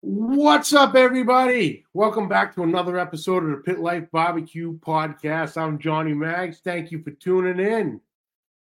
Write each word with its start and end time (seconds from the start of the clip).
What's 0.00 0.72
up, 0.74 0.94
everybody? 0.94 1.84
Welcome 1.92 2.28
back 2.28 2.54
to 2.54 2.62
another 2.62 3.00
episode 3.00 3.42
of 3.42 3.50
the 3.50 3.56
Pit 3.56 3.80
Life 3.80 4.04
Barbecue 4.12 4.78
Podcast. 4.78 5.60
I'm 5.60 5.76
Johnny 5.76 6.14
Mags. 6.14 6.60
Thank 6.62 6.92
you 6.92 7.02
for 7.02 7.10
tuning 7.10 7.58
in. 7.58 8.00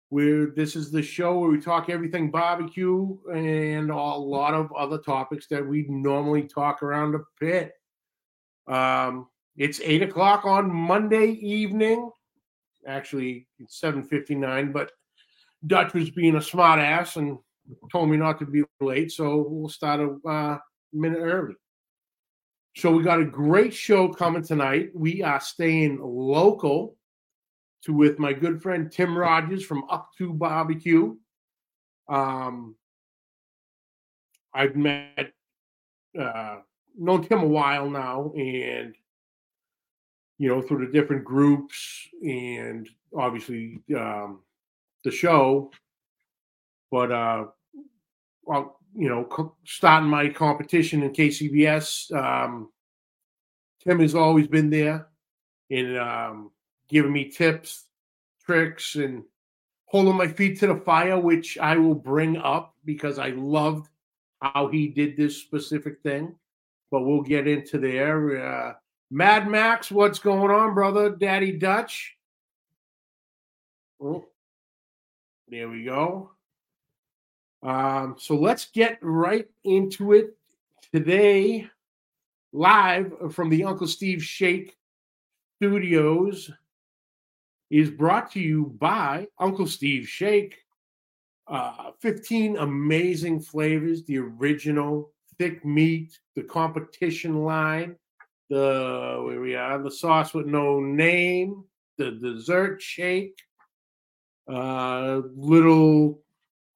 Where 0.08 0.46
this 0.46 0.78
is 0.78 0.92
the 0.92 1.02
show 1.02 1.38
where 1.38 1.50
we 1.50 1.60
talk 1.60 1.90
everything 1.90 2.32
barbecue 2.32 3.18
and 3.34 3.92
a 3.92 3.96
lot 3.96 4.54
of 4.54 4.72
other 4.72 4.98
topics 4.98 5.48
that 5.48 5.68
we 5.68 5.86
normally 5.90 6.44
talk 6.44 6.82
around 6.82 7.12
the 7.12 7.26
pit. 7.38 7.74
Um, 8.66 9.28
it's 9.58 9.82
eight 9.84 10.04
o'clock 10.04 10.46
on 10.46 10.74
Monday 10.74 11.32
evening. 11.32 12.12
Actually, 12.88 13.46
it's 13.60 13.78
seven 13.78 14.04
fifty 14.04 14.36
nine, 14.36 14.72
but 14.72 14.94
Dutch 15.68 15.94
was 15.94 16.10
being 16.12 16.38
a 16.38 16.42
smart 16.42 16.80
ass 16.80 17.18
and 17.18 17.38
told 17.92 18.10
me 18.10 18.16
not 18.16 18.40
to 18.40 18.46
be 18.46 18.64
late, 18.80 19.12
so 19.12 19.46
we'll 19.50 19.68
start 19.68 20.00
a 20.00 20.30
uh, 20.30 20.58
minute 20.96 21.20
early. 21.20 21.56
So 22.76 22.92
we 22.92 23.04
got 23.04 23.22
a 23.22 23.26
great 23.26 23.74
show 23.74 24.10
coming 24.10 24.44
tonight. 24.44 24.90
We 24.94 25.22
are 25.24 25.40
staying 25.40 26.00
local 26.02 26.98
to 27.84 27.94
with 27.94 28.20
my 28.20 28.34
good 28.34 28.62
friend 28.62 28.92
Tim 28.92 29.18
Rogers 29.18 29.64
from 29.64 29.86
Up 29.90 30.10
to 30.18 30.34
Barbecue. 30.34 31.16
Um, 32.10 32.76
I've 34.54 34.76
met 34.76 35.32
uh, 36.20 36.58
known 36.98 37.24
Tim 37.24 37.40
a 37.40 37.48
while 37.48 37.90
now, 37.90 38.32
and 38.36 38.96
you 40.38 40.50
know 40.50 40.62
through 40.62 40.86
the 40.86 40.92
different 40.92 41.24
groups 41.24 42.08
and 42.22 42.90
obviously 43.18 43.80
um, 43.96 44.42
the 45.04 45.12
show. 45.12 45.72
But 46.92 47.12
uh, 47.12 47.46
well, 48.44 48.80
you 48.98 49.10
know, 49.10 49.26
co- 49.26 49.56
starting 49.66 50.10
my 50.10 50.30
competition 50.30 51.04
in 51.04 51.12
KCBS, 51.12 52.16
um, 52.16 52.70
Tim 53.84 54.00
has 54.00 54.16
always 54.16 54.48
been 54.48 54.70
there 54.70 55.08
and 55.70 55.98
um, 55.98 56.52
giving 56.88 57.12
me 57.12 57.30
tips, 57.30 57.86
tricks, 58.44 58.96
and 58.96 59.24
holding 59.86 60.16
my 60.16 60.28
feet 60.28 60.60
to 60.60 60.68
the 60.68 60.78
fire, 60.78 61.20
which 61.20 61.58
I 61.58 61.78
will 61.78 61.96
bring 61.96 62.38
up 62.38 62.76
because 62.86 63.20
I 63.20 63.30
loved 63.30 63.90
how 64.42 64.68
he 64.68 64.88
did 64.88 65.18
this 65.18 65.38
specific 65.38 66.02
thing. 66.02 66.36
But 66.92 67.02
we'll 67.02 67.22
get 67.22 67.48
into 67.48 67.78
there. 67.78 68.46
Uh, 68.46 68.74
Mad 69.12 69.48
Max, 69.48 69.92
what's 69.92 70.20
going 70.20 70.52
on, 70.52 70.74
brother? 70.74 71.10
Daddy 71.10 71.52
Dutch. 71.52 72.16
Oh, 74.02 74.26
there 75.48 75.70
we 75.70 75.84
go. 75.84 76.35
Um, 77.64 78.16
so 78.20 78.36
let's 78.36 78.66
get 78.72 79.00
right 79.02 79.48
into 79.64 80.14
it 80.14 80.38
today, 80.92 81.68
live 82.54 83.14
from 83.32 83.50
the 83.50 83.64
Uncle 83.64 83.88
Steve 83.88 84.24
Shake 84.24 84.78
Studios, 85.58 86.52
is 87.70 87.90
brought 87.90 88.32
to 88.32 88.40
you 88.40 88.76
by 88.78 89.28
Uncle 89.40 89.68
Steve 89.68 90.08
Shake. 90.08 90.58
Uh, 91.48 91.92
15 92.00 92.58
amazing 92.58 93.40
flavors 93.40 94.04
the 94.06 94.18
original 94.18 95.12
thick 95.38 95.64
meat, 95.64 96.18
the 96.36 96.42
competition 96.44 97.44
line, 97.44 97.96
the 98.50 99.22
where 99.26 99.42
we 99.42 99.56
are, 99.56 99.82
the 99.82 99.92
sauce 99.92 100.34
with 100.34 100.46
no 100.46 100.80
name, 100.80 101.64
the 101.98 102.12
dessert 102.12 102.82
shake, 102.82 103.40
uh, 104.52 105.22
little 105.36 106.22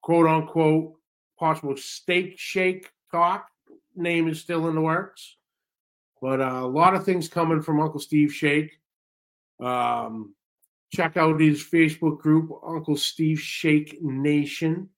quote 0.10 0.26
unquote 0.26 0.94
possible 1.38 1.78
steak 1.78 2.34
shake 2.36 2.90
talk. 3.12 3.48
Name 3.96 4.28
is 4.28 4.42
still 4.42 4.68
in 4.68 4.74
the 4.74 4.82
works, 4.82 5.36
but 6.20 6.42
uh, 6.42 6.62
a 6.64 6.68
lot 6.68 6.96
of 6.96 7.06
things 7.06 7.28
coming 7.28 7.62
from 7.62 7.80
Uncle 7.80 8.00
Steve 8.00 8.34
Shake. 8.34 8.72
Um, 9.64 10.34
check 10.92 11.16
out 11.16 11.40
his 11.40 11.64
Facebook 11.64 12.18
group, 12.18 12.50
Uncle 12.66 12.98
Steve 12.98 13.40
Shake 13.40 14.02
Nation, 14.02 14.90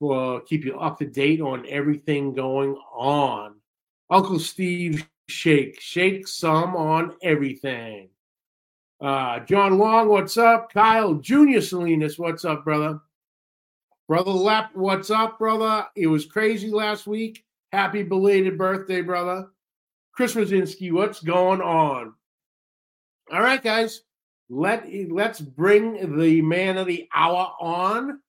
for 0.00 0.40
keep 0.40 0.64
you 0.64 0.76
up 0.76 0.98
to 0.98 1.06
date 1.06 1.40
on 1.40 1.64
everything 1.68 2.34
going 2.34 2.74
on. 2.96 3.54
Uncle 4.10 4.40
Steve 4.40 5.08
Shake, 5.28 5.80
shake 5.80 6.26
some 6.26 6.74
on 6.74 7.14
everything. 7.22 8.08
Uh, 9.00 9.38
John 9.40 9.78
Long, 9.78 10.08
what's 10.08 10.36
up? 10.36 10.72
Kyle 10.72 11.14
Junior 11.14 11.60
Salinas, 11.60 12.18
what's 12.18 12.44
up, 12.44 12.64
brother? 12.64 12.98
Brother 14.08 14.30
Lep, 14.30 14.70
what's 14.74 15.10
up, 15.10 15.38
brother? 15.38 15.86
It 15.96 16.06
was 16.06 16.26
crazy 16.26 16.70
last 16.70 17.08
week. 17.08 17.44
Happy 17.72 18.04
belated 18.04 18.56
birthday, 18.56 19.00
brother. 19.00 19.48
Chris 20.12 20.34
Rosinski, 20.34 20.92
what's 20.92 21.20
going 21.20 21.60
on? 21.60 22.14
All 23.32 23.40
right, 23.40 23.62
guys. 23.62 24.02
Let 24.48 24.88
let's 25.10 25.40
bring 25.40 26.18
the 26.18 26.40
man 26.40 26.78
of 26.78 26.86
the 26.86 27.08
hour 27.12 27.52
on 27.60 28.20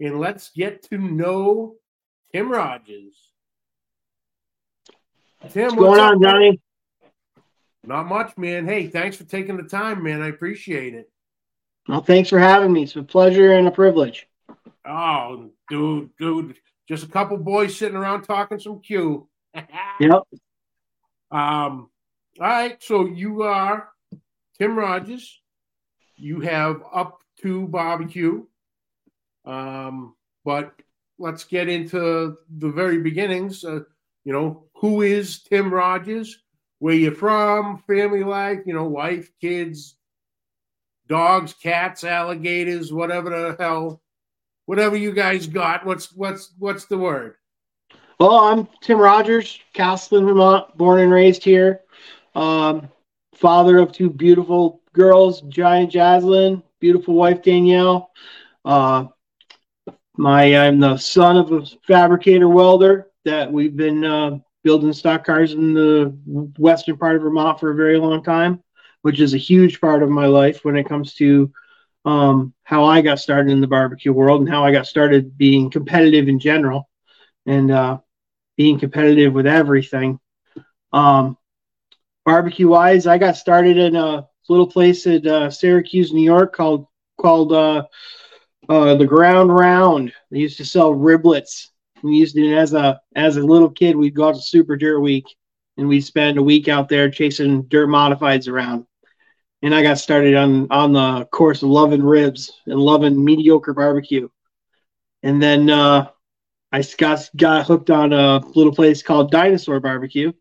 and 0.00 0.18
let's 0.18 0.50
get 0.50 0.82
to 0.90 0.98
know 0.98 1.76
Tim 2.32 2.50
Rogers. 2.50 3.14
Tim, 5.50 5.66
what's, 5.66 5.76
what's 5.76 5.98
going 5.98 6.00
on, 6.00 6.20
Johnny? 6.20 6.60
Not 7.84 8.06
much, 8.06 8.36
man. 8.36 8.66
Hey, 8.66 8.88
thanks 8.88 9.16
for 9.16 9.24
taking 9.24 9.56
the 9.56 9.62
time, 9.62 10.02
man. 10.02 10.20
I 10.20 10.28
appreciate 10.28 10.94
it. 10.94 11.08
Well, 11.86 12.02
thanks 12.02 12.28
for 12.28 12.40
having 12.40 12.72
me. 12.72 12.82
It's 12.82 12.96
a 12.96 13.04
pleasure 13.04 13.52
and 13.52 13.68
a 13.68 13.72
privilege. 13.72 14.26
Oh, 14.86 15.50
dude, 15.68 16.10
dude, 16.18 16.56
just 16.88 17.04
a 17.04 17.08
couple 17.08 17.36
boys 17.36 17.76
sitting 17.76 17.96
around 17.96 18.22
talking 18.22 18.58
some 18.58 18.80
Q. 18.80 19.28
yep. 19.54 20.22
Um. 21.30 21.88
All 22.40 22.46
right. 22.46 22.82
So 22.82 23.06
you 23.06 23.42
are 23.42 23.88
Tim 24.58 24.76
Rogers. 24.76 25.40
You 26.16 26.40
have 26.40 26.82
up 26.92 27.20
to 27.42 27.68
barbecue. 27.68 28.44
Um. 29.44 30.14
But 30.44 30.72
let's 31.18 31.44
get 31.44 31.68
into 31.68 32.36
the 32.58 32.70
very 32.70 32.98
beginnings. 32.98 33.64
Uh, 33.64 33.80
you 34.24 34.32
know, 34.32 34.64
who 34.74 35.02
is 35.02 35.42
Tim 35.42 35.72
Rogers? 35.72 36.38
Where 36.80 36.94
you 36.94 37.12
from? 37.12 37.78
Family 37.86 38.24
life? 38.24 38.60
You 38.66 38.74
know, 38.74 38.88
wife, 38.88 39.30
kids, 39.40 39.96
dogs, 41.06 41.54
cats, 41.54 42.02
alligators, 42.02 42.92
whatever 42.92 43.30
the 43.30 43.56
hell 43.58 44.01
whatever 44.66 44.96
you 44.96 45.12
guys 45.12 45.46
got. 45.46 45.84
What's 45.84 46.12
what's 46.12 46.52
what's 46.58 46.86
the 46.86 46.98
word? 46.98 47.36
Well, 48.18 48.36
I'm 48.36 48.68
Tim 48.82 48.98
Rogers, 48.98 49.58
Castleton, 49.74 50.26
Vermont, 50.26 50.76
born 50.76 51.00
and 51.00 51.12
raised 51.12 51.42
here. 51.42 51.80
Um, 52.34 52.88
father 53.34 53.78
of 53.78 53.92
two 53.92 54.10
beautiful 54.10 54.80
girls, 54.92 55.40
Giant 55.42 55.92
Jaslyn, 55.92 56.62
beautiful 56.80 57.14
wife 57.14 57.42
Danielle. 57.42 58.10
Uh, 58.64 59.06
my 60.16 60.56
I'm 60.56 60.78
the 60.78 60.96
son 60.98 61.36
of 61.36 61.50
a 61.52 61.66
fabricator 61.86 62.48
welder 62.48 63.08
that 63.24 63.50
we've 63.50 63.76
been 63.76 64.04
uh, 64.04 64.38
building 64.62 64.92
stock 64.92 65.24
cars 65.24 65.52
in 65.52 65.74
the 65.74 66.16
western 66.58 66.96
part 66.96 67.16
of 67.16 67.22
Vermont 67.22 67.58
for 67.58 67.70
a 67.70 67.74
very 67.74 67.98
long 67.98 68.22
time, 68.22 68.62
which 69.02 69.20
is 69.20 69.34
a 69.34 69.38
huge 69.38 69.80
part 69.80 70.02
of 70.02 70.10
my 70.10 70.26
life 70.26 70.64
when 70.64 70.76
it 70.76 70.88
comes 70.88 71.14
to 71.14 71.50
um, 72.04 72.52
how 72.64 72.84
I 72.84 73.00
got 73.00 73.20
started 73.20 73.52
in 73.52 73.60
the 73.60 73.66
barbecue 73.66 74.12
world 74.12 74.40
and 74.40 74.50
how 74.50 74.64
I 74.64 74.72
got 74.72 74.86
started 74.86 75.36
being 75.36 75.70
competitive 75.70 76.28
in 76.28 76.38
general 76.38 76.88
and 77.46 77.70
uh, 77.70 77.98
being 78.56 78.78
competitive 78.78 79.32
with 79.32 79.46
everything. 79.46 80.18
Um, 80.92 81.36
barbecue 82.24 82.68
wise, 82.68 83.06
I 83.06 83.18
got 83.18 83.36
started 83.36 83.76
in 83.76 83.96
a 83.96 84.26
little 84.48 84.66
place 84.66 85.06
at 85.06 85.26
uh, 85.26 85.50
Syracuse, 85.50 86.12
New 86.12 86.22
York 86.22 86.54
called 86.54 86.86
called 87.20 87.52
uh, 87.52 87.84
uh, 88.68 88.94
the 88.96 89.06
Ground 89.06 89.54
Round. 89.54 90.12
They 90.30 90.38
used 90.38 90.58
to 90.58 90.64
sell 90.64 90.92
riblets. 90.92 91.68
We 92.02 92.16
used 92.16 92.34
to, 92.34 92.54
as 92.54 92.74
a 92.74 93.00
as 93.14 93.36
a 93.36 93.42
little 93.42 93.70
kid, 93.70 93.96
we'd 93.96 94.14
go 94.14 94.28
out 94.28 94.34
to 94.34 94.42
Super 94.42 94.76
Dirt 94.76 95.00
Week 95.00 95.26
and 95.76 95.88
we'd 95.88 96.02
spend 96.02 96.36
a 96.36 96.42
week 96.42 96.68
out 96.68 96.88
there 96.88 97.10
chasing 97.10 97.62
dirt 97.62 97.88
modifieds 97.88 98.48
around 98.48 98.86
and 99.62 99.74
I 99.74 99.82
got 99.82 99.98
started 99.98 100.34
on 100.34 100.66
on 100.70 100.92
the 100.92 101.24
course 101.26 101.62
of 101.62 101.68
loving 101.68 102.02
ribs 102.02 102.52
and 102.66 102.78
loving 102.78 103.22
mediocre 103.22 103.72
barbecue. 103.72 104.28
And 105.22 105.40
then 105.40 105.70
uh, 105.70 106.10
I 106.72 106.82
got 106.98 107.30
got 107.36 107.66
hooked 107.66 107.90
on 107.90 108.12
a 108.12 108.38
little 108.54 108.74
place 108.74 109.02
called 109.02 109.30
Dinosaur 109.30 109.80
Barbecue, 109.80 110.32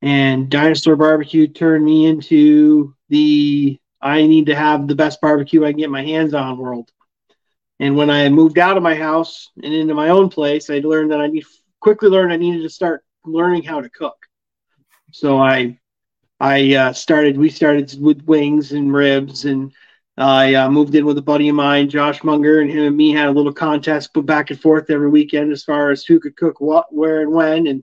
and 0.00 0.48
Dinosaur 0.50 0.96
Barbecue 0.96 1.48
turned 1.48 1.84
me 1.84 2.06
into 2.06 2.94
the 3.10 3.78
I 4.00 4.26
need 4.26 4.46
to 4.46 4.54
have 4.54 4.88
the 4.88 4.94
best 4.94 5.20
barbecue 5.20 5.64
I 5.64 5.70
can 5.70 5.78
get 5.78 5.90
my 5.90 6.02
hands 6.02 6.34
on 6.34 6.58
world. 6.58 6.90
And 7.80 7.96
when 7.96 8.08
I 8.08 8.28
moved 8.28 8.58
out 8.58 8.76
of 8.76 8.82
my 8.82 8.94
house 8.94 9.50
and 9.62 9.74
into 9.74 9.94
my 9.94 10.10
own 10.10 10.28
place, 10.28 10.70
I 10.70 10.78
learned 10.78 11.10
that 11.10 11.20
I 11.20 11.26
need 11.26 11.44
quickly 11.80 12.08
learned 12.08 12.32
I 12.32 12.36
needed 12.36 12.62
to 12.62 12.70
start 12.70 13.04
learning 13.26 13.64
how 13.64 13.80
to 13.80 13.90
cook. 13.90 14.16
So 15.10 15.38
I 15.38 15.78
I 16.40 16.74
uh, 16.74 16.92
started. 16.92 17.36
We 17.38 17.50
started 17.50 17.94
with 18.00 18.22
wings 18.24 18.72
and 18.72 18.92
ribs, 18.92 19.44
and 19.44 19.72
I 20.16 20.54
uh, 20.54 20.70
moved 20.70 20.94
in 20.94 21.06
with 21.06 21.18
a 21.18 21.22
buddy 21.22 21.48
of 21.48 21.56
mine, 21.56 21.88
Josh 21.88 22.22
Munger, 22.22 22.60
and 22.60 22.70
him 22.70 22.84
and 22.84 22.96
me 22.96 23.12
had 23.12 23.28
a 23.28 23.32
little 23.32 23.52
contest, 23.52 24.14
put 24.14 24.26
back 24.26 24.50
and 24.50 24.60
forth 24.60 24.90
every 24.90 25.08
weekend 25.08 25.52
as 25.52 25.64
far 25.64 25.90
as 25.90 26.04
who 26.04 26.20
could 26.20 26.36
cook 26.36 26.60
what, 26.60 26.92
where, 26.92 27.22
and 27.22 27.32
when. 27.32 27.66
And 27.66 27.82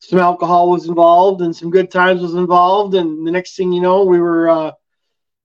some 0.00 0.18
alcohol 0.18 0.70
was 0.70 0.86
involved 0.86 1.40
and 1.40 1.56
some 1.56 1.70
good 1.70 1.90
times 1.90 2.20
was 2.20 2.34
involved. 2.34 2.94
And 2.94 3.26
the 3.26 3.30
next 3.30 3.56
thing 3.56 3.72
you 3.72 3.80
know, 3.80 4.04
we 4.04 4.20
were 4.20 4.48
uh, 4.48 4.72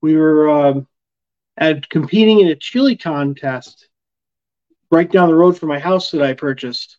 we 0.02 0.16
were 0.16 0.50
um, 0.50 0.88
at 1.58 1.90
competing 1.90 2.40
in 2.40 2.48
a 2.48 2.56
chili 2.56 2.96
contest 2.96 3.88
right 4.92 5.10
down 5.10 5.30
the 5.30 5.36
road 5.36 5.58
from 5.58 5.70
my 5.70 5.80
house 5.80 6.12
that 6.12 6.22
I 6.22 6.34
purchased, 6.34 6.98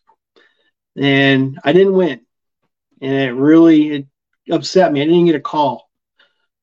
and 0.95 1.59
I 1.63 1.73
didn't 1.73 1.93
win, 1.93 2.21
and 3.01 3.13
it 3.13 3.33
really 3.33 3.89
it 3.91 4.07
upset 4.49 4.91
me. 4.91 5.01
I 5.01 5.05
didn't 5.05 5.25
get 5.25 5.35
a 5.35 5.39
call, 5.39 5.89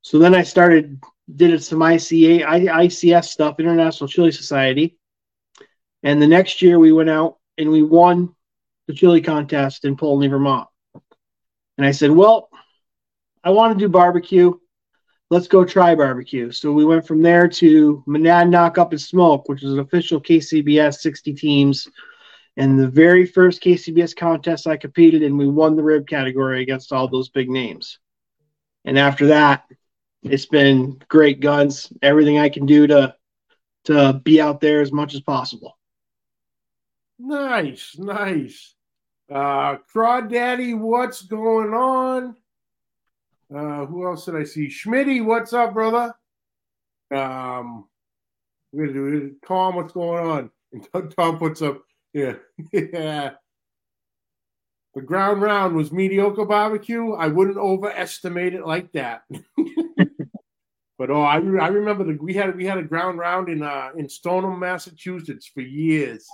so 0.03 0.19
then 0.19 0.35
I 0.35 0.43
started 0.43 1.01
did 1.35 1.63
some 1.63 1.81
ICA 1.81 2.43
ICS 2.43 3.27
stuff, 3.27 3.61
International 3.61 4.09
Chili 4.09 4.33
Society, 4.33 4.97
and 6.03 6.23
the 6.23 6.27
next 6.27 6.63
year 6.63 6.79
we 6.79 6.93
went 6.93 7.11
out 7.11 7.39
and 7.59 7.71
we 7.71 7.83
won 7.83 8.35
the 8.87 8.95
chili 8.95 9.21
contest 9.21 9.85
in 9.85 9.97
Poultney, 9.97 10.31
Vermont. 10.31 10.69
And 11.77 11.87
I 11.87 11.93
said, 11.93 12.11
Well, 12.11 12.49
I 13.45 13.51
want 13.51 13.79
to 13.79 13.85
do 13.85 13.89
barbecue. 13.89 14.55
Let's 15.31 15.47
go 15.47 15.65
try 15.65 15.95
barbecue. 15.95 16.51
So 16.51 16.73
we 16.73 16.87
went 16.87 17.07
from 17.07 17.23
there 17.23 17.49
to 17.49 18.03
Monadnock 18.09 18.79
Up 18.79 18.93
and 18.93 19.01
Smoke, 19.01 19.49
which 19.49 19.63
is 19.63 19.75
an 19.75 19.81
official 19.81 20.21
KCBS 20.21 20.95
60 21.01 21.35
teams. 21.35 21.87
And 22.59 22.77
the 22.77 22.89
very 22.89 23.25
first 23.25 23.63
KCBS 23.63 24.17
contest 24.17 24.67
I 24.67 24.77
competed 24.77 25.23
in, 25.23 25.39
we 25.39 25.49
won 25.49 25.77
the 25.77 25.83
rib 25.85 26.09
category 26.09 26.61
against 26.61 26.93
all 26.93 27.07
those 27.07 27.29
big 27.29 27.49
names. 27.49 28.01
And 28.85 28.99
after 28.99 29.29
that, 29.29 29.65
it's 30.25 30.47
been 30.47 31.01
great 31.07 31.39
guns. 31.39 31.93
Everything 32.03 32.39
I 32.39 32.49
can 32.49 32.67
do 32.67 32.89
to 32.89 33.15
to 33.85 34.21
be 34.25 34.41
out 34.41 34.61
there 34.61 34.81
as 34.81 34.91
much 34.91 35.15
as 35.15 35.21
possible. 35.21 35.79
Nice, 37.19 37.97
nice. 37.97 38.75
Uh, 39.31 39.77
Crawdaddy, 39.95 40.77
what's 40.77 41.23
going 41.23 41.73
on? 41.73 42.37
Uh, 43.55 43.87
who 43.87 44.05
else 44.05 44.25
did 44.25 44.35
I 44.35 44.45
see? 44.45 44.67
Schmitty, 44.67 45.25
what's 45.25 45.53
up, 45.53 45.75
brother? 45.75 46.13
Um, 47.15 47.87
Tom, 49.47 49.77
what's 49.77 49.93
going 49.93 50.27
on? 50.27 50.51
And 50.93 51.15
Tom 51.17 51.39
puts 51.39 51.63
up, 51.63 51.81
yeah, 52.13 52.35
yeah. 52.73 53.31
The 54.95 55.03
ground 55.03 55.43
round 55.43 55.77
was 55.77 55.93
mediocre 55.93 56.45
barbecue. 56.45 57.13
I 57.13 57.29
wouldn't 57.29 57.57
overestimate 57.57 58.55
it 58.55 58.67
like 58.67 58.91
that. 58.93 59.23
but 60.99 61.11
oh, 61.11 61.23
I, 61.23 61.37
I 61.37 61.69
remember 61.69 62.05
the, 62.05 62.19
we 62.21 62.35
had 62.35 62.57
we 62.57 62.65
had 62.65 62.79
a 62.79 62.83
ground 62.83 63.19
round 63.19 63.49
in 63.49 63.63
uh, 63.63 63.91
in 63.97 64.09
Stoneham, 64.09 64.59
Massachusetts 64.59 65.47
for 65.47 65.61
years. 65.61 66.27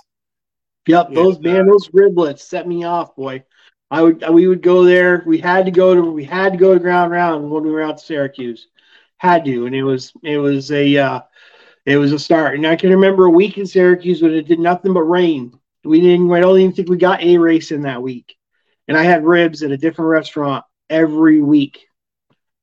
Yep, 0.87 1.13
those 1.13 1.39
man, 1.39 1.65
those 1.65 1.89
riblets 1.89 2.39
set 2.39 2.67
me 2.67 2.83
off, 2.83 3.15
boy. 3.15 3.43
I 3.91 4.01
would 4.01 4.23
we 4.29 4.47
would 4.47 4.61
go 4.61 4.83
there. 4.83 5.23
We 5.25 5.37
had 5.37 5.65
to 5.65 5.71
go 5.71 5.93
to 5.93 6.01
we 6.01 6.23
had 6.23 6.53
to 6.53 6.57
go 6.57 6.73
to 6.73 6.79
ground 6.79 7.11
round 7.11 7.49
when 7.49 7.63
we 7.63 7.71
were 7.71 7.83
out 7.83 7.97
to 7.97 8.05
Syracuse. 8.05 8.67
Had 9.17 9.45
to, 9.45 9.65
and 9.65 9.75
it 9.75 9.83
was 9.83 10.11
it 10.23 10.37
was 10.37 10.71
a 10.71 10.97
uh, 10.97 11.21
it 11.85 11.97
was 11.97 12.11
a 12.11 12.19
start. 12.19 12.55
And 12.55 12.65
I 12.65 12.75
can 12.75 12.89
remember 12.89 13.25
a 13.25 13.31
week 13.31 13.57
in 13.57 13.67
Syracuse 13.67 14.21
when 14.21 14.33
it 14.33 14.47
did 14.47 14.59
nothing 14.59 14.93
but 14.93 15.03
rain. 15.03 15.57
We 15.85 16.01
didn't. 16.01 16.31
I 16.31 16.39
don't 16.39 16.59
even 16.59 16.73
think 16.73 16.89
we 16.89 16.97
got 16.97 17.21
a 17.21 17.37
race 17.37 17.71
in 17.71 17.81
that 17.81 18.01
week. 18.01 18.35
And 18.87 18.97
I 18.97 19.03
had 19.03 19.25
ribs 19.25 19.63
at 19.63 19.71
a 19.71 19.77
different 19.77 20.09
restaurant 20.09 20.65
every 20.89 21.41
week, 21.41 21.85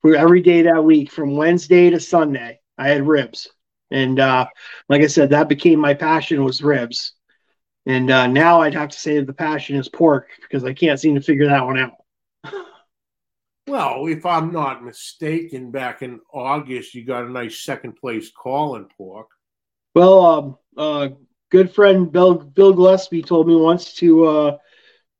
for 0.00 0.14
every 0.14 0.40
day 0.40 0.62
that 0.62 0.84
week 0.84 1.10
from 1.10 1.36
Wednesday 1.36 1.90
to 1.90 2.00
Sunday. 2.00 2.60
I 2.78 2.88
had 2.88 3.06
ribs, 3.06 3.48
and 3.90 4.18
uh, 4.18 4.46
like 4.88 5.02
I 5.02 5.06
said, 5.06 5.30
that 5.30 5.48
became 5.48 5.78
my 5.78 5.94
passion 5.94 6.44
was 6.44 6.62
ribs. 6.62 7.14
And 7.86 8.10
uh, 8.10 8.28
now 8.28 8.60
I'd 8.60 8.74
have 8.74 8.90
to 8.90 8.98
say 8.98 9.20
the 9.20 9.32
passion 9.32 9.76
is 9.76 9.88
pork 9.88 10.28
because 10.40 10.64
I 10.64 10.72
can't 10.72 11.00
seem 11.00 11.16
to 11.16 11.20
figure 11.20 11.48
that 11.48 11.64
one 11.64 11.78
out. 11.78 11.94
well, 13.66 14.06
if 14.06 14.24
I'm 14.24 14.52
not 14.52 14.84
mistaken, 14.84 15.70
back 15.72 16.02
in 16.02 16.20
August, 16.32 16.94
you 16.94 17.04
got 17.04 17.24
a 17.24 17.30
nice 17.30 17.60
second 17.60 17.94
place 17.94 18.30
call 18.30 18.76
in 18.76 18.86
pork. 18.96 19.28
Well, 19.94 20.24
um, 20.24 20.58
uh, 20.76 21.08
good 21.52 21.72
friend 21.72 22.10
Bill 22.10 22.34
Bill 22.34 22.72
Gillespie 22.72 23.22
told 23.22 23.46
me 23.46 23.54
once 23.54 23.92
to 23.96 24.24
uh, 24.24 24.58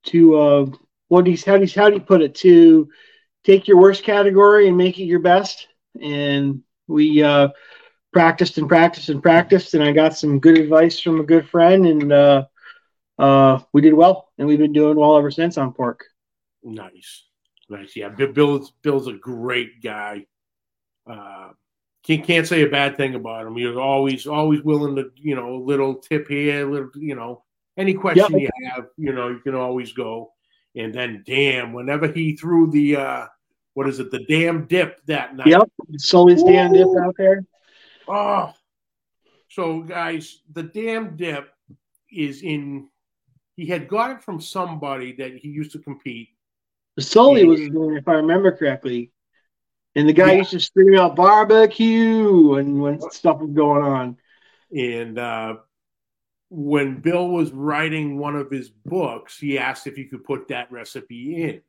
to 0.07 0.37
uh, 0.37 0.67
what 1.09 1.27
he's 1.27 1.45
how 1.45 1.59
do 1.59 1.67
how 1.67 1.97
put 1.99 2.23
it 2.23 2.35
to 2.37 2.89
take 3.45 3.69
your 3.69 3.79
worst 3.79 4.03
category 4.03 4.67
and 4.67 4.77
make 4.77 4.99
it 4.99 5.05
your 5.05 5.21
best. 5.21 5.69
And 6.01 6.63
we 6.89 7.23
uh, 7.23 7.49
practiced 8.13 8.57
and 8.59 8.67
practiced 8.67 9.11
and 9.11 9.23
practiced, 9.23 9.75
and 9.75 9.85
I 9.85 9.93
got 9.93 10.17
some 10.17 10.41
good 10.41 10.59
advice 10.59 10.99
from 10.99 11.21
a 11.21 11.25
good 11.25 11.49
friend, 11.49 11.87
and 11.87 12.13
uh, 12.13 12.47
uh, 13.19 13.61
we 13.75 13.83
did 13.83 13.93
well, 13.93 14.31
and 14.39 14.49
we've 14.49 14.59
been 14.59 14.73
doing 14.73 14.97
well 14.97 15.19
ever 15.19 15.31
since 15.31 15.59
on 15.59 15.75
pork. 15.75 16.05
Nice, 16.63 17.25
nice. 17.69 17.95
Yeah, 17.95 18.09
Bill's 18.09 18.73
Bill's 18.83 19.07
a 19.07 19.13
great 19.13 19.83
guy. 19.83 20.27
Uh, 21.07 21.51
can't 22.05 22.25
can't 22.25 22.47
say 22.47 22.63
a 22.63 22.69
bad 22.69 22.97
thing 22.97 23.15
about 23.15 23.47
him. 23.47 23.57
He's 23.57 23.77
always 23.77 24.27
always 24.27 24.63
willing 24.63 24.97
to 24.97 25.11
you 25.17 25.35
know 25.35 25.57
a 25.57 25.63
little 25.63 25.97
tip 25.97 26.29
here, 26.29 26.69
little 26.71 26.91
you 26.97 27.15
know 27.15 27.45
any 27.77 27.95
question 27.95 28.39
yep. 28.39 28.51
you 28.55 28.71
have, 28.71 28.87
you 28.97 29.13
know 29.13 29.29
you 29.29 29.41
can 29.41 29.55
always 29.55 29.93
go. 29.93 30.33
And 30.75 30.95
then, 30.95 31.23
damn, 31.27 31.75
whenever 31.75 32.09
he 32.09 32.35
threw 32.35 32.71
the 32.71 32.97
uh, 32.97 33.27
what 33.75 33.89
is 33.89 34.01
it, 34.01 34.11
the 34.11 34.25
damn 34.25 34.67
dip 34.67 35.05
that 35.07 35.37
night? 35.37 35.47
Yep, 35.47 35.71
Sully's 35.99 36.43
damn 36.43 36.73
dip 36.73 36.89
out 37.03 37.15
there. 37.19 37.45
Oh, 38.09 38.53
so 39.49 39.81
guys, 39.83 40.41
the 40.53 40.63
damn 40.63 41.17
dip 41.17 41.51
is 42.11 42.43
in 42.43 42.89
he 43.57 43.67
had 43.67 43.87
got 43.87 44.11
it 44.11 44.23
from 44.23 44.41
somebody 44.41 45.13
that 45.13 45.37
he 45.37 45.49
used 45.49 45.73
to 45.73 45.79
compete. 45.79 46.31
Sully 46.99 47.45
was 47.45 47.61
doing, 47.61 47.97
if 47.97 48.09
I 48.09 48.15
remember 48.15 48.53
correctly. 48.53 49.13
And 49.95 50.09
the 50.09 50.13
guy 50.13 50.33
yeah. 50.33 50.39
used 50.39 50.53
to 50.53 50.61
scream 50.61 50.99
out 50.99 51.17
barbecue 51.17 52.55
and 52.55 52.81
when 52.81 53.01
stuff 53.11 53.41
was 53.41 53.51
going 53.51 53.83
on. 53.83 54.17
And 54.75 55.19
uh, 55.19 55.57
when 56.49 57.01
Bill 57.01 57.29
was 57.29 57.53
writing 57.53 58.19
one 58.19 58.37
of 58.37 58.51
his 58.51 58.71
books, 58.71 59.39
he 59.39 59.59
asked 59.59 59.87
if 59.87 59.97
he 59.97 60.07
could 60.07 60.25
put 60.25 60.49
that 60.49 60.73
recipe 60.73 61.43
in. 61.43 61.61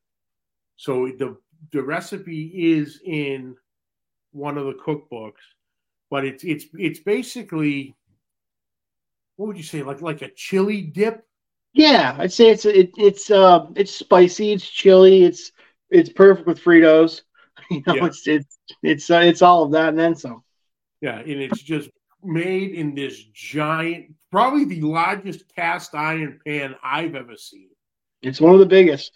So 0.78 1.08
the 1.08 1.38
the 1.72 1.84
recipe 1.84 2.76
is 2.78 3.00
in 3.06 3.56
one 4.32 4.58
of 4.58 4.66
the 4.66 4.74
cookbooks, 4.74 5.44
but 6.10 6.26
it's 6.26 6.44
it's 6.44 6.66
it's 6.74 7.00
basically 7.00 7.96
what 9.36 9.48
would 9.48 9.58
you 9.58 9.64
say 9.64 9.84
like 9.84 10.02
like 10.02 10.22
a 10.22 10.30
chili 10.30 10.82
dip 10.82 11.26
yeah, 11.74 12.16
I'd 12.20 12.32
say 12.32 12.52
it's 12.52 12.66
it, 12.66 12.92
it's 12.98 13.32
uh 13.32 13.66
it's 13.76 13.94
spicy, 13.94 14.54
it's 14.54 14.70
chili, 14.70 15.24
it's 15.24 15.52
it's 15.90 16.10
perfect 16.10 16.48
with 16.48 16.64
Fritos. 16.64 17.22
You 17.74 17.84
know, 17.88 17.96
yeah. 17.96 18.06
it's 18.06 18.28
it's 18.28 18.58
it's 18.82 19.10
uh, 19.10 19.22
it's 19.24 19.42
all 19.42 19.64
of 19.64 19.72
that 19.72 19.90
and 19.90 20.00
then 20.00 20.16
some. 20.16 20.44
Yeah, 21.02 21.20
and 21.20 21.42
it's 21.42 21.62
just 21.62 21.90
made 22.24 22.72
in 22.72 22.96
this 22.96 23.22
giant, 23.34 24.14
probably 24.32 24.66
the 24.66 24.82
largest 24.82 25.44
cast 25.54 25.94
iron 25.94 26.40
pan 26.46 26.76
I've 26.84 27.16
ever 27.16 27.36
seen. 27.36 27.70
It's 28.22 28.40
one 28.40 28.54
of 28.54 28.60
the 28.60 28.66
biggest. 28.66 29.12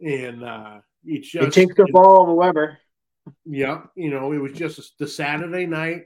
and 0.00 0.42
uh 0.42 0.78
it's 1.04 1.28
just 1.28 1.46
it 1.46 1.52
takes 1.52 1.78
up 1.78 1.94
all 1.94 2.26
the 2.26 2.32
Weber. 2.32 2.78
Yeah, 3.44 3.82
you 3.94 4.10
know, 4.10 4.32
it 4.32 4.38
was 4.38 4.52
just 4.52 4.98
the 4.98 5.06
Saturday 5.06 5.66
night, 5.66 6.04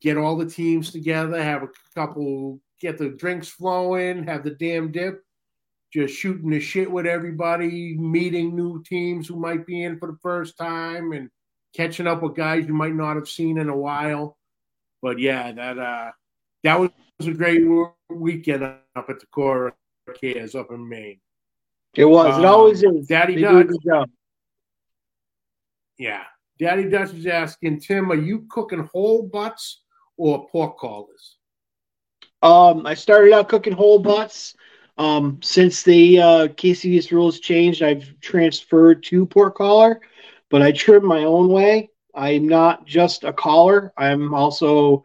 get 0.00 0.16
all 0.16 0.36
the 0.36 0.46
teams 0.46 0.90
together, 0.90 1.42
have 1.42 1.62
a 1.62 1.68
couple 1.94 2.60
get 2.80 2.98
the 2.98 3.10
drinks 3.10 3.48
flowing, 3.48 4.24
have 4.24 4.44
the 4.44 4.50
damn 4.50 4.92
dip, 4.92 5.22
just 5.92 6.14
shooting 6.14 6.50
the 6.50 6.60
shit 6.60 6.90
with 6.90 7.06
everybody, 7.06 7.96
meeting 7.96 8.54
new 8.54 8.82
teams 8.82 9.28
who 9.28 9.36
might 9.36 9.66
be 9.66 9.82
in 9.82 9.98
for 9.98 10.10
the 10.10 10.18
first 10.22 10.56
time, 10.58 11.12
and 11.12 11.30
catching 11.74 12.06
up 12.06 12.22
with 12.22 12.36
guys 12.36 12.66
you 12.66 12.74
might 12.74 12.94
not 12.94 13.16
have 13.16 13.28
seen 13.28 13.58
in 13.58 13.68
a 13.68 13.76
while. 13.76 14.36
But 15.02 15.18
yeah, 15.18 15.52
that 15.52 15.78
uh, 15.78 16.10
that 16.64 16.78
was 16.80 16.90
a 17.26 17.32
great 17.32 17.62
weekend 18.10 18.64
up 18.64 18.80
at 18.96 19.20
the 19.20 19.26
Cora 19.26 19.72
Cares 20.20 20.54
up 20.54 20.70
in 20.70 20.88
Maine. 20.88 21.20
It 21.94 22.04
was. 22.04 22.38
it 22.38 22.44
um, 22.44 22.46
always 22.46 22.82
is. 22.82 23.06
Daddy 23.06 23.40
Dutch. 23.40 23.68
Yeah. 25.98 26.24
Daddy 26.58 26.88
Dutch 26.88 27.12
was 27.12 27.26
asking, 27.26 27.80
Tim, 27.80 28.10
are 28.10 28.14
you 28.16 28.46
cooking 28.48 28.88
whole 28.92 29.22
butts 29.22 29.82
or 30.16 30.48
pork 30.48 30.78
collars? 30.78 31.36
Um, 32.42 32.86
I 32.86 32.94
started 32.94 33.32
out 33.32 33.48
cooking 33.48 33.72
whole 33.72 33.98
butts. 33.98 34.54
Um, 34.98 35.40
since 35.42 35.82
the 35.82 36.20
uh, 36.20 36.48
KCBS 36.48 37.10
rules 37.10 37.40
changed, 37.40 37.82
I've 37.82 38.18
transferred 38.20 39.02
to 39.04 39.26
pork 39.26 39.56
collar, 39.56 40.00
but 40.50 40.62
I 40.62 40.72
trim 40.72 41.04
my 41.04 41.24
own 41.24 41.48
way. 41.48 41.90
I'm 42.14 42.48
not 42.48 42.86
just 42.86 43.24
a 43.24 43.32
collar. 43.32 43.92
I'm 43.96 44.32
also 44.32 45.04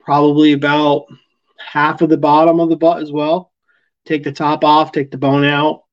probably 0.00 0.52
about 0.52 1.06
half 1.58 2.00
of 2.00 2.08
the 2.08 2.16
bottom 2.16 2.58
of 2.58 2.70
the 2.70 2.76
butt 2.76 3.02
as 3.02 3.12
well. 3.12 3.52
Take 4.06 4.24
the 4.24 4.32
top 4.32 4.64
off, 4.64 4.92
take 4.92 5.10
the 5.10 5.18
bone 5.18 5.44
out. 5.44 5.84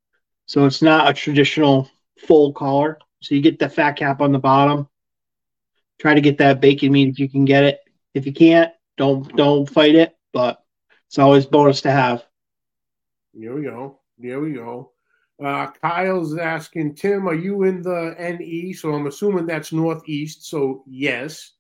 So 0.46 0.66
it's 0.66 0.82
not 0.82 1.10
a 1.10 1.14
traditional 1.14 1.90
full 2.26 2.54
collar. 2.54 2.98
So 3.22 3.36
you 3.36 3.42
get 3.42 3.60
the 3.60 3.70
fat 3.70 3.94
cap 3.94 4.22
on 4.22 4.32
the 4.32 4.40
bottom. 4.40 4.88
Try 6.00 6.14
to 6.14 6.22
get 6.22 6.38
that 6.38 6.62
bacon 6.62 6.94
meat 6.94 7.10
if 7.10 7.20
you 7.20 7.30
can 7.30 7.44
get 7.44 7.66
it. 7.66 7.80
If 8.14 8.26
you 8.26 8.34
can't, 8.34 8.72
don't 8.98 9.36
don't 9.36 9.70
fight 9.70 9.96
it 9.96 10.16
but 10.34 10.64
it's 11.08 11.20
always 11.20 11.46
bonus 11.46 11.82
to 11.82 11.92
have. 11.92 12.24
Here 13.34 13.56
we 13.56 13.64
go. 13.64 14.00
Here 14.20 14.40
we 14.40 14.54
go. 14.54 14.92
Uh, 15.44 15.68
Kyle's 15.82 16.38
asking 16.38 16.96
Tim, 16.96 17.28
are 17.28 17.34
you 17.34 17.64
in 17.64 17.82
the 17.82 18.16
NE? 18.20 18.74
So 18.74 18.94
I'm 18.94 19.08
assuming 19.08 19.46
that's 19.46 19.72
northeast. 19.72 20.46
So 20.46 20.84
yes. 20.88 21.54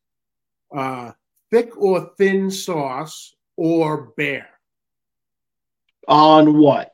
Uh, 0.75 1.11
thick 1.49 1.75
or 1.77 2.11
thin 2.17 2.51
sauce 2.51 3.35
or 3.55 4.11
bear? 4.17 4.47
On 6.07 6.57
what? 6.57 6.91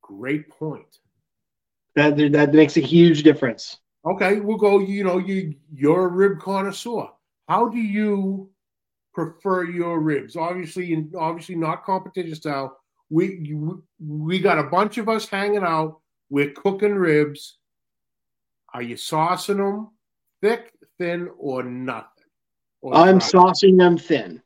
Great 0.00 0.48
point. 0.50 0.98
That 1.94 2.16
that 2.32 2.54
makes 2.54 2.76
a 2.76 2.80
huge 2.80 3.22
difference. 3.22 3.78
Okay, 4.04 4.40
we'll 4.40 4.56
go. 4.56 4.78
You 4.80 5.04
know, 5.04 5.18
you 5.18 5.54
you're 5.72 6.06
a 6.06 6.08
rib 6.08 6.40
connoisseur. 6.40 7.08
How 7.48 7.68
do 7.68 7.78
you 7.78 8.50
prefer 9.12 9.64
your 9.64 10.00
ribs? 10.00 10.36
Obviously, 10.36 10.94
and 10.94 11.14
obviously 11.14 11.54
not 11.54 11.84
competition 11.84 12.34
style. 12.34 12.78
We 13.12 13.54
we 14.00 14.38
got 14.38 14.58
a 14.58 14.64
bunch 14.64 14.98
of 14.98 15.08
us 15.08 15.28
hanging 15.28 15.64
out. 15.64 16.00
We're 16.30 16.52
cooking 16.52 16.94
ribs. 16.94 17.58
Are 18.72 18.82
you 18.82 18.96
saucing 18.96 19.58
them 19.58 19.90
thick, 20.40 20.72
thin, 20.98 21.28
or 21.36 21.62
nothing? 21.62 22.08
Or 22.80 22.94
I'm 22.94 23.18
saucing 23.18 23.76
them 23.76 23.98
thin. 23.98 24.40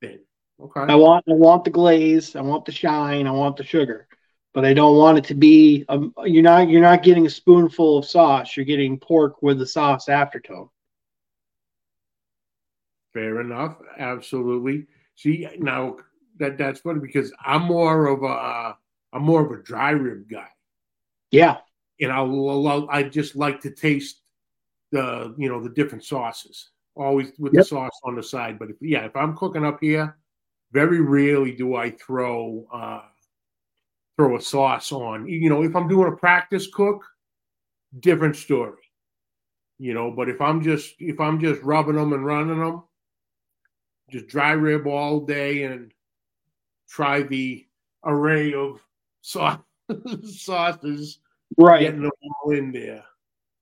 Thin. 0.00 0.20
Okay. 0.60 0.80
I 0.80 0.94
want 0.94 1.24
I 1.28 1.34
want 1.34 1.64
the 1.64 1.70
glaze. 1.70 2.34
I 2.34 2.40
want 2.40 2.64
the 2.64 2.72
shine. 2.72 3.26
I 3.26 3.32
want 3.32 3.56
the 3.56 3.64
sugar 3.64 4.08
but 4.52 4.64
I 4.64 4.74
don't 4.74 4.96
want 4.96 5.18
it 5.18 5.24
to 5.24 5.34
be. 5.34 5.84
Um, 5.88 6.12
you're 6.24 6.42
not 6.42 6.68
you're 6.68 6.80
not 6.80 7.02
getting 7.02 7.26
a 7.26 7.30
spoonful 7.30 7.98
of 7.98 8.04
sauce. 8.04 8.56
You're 8.56 8.66
getting 8.66 8.98
pork 8.98 9.42
with 9.42 9.58
the 9.58 9.66
sauce 9.66 10.06
aftertone. 10.06 10.68
Fair 13.12 13.40
enough. 13.40 13.76
Absolutely. 13.98 14.86
See 15.14 15.48
now 15.58 15.96
that 16.40 16.58
that's 16.58 16.80
funny 16.80 17.00
because 17.00 17.32
I'm 17.44 17.62
more 17.62 18.06
of 18.06 18.22
a 18.22 18.76
am 19.14 19.22
more 19.22 19.44
of 19.44 19.52
a 19.52 19.62
dry 19.62 19.90
rib 19.90 20.28
guy. 20.28 20.48
Yeah. 21.30 21.58
And 22.00 22.10
I 22.10 22.22
I 22.90 23.02
just 23.04 23.36
like 23.36 23.60
to 23.60 23.70
taste 23.70 24.20
the 24.90 25.34
you 25.38 25.48
know 25.48 25.62
the 25.62 25.70
different 25.70 26.04
sauces 26.04 26.70
always 26.96 27.32
with 27.38 27.54
yep. 27.54 27.62
the 27.62 27.68
sauce 27.68 28.00
on 28.04 28.16
the 28.16 28.22
side. 28.22 28.58
But 28.58 28.70
if, 28.70 28.76
yeah, 28.80 29.04
if 29.04 29.16
I'm 29.16 29.36
cooking 29.36 29.64
up 29.64 29.78
here, 29.80 30.16
very 30.72 31.00
rarely 31.00 31.52
do 31.52 31.76
I 31.76 31.90
throw 31.90 32.66
uh, 32.72 33.02
throw 34.16 34.36
a 34.36 34.40
sauce 34.40 34.92
on. 34.92 35.26
You 35.28 35.48
know, 35.48 35.62
if 35.62 35.74
I'm 35.74 35.88
doing 35.88 36.12
a 36.12 36.16
practice 36.16 36.66
cook, 36.72 37.04
different 37.98 38.36
story. 38.36 38.82
You 39.78 39.94
know, 39.94 40.10
but 40.10 40.28
if 40.28 40.40
I'm 40.40 40.62
just 40.62 40.94
if 40.98 41.20
I'm 41.20 41.40
just 41.40 41.62
rubbing 41.62 41.96
them 41.96 42.12
and 42.12 42.24
running 42.24 42.60
them, 42.60 42.82
just 44.10 44.26
dry 44.26 44.52
rib 44.52 44.86
all 44.86 45.20
day 45.20 45.64
and 45.64 45.92
try 46.90 47.22
the 47.22 47.66
array 48.04 48.52
of 48.52 48.80
sauce, 49.22 49.60
sauces, 50.24 51.18
right? 51.56 51.82
Getting 51.82 52.02
them 52.02 52.10
all 52.42 52.50
in 52.52 52.72
there. 52.72 53.04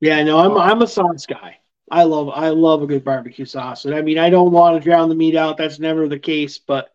Yeah, 0.01 0.23
no, 0.25 0.39
I'm 0.39 0.57
I'm 0.57 0.83
a 0.83 0.87
sauce 0.87 1.27
guy. 1.27 1.59
I 1.91 2.05
love 2.05 2.29
I 2.29 2.49
love 2.51 2.83
a 2.83 2.87
good 2.87 3.05
barbecue 3.05 3.45
sauce, 3.45 3.85
and 3.85 3.95
I 3.95 4.03
mean 4.03 4.19
I 4.19 4.31
don't 4.31 4.53
want 4.53 4.77
to 4.77 4.85
drown 4.85 5.09
the 5.09 5.15
meat 5.15 5.37
out. 5.37 5.57
That's 5.57 5.79
never 5.79 6.09
the 6.09 6.19
case, 6.19 6.59
but 6.59 6.91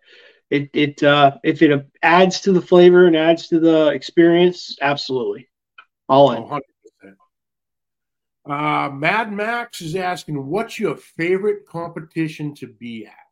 it 0.49 0.69
it 0.73 1.03
uh, 1.03 1.37
if 1.43 1.61
it 1.61 1.87
adds 2.01 2.41
to 2.41 2.51
the 2.51 2.61
flavor 2.61 3.07
and 3.07 3.15
adds 3.15 3.47
to 3.49 3.59
the 3.59 3.87
experience, 3.87 4.77
absolutely, 4.81 5.49
all 6.07 6.31
in. 6.31 6.43
100%. 6.43 6.61
Uh, 8.45 8.89
Mad 8.89 9.31
Max 9.31 9.81
is 9.81 9.95
asking, 9.95 10.47
"What's 10.47 10.77
your 10.77 10.97
favorite 10.97 11.65
competition 11.65 12.53
to 12.55 12.67
be 12.67 13.05
at?" 13.05 13.22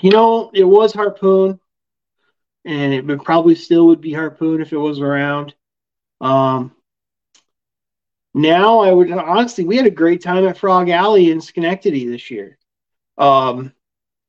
You 0.00 0.10
know, 0.10 0.50
it 0.52 0.64
was 0.64 0.92
Harpoon, 0.92 1.58
and 2.64 2.92
it 2.92 3.22
probably 3.24 3.54
still 3.54 3.86
would 3.88 4.00
be 4.00 4.12
Harpoon 4.12 4.60
if 4.60 4.72
it 4.72 4.76
was 4.76 5.00
around. 5.00 5.54
Um, 6.20 6.74
now 8.34 8.80
I 8.80 8.92
would 8.92 9.10
honestly, 9.10 9.64
we 9.64 9.76
had 9.76 9.86
a 9.86 9.90
great 9.90 10.22
time 10.22 10.46
at 10.46 10.58
Frog 10.58 10.90
Alley 10.90 11.30
in 11.30 11.40
Schenectady 11.40 12.06
this 12.06 12.30
year. 12.30 12.58
Um, 13.16 13.72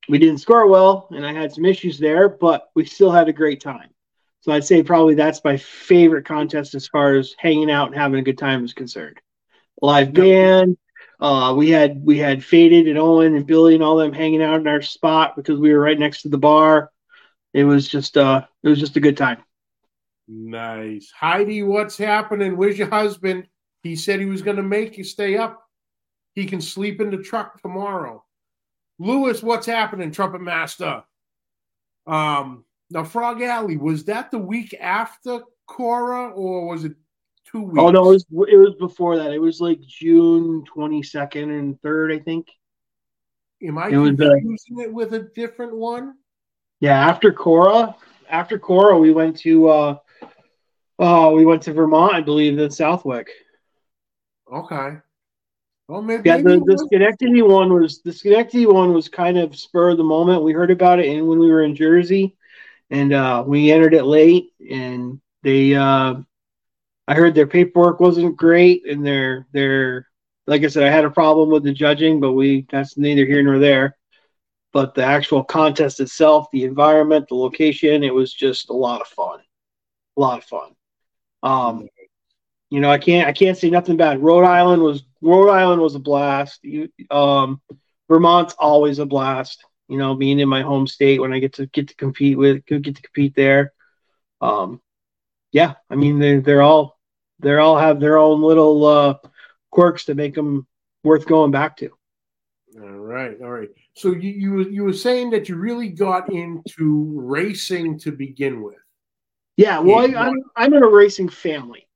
we 0.07 0.17
didn't 0.17 0.37
score 0.37 0.67
well, 0.67 1.07
and 1.11 1.25
I 1.25 1.33
had 1.33 1.51
some 1.51 1.65
issues 1.65 1.99
there, 1.99 2.29
but 2.29 2.69
we 2.75 2.85
still 2.85 3.11
had 3.11 3.27
a 3.27 3.33
great 3.33 3.61
time. 3.61 3.89
So 4.41 4.53
I'd 4.53 4.63
say 4.63 4.81
probably 4.83 5.15
that's 5.15 5.43
my 5.43 5.57
favorite 5.57 6.25
contest 6.25 6.73
as 6.75 6.87
far 6.87 7.15
as 7.15 7.35
hanging 7.37 7.69
out 7.69 7.87
and 7.87 7.95
having 7.95 8.19
a 8.19 8.23
good 8.23 8.37
time 8.37 8.63
is 8.63 8.73
concerned. 8.73 9.19
Live 9.81 10.13
band. 10.13 10.77
Uh, 11.19 11.53
we 11.55 11.69
had 11.69 12.03
we 12.05 12.17
had 12.17 12.43
Faded 12.43 12.87
and 12.87 12.97
Owen 12.97 13.35
and 13.35 13.47
Billy 13.47 13.73
and 13.73 13.83
all 13.83 13.97
them 13.97 14.13
hanging 14.13 14.43
out 14.43 14.59
in 14.59 14.67
our 14.67 14.81
spot 14.81 15.35
because 15.35 15.59
we 15.59 15.73
were 15.73 15.79
right 15.79 15.97
next 15.97 16.21
to 16.21 16.29
the 16.29 16.37
bar. 16.37 16.91
It 17.53 17.63
was 17.63 17.87
just 17.87 18.17
uh 18.17 18.45
it 18.63 18.69
was 18.69 18.79
just 18.79 18.97
a 18.97 18.99
good 18.99 19.17
time. 19.17 19.43
Nice. 20.27 21.11
Heidi, 21.11 21.63
what's 21.63 21.97
happening? 21.97 22.55
Where's 22.55 22.77
your 22.77 22.89
husband? 22.89 23.47
He 23.81 23.95
said 23.95 24.19
he 24.19 24.25
was 24.25 24.43
gonna 24.43 24.63
make 24.63 24.97
you 24.97 25.03
stay 25.03 25.37
up. 25.37 25.63
He 26.35 26.45
can 26.45 26.61
sleep 26.61 27.01
in 27.01 27.09
the 27.09 27.17
truck 27.17 27.59
tomorrow. 27.61 28.23
Lewis, 28.99 29.41
what's 29.41 29.65
happening, 29.65 30.11
Trumpet 30.11 30.41
Master? 30.41 31.03
Um, 32.05 32.63
now, 32.89 33.03
Frog 33.03 33.41
Alley, 33.41 33.77
was 33.77 34.05
that 34.05 34.31
the 34.31 34.37
week 34.37 34.75
after 34.79 35.41
Cora 35.65 36.29
or 36.29 36.67
was 36.67 36.85
it 36.85 36.93
two 37.51 37.61
weeks? 37.63 37.79
Oh, 37.79 37.89
no, 37.89 38.11
it 38.11 38.13
was, 38.13 38.25
it 38.49 38.57
was 38.57 38.75
before 38.79 39.17
that. 39.17 39.31
It 39.31 39.39
was 39.39 39.59
like 39.59 39.79
June 39.81 40.63
22nd 40.75 41.59
and 41.59 41.81
3rd, 41.81 42.15
I 42.15 42.19
think. 42.19 42.47
Am 43.63 43.77
I 43.77 43.87
it 43.87 43.91
confusing 43.91 44.75
was, 44.75 44.85
uh, 44.85 44.89
it 44.89 44.93
with 44.93 45.13
a 45.13 45.19
different 45.35 45.75
one? 45.75 46.15
Yeah, 46.79 47.09
after 47.09 47.31
Cora, 47.31 47.95
after 48.29 48.59
Cora, 48.59 48.97
we 48.99 49.11
went 49.11 49.37
to 49.39 49.67
uh, 49.67 49.97
uh 50.99 51.31
we 51.33 51.43
went 51.43 51.63
to 51.63 51.73
Vermont, 51.73 52.13
I 52.13 52.21
believe, 52.21 52.55
then 52.55 52.69
Southwick. 52.69 53.29
Okay. 54.51 54.97
Well, 55.87 56.01
maybe, 56.01 56.29
yeah, 56.29 56.37
the, 56.37 56.61
the 56.65 56.85
Schenectady 56.87 57.41
one 57.41 57.73
was 57.73 58.01
the 58.01 58.11
Schenectady 58.11 58.65
one 58.65 58.93
was 58.93 59.07
kind 59.07 59.37
of 59.37 59.57
spur 59.57 59.91
of 59.91 59.97
the 59.97 60.03
moment. 60.03 60.43
We 60.43 60.51
heard 60.51 60.69
about 60.69 60.99
it 60.99 61.07
and 61.07 61.27
when 61.27 61.39
we 61.39 61.49
were 61.49 61.63
in 61.63 61.75
Jersey, 61.75 62.35
and 62.89 63.13
uh, 63.13 63.43
we 63.47 63.71
entered 63.71 63.93
it 63.93 64.03
late, 64.03 64.51
and 64.69 65.21
they, 65.43 65.75
uh, 65.75 66.15
I 67.07 67.15
heard 67.15 67.35
their 67.35 67.47
paperwork 67.47 67.99
wasn't 67.99 68.37
great, 68.37 68.85
and 68.87 69.05
their 69.05 69.47
their, 69.53 70.07
like 70.45 70.63
I 70.63 70.67
said, 70.67 70.83
I 70.83 70.91
had 70.91 71.05
a 71.05 71.09
problem 71.09 71.49
with 71.49 71.63
the 71.63 71.73
judging, 71.73 72.19
but 72.19 72.33
we 72.33 72.65
that's 72.71 72.97
neither 72.97 73.25
here 73.25 73.43
nor 73.43 73.59
there. 73.59 73.97
But 74.73 74.93
the 74.93 75.03
actual 75.03 75.43
contest 75.43 75.99
itself, 76.01 76.47
the 76.51 76.65
environment, 76.65 77.27
the 77.29 77.35
location, 77.35 78.03
it 78.03 78.13
was 78.13 78.33
just 78.33 78.69
a 78.69 78.73
lot 78.73 79.01
of 79.01 79.07
fun, 79.07 79.39
a 80.17 80.19
lot 80.21 80.39
of 80.39 80.43
fun. 80.43 80.75
Um, 81.43 81.87
you 82.69 82.81
know, 82.81 82.89
I 82.89 82.97
can't 82.97 83.27
I 83.27 83.31
can't 83.31 83.57
say 83.57 83.69
nothing 83.69 83.97
bad. 83.97 84.21
Rhode 84.21 84.43
Island 84.43 84.81
was 84.81 85.03
Rhode 85.21 85.49
Island 85.49 85.81
was 85.81 85.95
a 85.95 85.99
blast. 85.99 86.59
You, 86.63 86.89
um, 87.09 87.61
Vermont's 88.09 88.55
always 88.59 88.99
a 88.99 89.05
blast. 89.05 89.63
You 89.87 89.97
know, 89.97 90.15
being 90.15 90.39
in 90.39 90.49
my 90.49 90.61
home 90.61 90.85
state 90.85 91.21
when 91.21 91.31
I 91.31 91.39
get 91.39 91.53
to 91.53 91.67
get 91.67 91.87
to 91.89 91.95
compete 91.95 92.37
with 92.37 92.65
get 92.65 92.83
to 92.83 93.01
compete 93.01 93.35
there. 93.35 93.71
Um, 94.41 94.81
yeah, 95.53 95.75
I 95.89 95.95
mean 95.95 96.19
they 96.19 96.39
they're 96.39 96.61
all 96.61 96.96
they're 97.39 97.59
all 97.59 97.77
have 97.77 97.99
their 97.99 98.17
own 98.17 98.41
little 98.41 98.85
uh, 98.85 99.15
quirks 99.71 100.05
to 100.05 100.15
make 100.15 100.35
them 100.35 100.67
worth 101.03 101.25
going 101.25 101.51
back 101.51 101.77
to. 101.77 101.89
All 102.79 102.89
right, 102.89 103.37
all 103.41 103.51
right. 103.51 103.69
So 103.95 104.11
you 104.11 104.29
you 104.31 104.69
you 104.69 104.83
were 104.83 104.93
saying 104.93 105.31
that 105.31 105.49
you 105.49 105.55
really 105.55 105.89
got 105.89 106.31
into 106.31 107.11
racing 107.15 107.99
to 107.99 108.11
begin 108.11 108.61
with. 108.61 108.75
Yeah, 109.55 109.79
well, 109.79 109.99
I, 109.99 110.27
I'm 110.27 110.43
I'm 110.55 110.73
in 110.73 110.83
a 110.83 110.87
racing 110.87 111.29
family. 111.29 111.87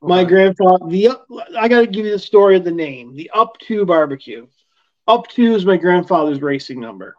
My 0.00 0.24
grandfather, 0.24 0.86
the 0.88 1.10
I 1.56 1.68
got 1.68 1.80
to 1.80 1.86
give 1.86 2.06
you 2.06 2.12
the 2.12 2.18
story 2.18 2.56
of 2.56 2.64
the 2.64 2.72
name, 2.72 3.14
the 3.14 3.30
Up 3.32 3.56
Two 3.60 3.84
Barbecue. 3.84 4.46
Up 5.06 5.28
Two 5.28 5.54
is 5.54 5.64
my 5.64 5.76
grandfather's 5.76 6.42
racing 6.42 6.80
number, 6.80 7.14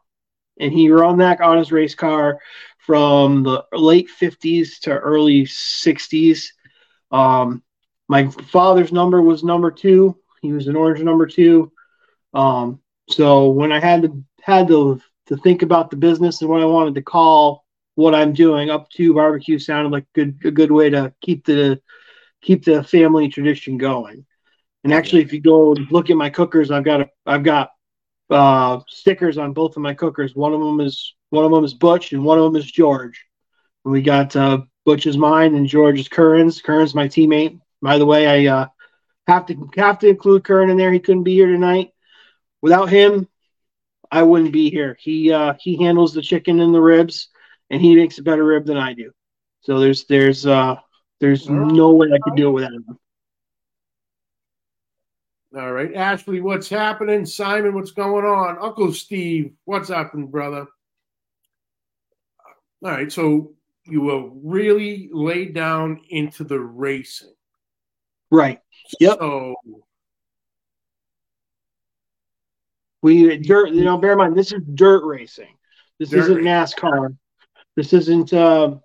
and 0.60 0.74
he 0.74 0.89
ran 0.89 1.18
that 1.18 1.39
on 1.39 1.58
his 1.58 1.72
race 1.72 1.96
car 1.96 2.39
from 2.80 3.44
the 3.44 3.63
late 3.72 4.10
fifties 4.10 4.80
to 4.80 4.92
early 4.92 5.46
sixties. 5.46 6.53
Um, 7.13 7.63
my 8.10 8.27
father's 8.27 8.91
number 8.91 9.22
was 9.22 9.43
number 9.43 9.72
two. 9.72 10.17
He 10.41 10.51
was 10.51 10.67
an 10.67 10.75
orange 10.75 11.01
number 11.01 11.25
two. 11.25 11.72
Um, 12.34 12.82
so 13.10 13.50
when 13.50 13.72
I 13.72 13.79
had 13.79 14.01
to 14.01 14.24
had 14.41 14.67
to 14.67 15.00
to 15.27 15.38
think 15.38 15.62
about 15.62 15.89
the 15.89 15.96
business 15.96 16.41
and 16.41 16.50
what 16.50 16.62
I 16.62 16.65
wanted 16.65 16.96
to 16.96 17.01
call 17.01 17.63
what 17.96 18.15
I'm 18.15 18.34
doing, 18.34 18.70
Up 18.70 18.89
to 18.91 19.13
Barbecue 19.13 19.60
sounded 19.60 19.91
like 19.91 20.05
good 20.13 20.39
a 20.43 20.51
good 20.51 20.72
way 20.72 20.89
to 20.89 21.13
keep 21.22 21.46
the 21.46 21.79
keep 22.41 22.65
the 22.65 22.84
family 22.84 23.29
tradition 23.29 23.77
going. 23.77 24.25
And 24.84 24.93
actually, 24.93 25.22
if 25.22 25.32
you 25.32 25.39
go 25.39 25.75
look 25.91 26.10
at 26.10 26.17
my 26.17 26.29
cookers, 26.29 26.72
I've 26.72 26.84
got 26.84 27.01
a, 27.01 27.10
I've 27.25 27.43
got 27.43 27.72
uh, 28.29 28.79
stickers 28.88 29.38
on 29.38 29.53
both 29.53 29.77
of 29.77 29.82
my 29.82 29.93
cookers. 29.93 30.36
One 30.36 30.53
of 30.53 30.60
them 30.60 30.82
is 30.82 31.15
one 31.29 31.46
of 31.46 31.51
them 31.51 31.63
is 31.63 31.74
Butch, 31.74 32.12
and 32.12 32.25
one 32.25 32.38
of 32.38 32.43
them 32.43 32.60
is 32.60 32.70
George. 32.70 33.24
And 33.86 33.91
we 33.91 34.01
got 34.01 34.36
uh, 34.36 34.62
Butch 34.86 35.06
is 35.06 35.18
mine, 35.18 35.56
and 35.56 35.68
George 35.68 36.00
is 36.00 36.08
Curran's. 36.08 36.62
Curran's 36.62 36.96
my 36.96 37.08
teammate. 37.08 37.60
By 37.82 37.98
the 37.98 38.06
way, 38.06 38.48
I 38.48 38.54
uh, 38.54 38.68
have 39.28 39.46
to 39.48 39.70
have 39.75 40.00
to 40.00 40.08
include 40.08 40.44
Curran 40.44 40.70
in 40.70 40.78
there. 40.78 40.92
He 40.92 41.00
couldn't 41.00 41.24
be 41.24 41.36
here 41.36 41.48
tonight. 41.48 41.92
Without 42.62 42.90
him, 42.90 43.28
I 44.12 44.24
wouldn't 44.24 44.52
be 44.52 44.70
here. 44.70 44.98
He 45.00 45.32
uh, 45.32 45.54
he 45.60 45.82
handles 45.82 46.13
the 46.13 46.22
chicken 46.22 46.60
and 46.60 46.74
the 46.74 46.82
ribs, 46.82 47.30
and 47.70 47.82
he 47.82 47.96
makes 47.96 48.18
a 48.18 48.24
better 48.24 48.44
rib 48.44 48.66
than 48.66 48.78
I 48.78 48.94
do. 48.94 49.12
So 49.62 49.80
there's 49.80 50.06
there's 50.06 50.46
uh 50.46 50.75
there's 51.20 51.50
no 51.50 51.94
way 51.94 52.08
I 52.13 52.20
could 52.22 52.36
do 52.36 52.50
it 52.50 52.52
without 52.52 52.74
him. 52.74 53.00
All 55.56 55.72
right, 55.72 55.94
Ashley, 55.94 56.42
what's 56.42 56.68
happening? 56.68 57.25
Simon, 57.25 57.75
what's 57.75 57.92
going 57.92 58.25
on? 58.25 58.58
Uncle 58.60 58.92
Steve, 58.92 59.54
what's 59.66 59.90
happening, 59.90 60.28
brother? 60.28 60.66
All 62.84 62.92
right, 62.92 63.12
so 63.12 63.54
you 63.86 64.02
were 64.02 64.30
really 64.30 65.10
laid 65.12 65.54
down 65.54 66.02
into 66.10 66.44
the 66.44 66.60
racing. 66.60 67.34
Right. 68.32 68.60
Yep. 69.00 69.18
So 69.20 69.56
we 73.02 73.38
dirt. 73.38 73.70
You 73.70 73.84
know, 73.84 73.98
bear 73.98 74.13
in 74.13 74.18
mind 74.18 74.36
this 74.36 74.52
is 74.52 74.62
dirt 74.74 75.06
racing. 75.06 75.56
This 76.00 76.10
dirt 76.10 76.20
isn't 76.20 76.44
NASCAR. 76.44 77.16
This 77.75 77.94
isn't. 77.94 78.34
Uh, 78.34 78.75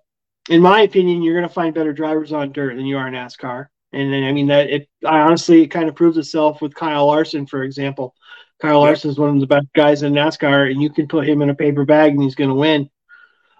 in 0.49 0.61
my 0.61 0.81
opinion, 0.81 1.21
you're 1.21 1.35
going 1.35 1.47
to 1.47 1.53
find 1.53 1.73
better 1.73 1.93
drivers 1.93 2.33
on 2.33 2.51
dirt 2.51 2.75
than 2.75 2.85
you 2.85 2.97
are 2.97 3.07
in 3.07 3.13
NASCAR. 3.13 3.67
And 3.91 4.13
then, 4.13 4.23
I 4.23 4.31
mean, 4.31 4.47
that 4.47 4.69
it. 4.69 4.89
I 5.05 5.19
honestly, 5.21 5.63
it 5.63 5.67
kind 5.67 5.89
of 5.89 5.95
proves 5.95 6.17
itself 6.17 6.61
with 6.61 6.75
Kyle 6.75 7.07
Larson, 7.07 7.47
for 7.47 7.63
example. 7.63 8.13
Kyle 8.61 8.81
Larson 8.81 9.09
is 9.09 9.17
one 9.17 9.29
of 9.29 9.39
the 9.39 9.47
best 9.47 9.67
guys 9.73 10.03
in 10.03 10.13
NASCAR, 10.13 10.69
and 10.69 10.81
you 10.81 10.89
can 10.89 11.07
put 11.07 11.27
him 11.27 11.41
in 11.41 11.49
a 11.49 11.55
paper 11.55 11.85
bag 11.85 12.11
and 12.11 12.21
he's 12.21 12.35
going 12.35 12.49
to 12.49 12.55
win. 12.55 12.89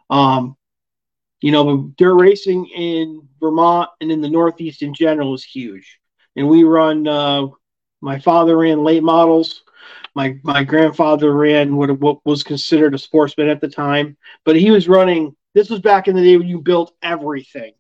Um, 0.10 0.58
you 1.42 1.52
know, 1.52 1.92
dirt 1.98 2.16
racing 2.16 2.66
in 2.68 3.28
Vermont 3.40 3.90
and 4.02 4.12
in 4.12 4.22
the 4.22 4.30
Northeast 4.30 4.82
in 4.82 4.94
general 4.94 5.34
is 5.34 5.44
huge. 5.44 6.00
And 6.36 6.48
we 6.48 6.64
run. 6.64 7.08
Uh, 7.08 7.48
my 8.02 8.20
father 8.20 8.58
ran 8.58 8.84
late 8.84 9.04
models. 9.04 9.64
My 10.16 10.38
my 10.44 10.64
grandfather 10.64 11.34
ran 11.34 11.76
what, 11.76 11.98
what 12.00 12.26
was 12.26 12.44
considered 12.44 12.94
a 12.94 12.98
sportsman 12.98 13.50
at 13.50 13.62
the 13.62 13.70
time, 13.70 14.18
but 14.46 14.56
he 14.56 14.72
was 14.72 14.88
running. 14.88 15.36
This 15.54 15.70
was 15.70 15.80
back 15.80 16.08
in 16.08 16.16
the 16.16 16.24
day 16.24 16.38
when 16.38 16.48
you 16.48 16.62
built 16.62 16.94
everything. 17.02 17.74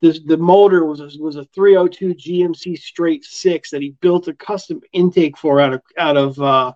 The, 0.00 0.20
the 0.24 0.36
motor 0.36 0.84
was 0.84 1.00
a, 1.00 1.10
was 1.20 1.34
a 1.34 1.44
302 1.46 2.14
GMC 2.14 2.78
straight 2.78 3.24
six 3.24 3.70
that 3.70 3.82
he 3.82 3.96
built 4.00 4.28
a 4.28 4.34
custom 4.34 4.80
intake 4.92 5.36
for 5.36 5.60
out 5.60 5.74
of 5.74 5.82
out 5.98 6.16
of 6.16 6.40
uh, 6.40 6.72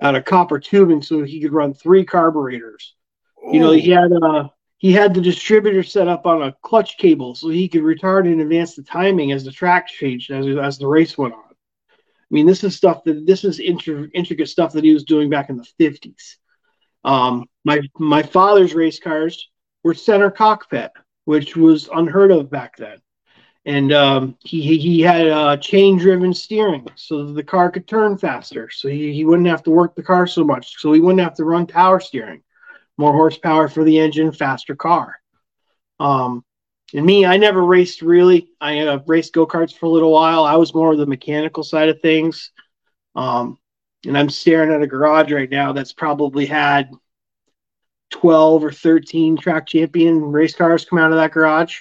out 0.00 0.16
of 0.16 0.24
copper 0.24 0.58
tubing 0.58 1.02
so 1.02 1.22
he 1.22 1.40
could 1.40 1.52
run 1.52 1.72
three 1.72 2.04
carburetors. 2.04 2.94
Ooh. 3.38 3.54
You 3.54 3.60
know, 3.60 3.70
he 3.72 3.90
had 3.90 4.12
uh 4.12 4.48
he 4.82 4.92
had 4.92 5.14
the 5.14 5.20
distributor 5.20 5.84
set 5.84 6.08
up 6.08 6.26
on 6.26 6.42
a 6.42 6.56
clutch 6.60 6.98
cable 6.98 7.36
so 7.36 7.48
he 7.48 7.68
could 7.68 7.82
retard 7.82 8.26
and 8.26 8.40
advance 8.40 8.74
the 8.74 8.82
timing 8.82 9.30
as 9.30 9.44
the 9.44 9.52
track 9.52 9.86
changed 9.86 10.32
as, 10.32 10.44
as 10.60 10.76
the 10.76 10.88
race 10.88 11.16
went 11.16 11.34
on. 11.34 11.44
I 11.92 12.30
mean, 12.30 12.46
this 12.46 12.64
is 12.64 12.74
stuff 12.74 13.04
that 13.04 13.24
this 13.24 13.44
is 13.44 13.60
intricate 13.60 14.48
stuff 14.48 14.72
that 14.72 14.82
he 14.82 14.92
was 14.92 15.04
doing 15.04 15.30
back 15.30 15.50
in 15.50 15.56
the 15.56 15.68
50s. 15.78 16.34
Um, 17.04 17.46
my 17.64 17.80
my 17.96 18.24
father's 18.24 18.74
race 18.74 18.98
cars 18.98 19.48
were 19.84 19.94
center 19.94 20.32
cockpit, 20.32 20.90
which 21.26 21.56
was 21.56 21.88
unheard 21.94 22.32
of 22.32 22.50
back 22.50 22.76
then. 22.76 22.98
And 23.64 23.92
um, 23.92 24.36
he 24.40 24.78
he 24.78 25.00
had 25.00 25.28
uh, 25.28 25.56
chain 25.58 25.96
driven 25.96 26.34
steering, 26.34 26.88
so 26.96 27.32
the 27.32 27.44
car 27.44 27.70
could 27.70 27.86
turn 27.86 28.18
faster, 28.18 28.68
so 28.68 28.88
he, 28.88 29.12
he 29.12 29.24
wouldn't 29.24 29.46
have 29.46 29.62
to 29.62 29.70
work 29.70 29.94
the 29.94 30.02
car 30.02 30.26
so 30.26 30.42
much, 30.42 30.80
so 30.80 30.92
he 30.92 31.00
wouldn't 31.00 31.22
have 31.22 31.36
to 31.36 31.44
run 31.44 31.68
power 31.68 32.00
steering, 32.00 32.42
more 32.98 33.12
horsepower 33.12 33.68
for 33.68 33.84
the 33.84 33.98
engine, 33.98 34.32
faster 34.32 34.76
car. 34.76 35.16
Um, 35.98 36.44
and 36.94 37.06
me, 37.06 37.24
I 37.24 37.36
never 37.36 37.64
raced 37.64 38.02
really. 38.02 38.48
I 38.60 38.80
uh, 38.80 38.98
raced 39.06 39.32
go 39.32 39.46
karts 39.46 39.76
for 39.76 39.86
a 39.86 39.90
little 39.90 40.12
while. 40.12 40.44
I 40.44 40.56
was 40.56 40.74
more 40.74 40.92
of 40.92 40.98
the 40.98 41.06
mechanical 41.06 41.62
side 41.62 41.88
of 41.88 42.00
things. 42.00 42.50
Um, 43.14 43.58
and 44.06 44.18
I'm 44.18 44.30
staring 44.30 44.72
at 44.72 44.82
a 44.82 44.86
garage 44.86 45.32
right 45.32 45.50
now 45.50 45.72
that's 45.72 45.92
probably 45.92 46.46
had 46.46 46.90
12 48.10 48.64
or 48.64 48.72
13 48.72 49.36
track 49.36 49.66
champion 49.66 50.20
race 50.20 50.54
cars 50.54 50.84
come 50.84 50.98
out 50.98 51.12
of 51.12 51.18
that 51.18 51.32
garage 51.32 51.78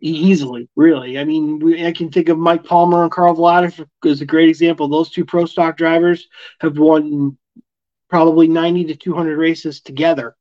easily, 0.00 0.68
really. 0.76 1.18
I 1.18 1.24
mean, 1.24 1.58
we, 1.58 1.86
I 1.86 1.92
can 1.92 2.10
think 2.10 2.28
of 2.28 2.38
Mike 2.38 2.64
Palmer 2.64 3.02
and 3.02 3.10
Carl 3.10 3.36
Vladic 3.36 3.86
as 4.04 4.20
a 4.20 4.26
great 4.26 4.48
example. 4.48 4.88
Those 4.88 5.10
two 5.10 5.24
pro 5.24 5.46
stock 5.46 5.76
drivers 5.76 6.28
have 6.60 6.78
won 6.78 7.38
probably 8.12 8.46
90 8.46 8.84
to 8.84 8.94
200 8.94 9.38
races 9.38 9.80
together. 9.80 10.36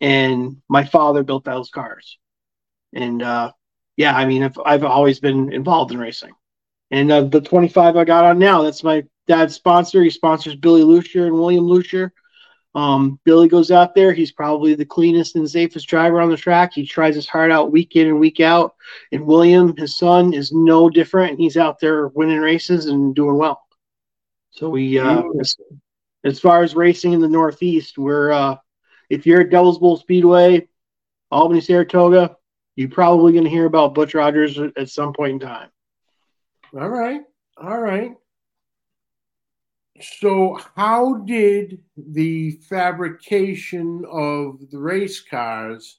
And 0.00 0.62
my 0.66 0.82
father 0.84 1.22
built 1.22 1.44
those 1.44 1.68
cars. 1.68 2.18
And 2.94 3.22
uh, 3.22 3.52
yeah, 3.98 4.16
I 4.16 4.24
mean, 4.24 4.42
I've, 4.42 4.58
I've 4.64 4.84
always 4.84 5.20
been 5.20 5.52
involved 5.52 5.92
in 5.92 5.98
racing. 5.98 6.32
And 6.90 7.12
uh, 7.12 7.24
the 7.24 7.42
25 7.42 7.96
I 7.96 8.04
got 8.04 8.24
on 8.24 8.38
now, 8.38 8.62
that's 8.62 8.82
my 8.82 9.04
dad's 9.28 9.54
sponsor. 9.54 10.02
He 10.02 10.08
sponsors 10.08 10.56
Billy 10.56 10.84
Lucier 10.84 11.26
and 11.26 11.34
William 11.34 11.64
Lucier. 11.64 12.14
Um, 12.74 13.20
Billy 13.24 13.46
goes 13.46 13.70
out 13.70 13.94
there. 13.94 14.14
He's 14.14 14.32
probably 14.32 14.74
the 14.74 14.86
cleanest 14.86 15.36
and 15.36 15.48
safest 15.48 15.86
driver 15.88 16.18
on 16.18 16.30
the 16.30 16.36
track. 16.38 16.72
He 16.72 16.86
tries 16.86 17.14
his 17.14 17.28
heart 17.28 17.52
out 17.52 17.70
week 17.70 17.94
in 17.94 18.08
and 18.08 18.18
week 18.18 18.40
out. 18.40 18.74
And 19.12 19.26
William, 19.26 19.76
his 19.76 19.98
son, 19.98 20.32
is 20.32 20.50
no 20.50 20.88
different. 20.88 21.38
He's 21.38 21.58
out 21.58 21.78
there 21.78 22.08
winning 22.08 22.40
races 22.40 22.86
and 22.86 23.14
doing 23.14 23.36
well. 23.36 23.60
So 24.52 24.70
we, 24.70 24.98
uh, 24.98 25.22
as, 26.24 26.40
far 26.40 26.62
as 26.62 26.74
racing 26.74 27.12
in 27.12 27.20
the 27.20 27.28
Northeast, 27.28 27.98
we're 27.98 28.30
uh, 28.30 28.56
if 29.10 29.26
you're 29.26 29.42
at 29.42 29.50
Devil's 29.50 29.78
Bowl 29.78 29.96
Speedway, 29.96 30.68
Albany, 31.30 31.60
Saratoga, 31.60 32.36
you're 32.76 32.88
probably 32.88 33.32
going 33.32 33.44
to 33.44 33.50
hear 33.50 33.66
about 33.66 33.94
Butch 33.94 34.14
Rogers 34.14 34.58
at 34.58 34.88
some 34.88 35.12
point 35.12 35.34
in 35.34 35.40
time. 35.40 35.68
All 36.74 36.88
right. 36.88 37.20
All 37.58 37.78
right. 37.78 38.12
So, 40.00 40.58
how 40.74 41.18
did 41.26 41.82
the 41.96 42.52
fabrication 42.68 44.04
of 44.10 44.58
the 44.70 44.78
race 44.78 45.20
cars 45.20 45.98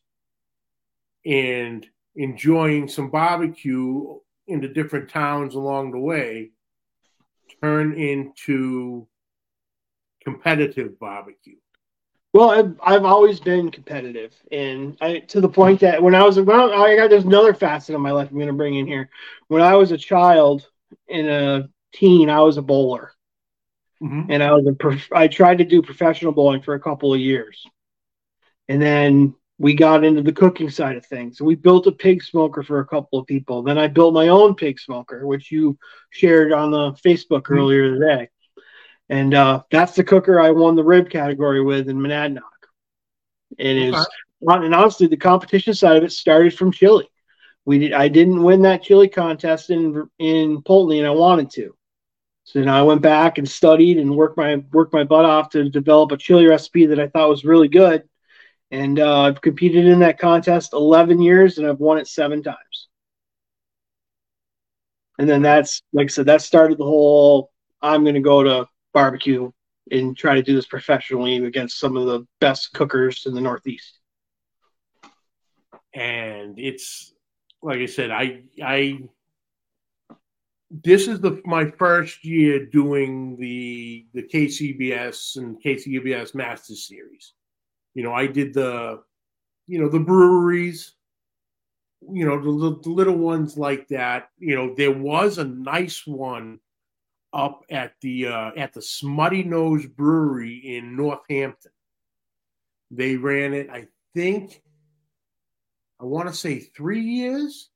and 1.25 1.85
enjoying 2.15 2.87
some 2.87 3.09
barbecue 3.09 4.17
in 4.47 4.61
the 4.61 4.67
different 4.67 5.09
towns 5.09 5.55
along 5.55 5.91
the 5.91 5.99
way 5.99 6.51
turn 7.61 7.93
into 7.93 9.07
competitive 10.23 10.99
barbecue? 10.99 11.55
Well, 12.33 12.49
I've, 12.49 12.79
I've 12.81 13.05
always 13.05 13.39
been 13.39 13.69
competitive, 13.69 14.33
and 14.51 14.97
I, 14.99 15.19
to 15.19 15.39
the 15.39 15.49
point 15.49 15.81
that 15.81 16.01
when 16.01 16.15
I 16.15 16.23
was 16.23 16.39
I, 16.39 16.41
I 16.41 16.95
got 16.95 17.11
there's 17.11 17.25
another 17.25 17.53
facet 17.53 17.93
of 17.93 18.01
my 18.01 18.09
life 18.09 18.29
I'm 18.29 18.37
going 18.37 18.47
to 18.47 18.53
bring 18.53 18.75
in 18.75 18.87
here. 18.87 19.09
When 19.49 19.61
I 19.61 19.75
was 19.75 19.91
a 19.91 19.97
child 19.97 20.67
and 21.07 21.27
a 21.27 21.69
teen, 21.93 22.31
I 22.31 22.39
was 22.39 22.57
a 22.57 22.63
bowler, 22.63 23.11
mm-hmm. 24.01 24.31
and 24.31 24.41
I 24.41 24.51
was 24.51 24.65
a 24.65 24.73
prof- 24.73 25.13
I 25.13 25.27
tried 25.27 25.59
to 25.59 25.63
do 25.63 25.83
professional 25.83 26.31
bowling 26.31 26.63
for 26.63 26.73
a 26.73 26.79
couple 26.79 27.13
of 27.13 27.19
years, 27.19 27.63
and 28.67 28.81
then 28.81 29.35
we 29.59 29.75
got 29.75 30.03
into 30.03 30.23
the 30.23 30.33
cooking 30.33 30.71
side 30.71 30.97
of 30.97 31.05
things. 31.05 31.39
We 31.39 31.53
built 31.53 31.85
a 31.85 31.91
pig 31.91 32.23
smoker 32.23 32.63
for 32.63 32.79
a 32.79 32.87
couple 32.87 33.19
of 33.19 33.27
people. 33.27 33.61
Then 33.61 33.77
I 33.77 33.85
built 33.85 34.15
my 34.15 34.29
own 34.29 34.55
pig 34.55 34.79
smoker, 34.79 35.27
which 35.27 35.51
you 35.51 35.77
shared 36.09 36.51
on 36.51 36.71
the 36.71 36.93
Facebook 36.93 37.43
mm-hmm. 37.43 37.53
earlier 37.53 37.93
today 37.93 38.29
and 39.09 39.33
uh, 39.33 39.63
that's 39.71 39.95
the 39.95 40.03
cooker 40.03 40.39
I 40.39 40.51
won 40.51 40.75
the 40.75 40.83
rib 40.83 41.09
category 41.09 41.61
with 41.61 41.89
in 41.89 41.97
Monadnock. 41.97 42.41
And 43.59 43.93
okay. 43.93 43.99
is 43.99 44.07
and 44.47 44.75
honestly, 44.75 45.07
the 45.07 45.17
competition 45.17 45.73
side 45.73 45.97
of 45.97 46.03
it 46.03 46.11
started 46.11 46.53
from 46.53 46.71
chili. 46.71 47.07
We 47.65 47.79
did, 47.79 47.93
I 47.93 48.07
didn't 48.09 48.43
win 48.43 48.63
that 48.63 48.83
chili 48.83 49.07
contest 49.07 49.69
in 49.69 50.09
in 50.19 50.61
Poultney, 50.61 50.97
and 50.97 51.07
I 51.07 51.11
wanted 51.11 51.49
to. 51.51 51.75
So 52.45 52.59
then 52.59 52.67
I 52.67 52.83
went 52.83 53.01
back 53.01 53.37
and 53.37 53.47
studied 53.47 53.97
and 53.97 54.17
worked 54.17 54.37
my 54.37 54.57
worked 54.71 54.93
my 54.93 55.03
butt 55.03 55.25
off 55.25 55.49
to 55.51 55.69
develop 55.69 56.11
a 56.11 56.17
chili 56.17 56.45
recipe 56.45 56.87
that 56.87 56.99
I 56.99 57.07
thought 57.07 57.29
was 57.29 57.45
really 57.45 57.69
good. 57.69 58.03
And 58.71 58.99
uh, 58.99 59.21
I've 59.21 59.41
competed 59.41 59.85
in 59.85 59.99
that 59.99 60.19
contest 60.19 60.73
11 60.73 61.21
years, 61.21 61.57
and 61.57 61.67
I've 61.67 61.79
won 61.79 61.99
it 61.99 62.07
seven 62.07 62.41
times. 62.41 62.87
And 65.19 65.29
then 65.29 65.41
that's 65.41 65.83
like 65.93 66.05
I 66.05 66.07
said, 66.07 66.25
that 66.25 66.41
started 66.41 66.77
the 66.77 66.83
whole. 66.83 67.51
I'm 67.81 68.03
going 68.03 68.15
to 68.15 68.21
go 68.21 68.43
to 68.43 68.67
barbecue 68.93 69.51
and 69.91 70.15
try 70.15 70.35
to 70.35 70.43
do 70.43 70.55
this 70.55 70.65
professionally 70.65 71.37
against 71.37 71.79
some 71.79 71.97
of 71.97 72.05
the 72.05 72.25
best 72.39 72.73
cookers 72.73 73.25
in 73.25 73.33
the 73.33 73.41
Northeast. 73.41 73.99
And 75.93 76.57
it's 76.57 77.13
like 77.61 77.79
I 77.79 77.85
said, 77.85 78.11
I 78.11 78.43
I 78.63 78.99
this 80.69 81.07
is 81.07 81.19
the 81.19 81.41
my 81.45 81.69
first 81.69 82.25
year 82.25 82.65
doing 82.65 83.37
the 83.37 84.07
the 84.13 84.23
KCBS 84.23 85.37
and 85.37 85.61
KCBS 85.61 86.33
Masters 86.33 86.87
Series. 86.87 87.33
You 87.93 88.03
know, 88.03 88.13
I 88.13 88.25
did 88.27 88.53
the 88.53 89.01
you 89.67 89.79
know 89.79 89.89
the 89.89 89.99
breweries, 89.99 90.95
you 92.11 92.25
know 92.25 92.41
the, 92.41 92.81
the 92.81 92.89
little 92.89 93.17
ones 93.17 93.57
like 93.57 93.87
that. 93.89 94.29
You 94.39 94.55
know, 94.55 94.73
there 94.75 94.91
was 94.91 95.37
a 95.37 95.43
nice 95.43 96.07
one 96.07 96.59
up 97.33 97.63
at 97.69 97.93
the 98.01 98.27
uh, 98.27 98.51
at 98.57 98.73
the 98.73 98.79
Smuttynose 98.79 99.93
Brewery 99.95 100.75
in 100.77 100.95
Northampton. 100.95 101.71
They 102.91 103.15
ran 103.15 103.53
it, 103.53 103.69
I 103.71 103.87
think, 104.13 104.61
I 105.99 106.05
want 106.05 106.27
to 106.27 106.35
say 106.35 106.59
three 106.59 107.01
years, 107.01 107.69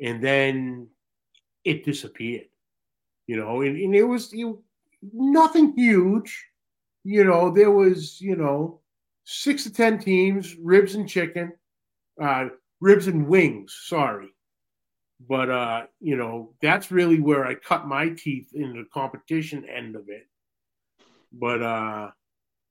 and 0.00 0.22
then 0.22 0.88
it 1.64 1.84
disappeared. 1.84 2.48
You 3.26 3.36
know, 3.36 3.62
and, 3.62 3.76
and 3.76 3.94
it 3.94 4.02
was 4.02 4.32
you 4.32 4.64
nothing 5.12 5.72
huge. 5.76 6.44
You 7.04 7.24
know, 7.24 7.50
there 7.50 7.70
was 7.70 8.20
you 8.20 8.36
know 8.36 8.80
six 9.24 9.62
to 9.62 9.72
ten 9.72 9.98
teams, 9.98 10.56
ribs 10.60 10.96
and 10.96 11.08
chicken. 11.08 11.52
Uh, 12.20 12.48
ribs 12.80 13.06
and 13.06 13.28
wings. 13.28 13.78
Sorry, 13.84 14.28
but 15.20 15.50
uh, 15.50 15.86
you 16.00 16.16
know 16.16 16.52
that's 16.60 16.90
really 16.90 17.20
where 17.20 17.46
I 17.46 17.54
cut 17.54 17.86
my 17.86 18.10
teeth 18.10 18.50
in 18.54 18.72
the 18.72 18.84
competition 18.92 19.64
end 19.68 19.96
of 19.96 20.08
it. 20.08 20.26
But 21.32 21.62
uh, 21.62 22.10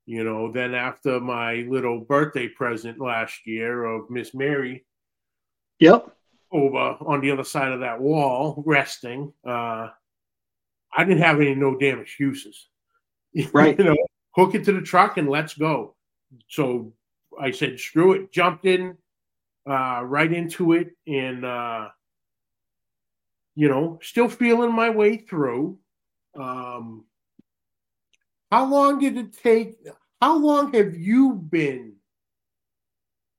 you 0.06 0.24
know, 0.24 0.52
then 0.52 0.76
after 0.76 1.20
my 1.20 1.66
little 1.68 2.00
birthday 2.00 2.48
present 2.48 3.00
last 3.00 3.46
year 3.46 3.86
of 3.86 4.10
Miss 4.10 4.34
Mary, 4.34 4.86
yep, 5.80 6.16
over 6.52 6.98
on 7.06 7.22
the 7.22 7.32
other 7.32 7.44
side 7.44 7.72
of 7.72 7.80
that 7.80 8.00
wall 8.00 8.64
resting, 8.66 9.34
uh, 9.46 9.90
I 10.96 11.04
didn't 11.04 11.24
have 11.24 11.42
any 11.42 11.56
no 11.56 11.78
damn 11.78 12.00
excuses. 12.00 12.68
Right, 13.52 13.78
you 13.78 13.84
know, 13.84 13.98
hook 14.32 14.56
it 14.56 14.64
to 14.64 14.72
the 14.72 14.80
truck 14.80 15.18
and 15.18 15.28
let's 15.28 15.56
go. 15.56 15.96
So 16.48 16.94
I 17.38 17.52
said, 17.52 17.78
screw 17.82 18.14
it, 18.14 18.32
jumped 18.32 18.66
in 18.66 18.98
uh, 19.70 20.04
right 20.06 20.32
into 20.32 20.72
it, 20.72 20.92
and 21.06 21.44
uh, 21.44 21.90
you 23.56 23.70
know, 23.70 24.00
still 24.02 24.28
feeling 24.28 24.74
my 24.74 24.90
way 24.90 25.18
through. 25.18 25.80
Um, 26.38 27.06
how 28.52 28.66
long 28.66 29.00
did 29.00 29.18
it 29.18 29.34
take? 29.34 29.78
How 30.22 30.38
long 30.38 30.74
have 30.74 30.96
you 30.96 31.34
been 31.34 31.94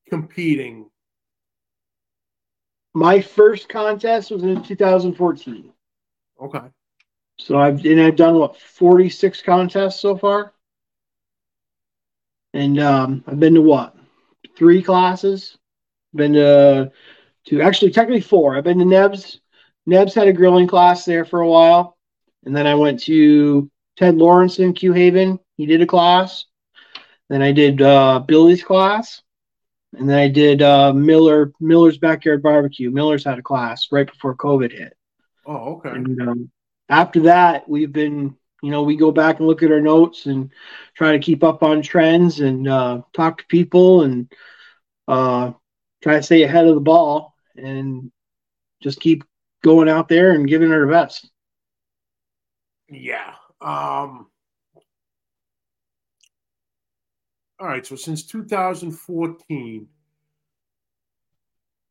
competing? 0.08 0.90
My 2.94 3.20
first 3.20 3.68
contest 3.68 4.30
was 4.30 4.42
in 4.42 4.62
2014. 4.62 5.72
Okay. 6.42 6.60
So 7.38 7.58
I've 7.58 7.84
and 7.84 8.00
I've 8.00 8.16
done 8.16 8.36
what 8.36 8.56
46 8.56 9.42
contests 9.42 10.00
so 10.00 10.16
far. 10.16 10.54
And 12.54 12.80
um, 12.80 13.22
I've 13.26 13.38
been 13.38 13.54
to 13.54 13.60
what? 13.60 13.94
Three 14.56 14.82
classes. 14.82 15.58
Been 16.14 16.32
to 16.32 16.90
to 17.46 17.60
actually 17.60 17.90
technically 17.90 18.22
four. 18.22 18.56
I've 18.56 18.64
been 18.64 18.78
to 18.78 18.84
Nebs. 18.86 19.40
Nebs 19.86 20.14
had 20.14 20.28
a 20.28 20.32
grilling 20.32 20.66
class 20.66 21.04
there 21.04 21.24
for 21.24 21.40
a 21.40 21.48
while. 21.48 21.96
And 22.44 22.54
then 22.54 22.66
I 22.66 22.74
went 22.74 23.00
to 23.04 23.70
Ted 23.96 24.16
Lawrence 24.16 24.58
in 24.58 24.72
Q 24.72 24.92
Haven. 24.92 25.38
He 25.56 25.66
did 25.66 25.80
a 25.80 25.86
class. 25.86 26.44
Then 27.28 27.42
I 27.42 27.52
did 27.52 27.80
uh, 27.82 28.20
Billy's 28.20 28.62
class. 28.62 29.22
And 29.96 30.08
then 30.08 30.18
I 30.18 30.28
did 30.28 30.62
uh, 30.62 30.92
Miller 30.92 31.52
Miller's 31.60 31.98
Backyard 31.98 32.42
Barbecue. 32.42 32.90
Miller's 32.90 33.24
had 33.24 33.38
a 33.38 33.42
class 33.42 33.88
right 33.90 34.06
before 34.06 34.36
COVID 34.36 34.72
hit. 34.72 34.94
Oh, 35.46 35.76
okay. 35.76 35.90
And 35.90 36.20
um, 36.20 36.50
after 36.88 37.20
that, 37.20 37.68
we've 37.68 37.92
been, 37.92 38.36
you 38.62 38.70
know, 38.70 38.82
we 38.82 38.96
go 38.96 39.10
back 39.10 39.38
and 39.38 39.46
look 39.46 39.62
at 39.62 39.72
our 39.72 39.80
notes 39.80 40.26
and 40.26 40.50
try 40.94 41.12
to 41.12 41.18
keep 41.18 41.42
up 41.42 41.62
on 41.62 41.82
trends 41.82 42.40
and 42.40 42.68
uh, 42.68 43.00
talk 43.12 43.38
to 43.38 43.46
people 43.46 44.02
and 44.02 44.30
uh, 45.08 45.52
try 46.02 46.16
to 46.16 46.22
stay 46.22 46.42
ahead 46.42 46.66
of 46.66 46.74
the 46.74 46.80
ball 46.80 47.34
and 47.56 48.10
just 48.82 49.00
keep 49.00 49.24
going 49.62 49.88
out 49.88 50.08
there 50.08 50.32
and 50.32 50.48
giving 50.48 50.72
our 50.72 50.86
best. 50.86 51.30
Yeah. 52.88 53.34
Um, 53.60 54.28
all 57.58 57.66
right. 57.66 57.84
So 57.84 57.96
since 57.96 58.24
2014, 58.24 59.88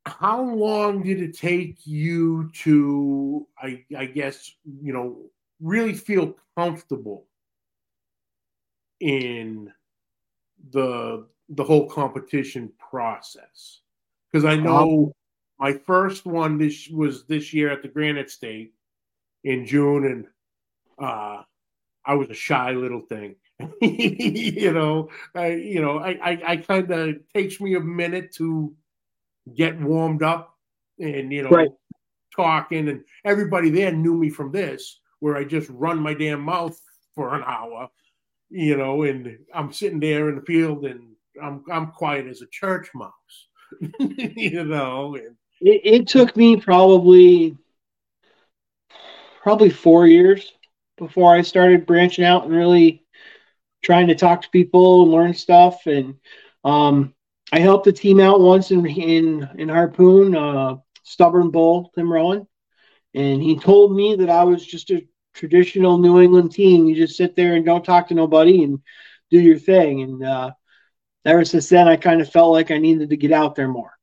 how 0.06 0.44
long 0.44 1.02
did 1.04 1.22
it 1.22 1.38
take 1.38 1.86
you 1.86 2.50
to, 2.54 3.48
I, 3.58 3.84
I 3.98 4.06
guess, 4.06 4.52
you 4.82 4.94
know, 4.94 5.18
really 5.60 5.94
feel 5.94 6.38
comfortable 6.58 7.26
in 9.00 9.72
the 10.72 11.28
the 11.50 11.64
whole 11.64 11.90
competition 11.90 12.72
process? 12.78 13.82
Because 14.32 14.46
I 14.46 14.56
know 14.56 15.06
um, 15.08 15.12
my 15.60 15.74
first 15.74 16.26
one 16.26 16.58
this 16.58 16.88
was 16.90 17.26
this 17.26 17.54
year 17.54 17.70
at 17.72 17.82
the 17.82 17.88
Granite 17.88 18.30
State 18.30 18.74
in 19.44 19.66
June, 19.66 20.06
and 20.06 20.26
uh, 21.00 21.44
I 22.06 22.16
was 22.16 22.30
a 22.30 22.34
shy 22.34 22.72
little 22.72 23.02
thing. 23.02 23.36
you 23.82 24.74
know, 24.74 25.10
I 25.34 25.54
you 25.54 25.82
know, 25.82 26.00
I 26.00 26.18
I, 26.22 26.42
I 26.46 26.58
kind 26.58 26.92
of 26.92 27.16
takes 27.34 27.62
me 27.62 27.76
a 27.76 27.80
minute 27.80 28.34
to 28.36 28.76
get 29.56 29.80
warmed 29.80 30.24
up 30.24 30.58
and 31.00 31.32
you 31.32 31.44
know 31.44 31.50
right. 31.50 31.70
talking, 32.36 32.90
and 32.90 33.04
everybody 33.24 33.70
there 33.70 33.94
knew 33.94 34.16
me 34.16 34.30
from 34.30 34.52
this, 34.52 35.00
where 35.20 35.38
I 35.38 35.46
just 35.46 35.70
run 35.70 36.00
my 36.00 36.14
damn 36.14 36.42
mouth 36.42 36.80
for 37.14 37.34
an 37.34 37.44
hour, 37.48 37.90
you 38.50 38.76
know, 38.76 39.04
and 39.04 39.38
I'm 39.54 39.72
sitting 39.72 40.02
there 40.02 40.28
in 40.28 40.36
the 40.36 40.42
field 40.42 40.86
and 40.86 41.14
I'm 41.42 41.64
I'm 41.72 41.92
quiet 41.92 42.28
as 42.28 42.42
a 42.42 42.48
church 42.48 42.90
mouse, 42.94 43.14
you 44.00 44.66
know. 44.66 45.16
And, 45.16 45.38
it, 45.62 45.82
it 45.84 46.08
took 46.08 46.36
me 46.36 46.58
probably 46.58 47.58
probably 49.42 49.70
four 49.70 50.08
years 50.08 50.52
before 50.98 51.36
I 51.36 51.42
started 51.42 51.86
branching 51.86 52.26
out 52.26 52.46
and 52.46 52.54
really 52.54 53.04
trying 53.84 54.08
to 54.08 54.16
talk 54.16 54.42
to 54.42 54.50
people 54.50 55.04
and 55.04 55.12
learn 55.12 55.34
stuff. 55.34 55.86
And 55.86 56.16
um, 56.64 57.14
I 57.52 57.60
helped 57.60 57.86
the 57.86 57.94
team 57.94 58.20
out 58.20 58.42
once 58.42 58.72
in 58.72 58.86
in, 58.86 59.48
in 59.58 59.70
Harpoon, 59.70 60.36
uh, 60.36 60.78
Stubborn 61.04 61.52
Bull, 61.52 61.92
Tim 61.96 62.12
Rowan, 62.12 62.48
and 63.14 63.42
he 63.42 63.58
told 63.60 63.96
me 63.96 64.16
that 64.16 64.30
I 64.30 64.44
was 64.44 64.66
just 64.66 64.90
a 64.92 65.06
traditional 65.34 65.98
New 65.98 66.22
England 66.22 66.52
team. 66.52 66.88
You 66.88 66.96
just 66.96 67.18
sit 67.18 67.36
there 67.36 67.56
and 67.56 67.66
don't 67.66 67.86
talk 67.86 68.08
to 68.08 68.16
nobody 68.16 68.64
and 68.64 68.80
do 69.30 69.40
your 69.40 69.60
thing. 69.60 70.02
And 70.02 70.24
uh, 70.24 70.52
ever 71.26 71.46
since 71.46 71.70
then, 71.70 71.88
I 71.88 71.98
kind 71.98 72.22
of 72.22 72.30
felt 72.32 72.52
like 72.54 72.72
I 72.72 72.78
needed 72.80 73.12
to 73.12 73.18
get 73.18 73.32
out 73.32 73.56
there 73.56 73.68
more 73.68 73.95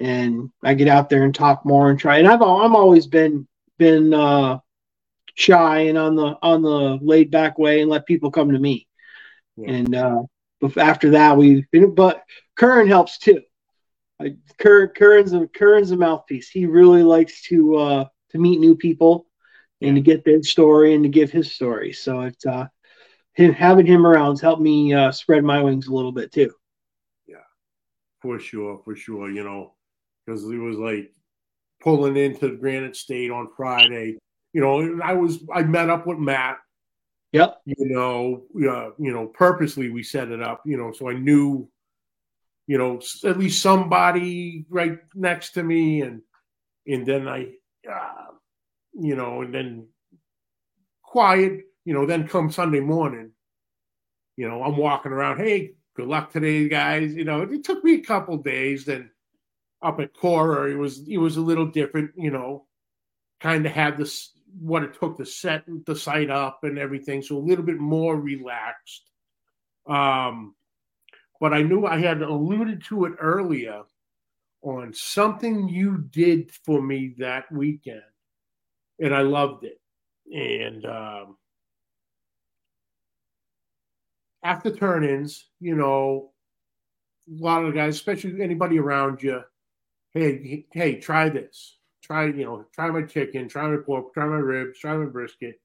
and 0.00 0.50
I 0.62 0.74
get 0.74 0.88
out 0.88 1.10
there 1.10 1.24
and 1.24 1.34
talk 1.34 1.64
more 1.64 1.90
and 1.90 1.98
try. 1.98 2.18
And 2.18 2.28
I've 2.28 2.42
I'm 2.42 2.76
always 2.76 3.06
been 3.06 3.46
been 3.78 4.14
uh, 4.14 4.58
shy 5.34 5.80
and 5.80 5.98
on 5.98 6.16
the 6.16 6.36
on 6.42 6.62
the 6.62 6.98
laid 7.02 7.30
back 7.30 7.58
way 7.58 7.80
and 7.80 7.90
let 7.90 8.06
people 8.06 8.30
come 8.30 8.52
to 8.52 8.58
me. 8.58 8.86
Yeah. 9.56 9.70
And 9.70 9.94
uh, 9.94 10.22
after 10.76 11.10
that, 11.10 11.36
we 11.36 11.66
but 11.94 12.24
Curran 12.56 12.88
helps 12.88 13.18
too. 13.18 13.42
I, 14.20 14.36
Curran 14.58 14.90
Curran's 14.96 15.32
a 15.32 15.46
Curran's 15.46 15.90
a 15.90 15.96
mouthpiece. 15.96 16.48
He 16.48 16.66
really 16.66 17.02
likes 17.02 17.42
to 17.44 17.76
uh, 17.76 18.04
to 18.30 18.38
meet 18.38 18.60
new 18.60 18.76
people 18.76 19.26
and 19.80 19.96
to 19.96 20.00
get 20.00 20.24
their 20.24 20.42
story 20.42 20.94
and 20.94 21.02
to 21.02 21.08
give 21.08 21.30
his 21.30 21.52
story. 21.52 21.92
So 21.92 22.20
it's 22.22 22.46
uh, 22.46 22.66
him, 23.34 23.52
having 23.52 23.86
him 23.86 24.06
around 24.06 24.40
helped 24.40 24.62
me 24.62 24.94
uh, 24.94 25.12
spread 25.12 25.44
my 25.44 25.60
wings 25.62 25.88
a 25.88 25.92
little 25.92 26.12
bit 26.12 26.32
too. 26.32 26.52
Yeah, 27.26 27.44
for 28.20 28.38
sure, 28.38 28.80
for 28.84 28.94
sure. 28.94 29.30
You 29.30 29.44
know, 29.44 29.74
because 30.24 30.44
it 30.44 30.58
was 30.58 30.76
like 30.76 31.12
pulling 31.80 32.16
into 32.16 32.56
Granite 32.56 32.96
State 32.96 33.30
on 33.30 33.48
Friday. 33.56 34.18
You 34.52 34.60
know, 34.60 35.00
I 35.02 35.14
was 35.14 35.44
I 35.52 35.62
met 35.62 35.90
up 35.90 36.06
with 36.06 36.18
Matt. 36.18 36.58
Yep. 37.32 37.60
You 37.64 37.76
know, 37.78 38.42
uh, 38.70 38.90
you 38.98 39.12
know, 39.12 39.26
purposely 39.26 39.90
we 39.90 40.02
set 40.02 40.30
it 40.30 40.42
up. 40.42 40.62
You 40.66 40.76
know, 40.76 40.92
so 40.92 41.08
I 41.08 41.14
knew, 41.14 41.68
you 42.66 42.76
know, 42.78 43.00
at 43.24 43.38
least 43.38 43.62
somebody 43.62 44.66
right 44.68 44.98
next 45.14 45.52
to 45.52 45.62
me, 45.62 46.02
and 46.02 46.20
and 46.86 47.06
then 47.06 47.28
I, 47.28 47.48
uh, 47.90 48.32
you 48.92 49.16
know, 49.16 49.42
and 49.42 49.54
then 49.54 49.88
quiet. 51.02 51.62
You 51.84 51.94
know, 51.94 52.06
then 52.06 52.28
come 52.28 52.50
Sunday 52.50 52.80
morning. 52.80 53.32
You 54.36 54.48
know, 54.48 54.62
I'm 54.62 54.76
walking 54.76 55.12
around. 55.12 55.38
Hey, 55.38 55.72
good 55.96 56.08
luck 56.08 56.32
today, 56.32 56.68
guys. 56.68 57.14
You 57.14 57.24
know, 57.24 57.42
it 57.42 57.64
took 57.64 57.82
me 57.82 57.94
a 57.94 58.02
couple 58.02 58.36
days. 58.36 58.84
Then 58.84 59.10
up 59.82 60.00
at 60.00 60.14
Cora, 60.14 60.70
it 60.70 60.76
was 60.76 61.06
it 61.08 61.18
was 61.18 61.36
a 61.36 61.40
little 61.40 61.66
different, 61.66 62.12
you 62.16 62.30
know, 62.30 62.66
kind 63.40 63.66
of 63.66 63.72
had 63.72 63.98
this 63.98 64.30
what 64.60 64.82
it 64.82 64.94
took 64.98 65.16
to 65.16 65.26
set 65.26 65.64
the 65.86 65.96
site 65.96 66.30
up 66.30 66.60
and 66.62 66.78
everything, 66.78 67.22
so 67.22 67.36
a 67.36 67.38
little 67.38 67.64
bit 67.64 67.78
more 67.78 68.20
relaxed. 68.20 69.10
Um, 69.86 70.54
but 71.40 71.52
I 71.52 71.62
knew 71.62 71.86
I 71.86 71.98
had 71.98 72.22
alluded 72.22 72.84
to 72.84 73.06
it 73.06 73.14
earlier 73.18 73.82
on 74.62 74.94
something 74.94 75.68
you 75.68 76.04
did 76.10 76.52
for 76.52 76.80
me 76.80 77.14
that 77.18 77.50
weekend, 77.50 78.02
and 79.00 79.14
I 79.14 79.22
loved 79.22 79.64
it. 79.64 79.80
And 80.32 80.86
um, 80.86 81.36
after 84.44 84.70
turn-ins, 84.70 85.48
you 85.58 85.74
know, 85.74 86.30
a 87.28 87.42
lot 87.42 87.64
of 87.64 87.72
the 87.72 87.78
guys, 87.78 87.96
especially 87.96 88.40
anybody 88.40 88.78
around 88.78 89.22
you, 89.22 89.42
hey, 90.14 90.66
hey, 90.72 91.00
try 91.00 91.28
this. 91.28 91.78
Try, 92.02 92.26
you 92.26 92.44
know, 92.44 92.66
try 92.74 92.90
my 92.90 93.02
chicken, 93.02 93.48
try 93.48 93.68
my 93.68 93.76
pork, 93.76 94.12
try 94.12 94.26
my 94.26 94.36
ribs, 94.36 94.78
try 94.78 94.96
my 94.96 95.06
brisket. 95.06 95.60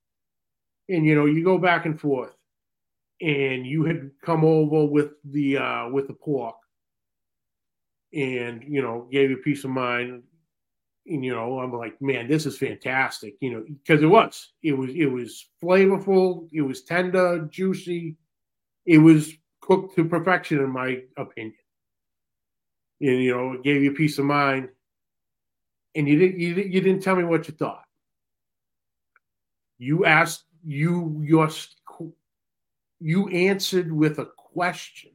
And 0.89 1.05
you 1.05 1.15
know, 1.15 1.25
you 1.25 1.43
go 1.43 1.57
back 1.57 1.85
and 1.85 1.99
forth. 1.99 2.33
And 3.19 3.65
you 3.65 3.83
had 3.83 4.11
come 4.23 4.45
over 4.45 4.85
with 4.85 5.13
the 5.25 5.57
uh 5.57 5.89
with 5.89 6.07
the 6.07 6.13
pork 6.13 6.55
and 8.13 8.63
you 8.67 8.81
know, 8.81 9.07
gave 9.11 9.31
you 9.31 9.37
peace 9.37 9.63
of 9.63 9.71
mind. 9.71 10.21
And 11.07 11.25
you 11.25 11.33
know, 11.33 11.59
I'm 11.59 11.73
like, 11.73 11.99
man, 12.01 12.27
this 12.27 12.45
is 12.45 12.57
fantastic, 12.57 13.35
you 13.41 13.51
know, 13.51 13.65
because 13.67 14.03
it 14.03 14.07
was. 14.07 14.51
It 14.61 14.73
was 14.73 14.91
it 14.93 15.07
was 15.07 15.47
flavorful, 15.63 16.47
it 16.51 16.61
was 16.61 16.83
tender, 16.83 17.47
juicy, 17.51 18.17
it 18.85 18.99
was 18.99 19.33
cooked 19.61 19.95
to 19.95 20.05
perfection 20.05 20.59
in 20.59 20.69
my 20.69 21.01
opinion 21.17 21.55
and 22.99 23.23
you 23.23 23.35
know, 23.35 23.53
it 23.53 23.63
gave 23.63 23.83
you 23.83 23.91
peace 23.91 24.17
of 24.17 24.25
mind. 24.25 24.69
And 25.95 26.07
you 26.07 26.17
didn't, 26.17 26.39
you 26.39 26.53
didn't, 26.53 26.71
you 26.71 26.81
didn't 26.81 27.01
tell 27.01 27.15
me 27.15 27.23
what 27.23 27.47
you 27.47 27.53
thought. 27.53 27.83
You 29.77 30.05
asked 30.05 30.43
you 30.65 31.21
your 31.23 31.49
you 32.99 33.29
answered 33.29 33.91
with 33.91 34.19
a 34.19 34.25
question, 34.35 35.11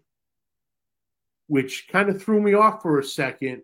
which 1.48 1.88
kind 1.88 2.08
of 2.08 2.22
threw 2.22 2.40
me 2.40 2.54
off 2.54 2.82
for 2.82 2.98
a 2.98 3.04
second, 3.04 3.62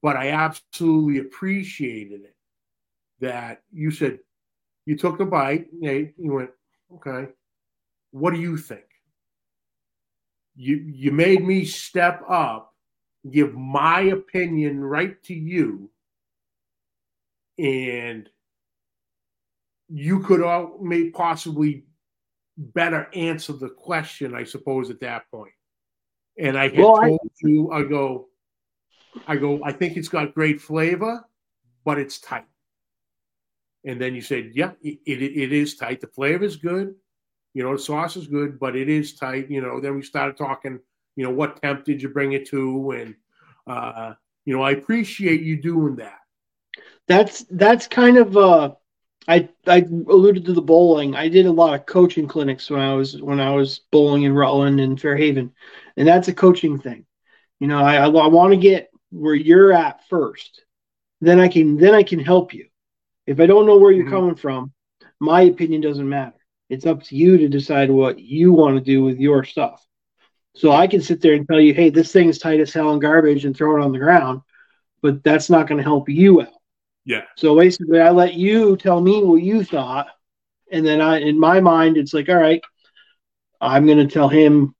but 0.00 0.16
I 0.16 0.30
absolutely 0.30 1.18
appreciated 1.20 2.22
it. 2.24 2.36
That 3.20 3.62
you 3.72 3.90
said 3.90 4.18
you 4.84 4.96
took 4.96 5.18
the 5.18 5.24
bite, 5.24 5.68
Nate. 5.72 6.14
You 6.18 6.32
went, 6.32 6.50
okay. 6.94 7.30
What 8.10 8.34
do 8.34 8.40
you 8.40 8.56
think? 8.56 8.84
You 10.56 10.76
you 10.76 11.12
made 11.12 11.44
me 11.44 11.64
step 11.64 12.22
up, 12.28 12.71
give 13.30 13.54
my 13.54 14.00
opinion 14.02 14.82
right 14.82 15.22
to 15.24 15.34
you, 15.34 15.90
and 17.58 18.28
you 19.88 20.20
could 20.20 20.42
all 20.42 20.78
may 20.80 21.10
possibly 21.10 21.84
better 22.56 23.08
answer 23.14 23.52
the 23.52 23.68
question, 23.68 24.34
I 24.34 24.44
suppose, 24.44 24.90
at 24.90 25.00
that. 25.00 25.24
And 26.38 26.58
I 26.58 26.68
had 26.68 26.78
well, 26.78 26.96
told 26.96 27.20
I, 27.22 27.28
you, 27.42 27.72
I 27.72 27.82
go, 27.82 28.28
I 29.26 29.36
go, 29.36 29.60
I 29.62 29.72
think 29.72 29.96
it's 29.96 30.08
got 30.08 30.34
great 30.34 30.60
flavor, 30.60 31.22
but 31.84 31.98
it's 31.98 32.18
tight. 32.18 32.46
And 33.84 34.00
then 34.00 34.14
you 34.14 34.22
said, 34.22 34.52
yeah, 34.54 34.72
it, 34.80 35.00
it, 35.04 35.22
it 35.22 35.52
is 35.52 35.76
tight. 35.76 36.00
The 36.00 36.06
flavor 36.06 36.44
is 36.44 36.56
good. 36.56 36.94
You 37.52 37.64
know, 37.64 37.72
the 37.76 37.82
sauce 37.82 38.16
is 38.16 38.26
good, 38.26 38.58
but 38.58 38.76
it 38.76 38.88
is 38.88 39.14
tight. 39.14 39.50
You 39.50 39.60
know, 39.60 39.80
then 39.80 39.94
we 39.94 40.02
started 40.02 40.36
talking, 40.36 40.80
you 41.16 41.24
know, 41.24 41.30
what 41.30 41.60
temp 41.60 41.84
did 41.84 42.02
you 42.02 42.08
bring 42.08 42.32
it 42.32 42.48
to? 42.48 42.90
And, 42.92 43.14
uh, 43.66 44.14
you 44.44 44.56
know, 44.56 44.62
I 44.62 44.72
appreciate 44.72 45.42
you 45.42 45.60
doing 45.60 45.96
that. 45.96 46.18
That's, 47.08 47.44
that's 47.50 47.86
kind 47.88 48.18
of, 48.18 48.36
uh, 48.36 48.72
I 49.28 49.48
I 49.66 49.78
alluded 49.82 50.46
to 50.46 50.52
the 50.52 50.62
bowling. 50.62 51.14
I 51.14 51.28
did 51.28 51.46
a 51.46 51.52
lot 51.52 51.74
of 51.74 51.86
coaching 51.86 52.26
clinics 52.26 52.68
when 52.68 52.80
I 52.80 52.94
was 52.94 53.20
when 53.22 53.38
I 53.38 53.54
was 53.54 53.80
bowling 53.90 54.24
in 54.24 54.34
Rutland 54.34 54.80
and 54.80 55.00
Fairhaven, 55.00 55.52
and 55.96 56.08
that's 56.08 56.28
a 56.28 56.34
coaching 56.34 56.80
thing. 56.80 57.06
You 57.60 57.68
know, 57.68 57.78
I 57.78 57.96
I, 57.98 58.06
I 58.06 58.26
want 58.26 58.52
to 58.52 58.56
get 58.56 58.90
where 59.10 59.34
you're 59.34 59.72
at 59.72 60.08
first, 60.08 60.64
then 61.20 61.38
I 61.38 61.48
can 61.48 61.76
then 61.76 61.94
I 61.94 62.02
can 62.02 62.18
help 62.18 62.52
you. 62.52 62.66
If 63.26 63.38
I 63.38 63.46
don't 63.46 63.66
know 63.66 63.78
where 63.78 63.92
you're 63.92 64.06
mm-hmm. 64.06 64.14
coming 64.14 64.34
from, 64.34 64.72
my 65.20 65.42
opinion 65.42 65.80
doesn't 65.82 66.08
matter. 66.08 66.34
It's 66.68 66.86
up 66.86 67.04
to 67.04 67.16
you 67.16 67.38
to 67.38 67.48
decide 67.48 67.90
what 67.90 68.18
you 68.18 68.52
want 68.52 68.76
to 68.76 68.82
do 68.82 69.04
with 69.04 69.20
your 69.20 69.44
stuff. 69.44 69.86
So 70.54 70.70
I 70.70 70.86
can 70.86 71.00
sit 71.00 71.20
there 71.20 71.34
and 71.34 71.46
tell 71.46 71.60
you, 71.60 71.72
hey, 71.72 71.90
this 71.90 72.12
thing 72.12 72.28
is 72.28 72.38
tight 72.38 72.60
as 72.60 72.72
hell 72.72 72.92
and 72.92 73.00
garbage, 73.00 73.44
and 73.44 73.56
throw 73.56 73.76
it 73.76 73.84
on 73.84 73.92
the 73.92 73.98
ground, 73.98 74.42
but 75.00 75.24
that's 75.24 75.48
not 75.48 75.66
going 75.66 75.78
to 75.78 75.84
help 75.84 76.08
you 76.08 76.42
out. 76.42 76.48
Yeah. 77.04 77.22
So 77.36 77.56
basically, 77.56 78.00
I 78.00 78.10
let 78.10 78.34
you 78.34 78.76
tell 78.76 79.00
me 79.00 79.22
what 79.24 79.42
you 79.42 79.64
thought, 79.64 80.08
and 80.70 80.86
then 80.86 81.00
I, 81.00 81.20
in 81.20 81.38
my 81.38 81.60
mind, 81.60 81.96
it's 81.96 82.14
like, 82.14 82.28
all 82.28 82.36
right, 82.36 82.62
I'm 83.60 83.86
going 83.86 84.06
to 84.06 84.12
tell 84.12 84.28
him 84.28 84.74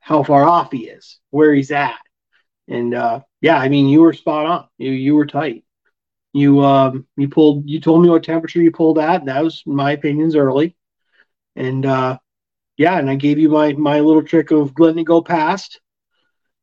how 0.00 0.22
far 0.22 0.44
off 0.44 0.72
he 0.72 0.88
is, 0.88 1.18
where 1.30 1.54
he's 1.54 1.70
at, 1.70 1.98
and 2.66 2.94
uh, 2.94 3.20
yeah, 3.40 3.56
I 3.56 3.68
mean, 3.68 3.88
you 3.88 4.02
were 4.02 4.12
spot 4.12 4.46
on. 4.46 4.68
You 4.78 4.90
you 4.90 5.14
were 5.14 5.26
tight. 5.26 5.64
You 6.32 6.64
um 6.64 7.06
you 7.16 7.28
pulled. 7.28 7.68
You 7.68 7.80
told 7.80 8.02
me 8.02 8.10
what 8.10 8.24
temperature 8.24 8.60
you 8.60 8.70
pulled 8.70 8.98
at. 8.98 9.24
That 9.26 9.42
was 9.42 9.62
my 9.64 9.92
opinions 9.92 10.36
early, 10.36 10.76
and 11.56 11.86
uh, 11.86 12.18
yeah, 12.78 12.96
and 12.98 13.10
I 13.10 13.16
gave 13.16 13.38
you 13.38 13.50
my 13.50 13.74
my 13.74 14.00
little 14.00 14.22
trick 14.22 14.50
of 14.50 14.72
letting 14.78 15.00
it 15.00 15.04
go 15.04 15.20
past. 15.20 15.80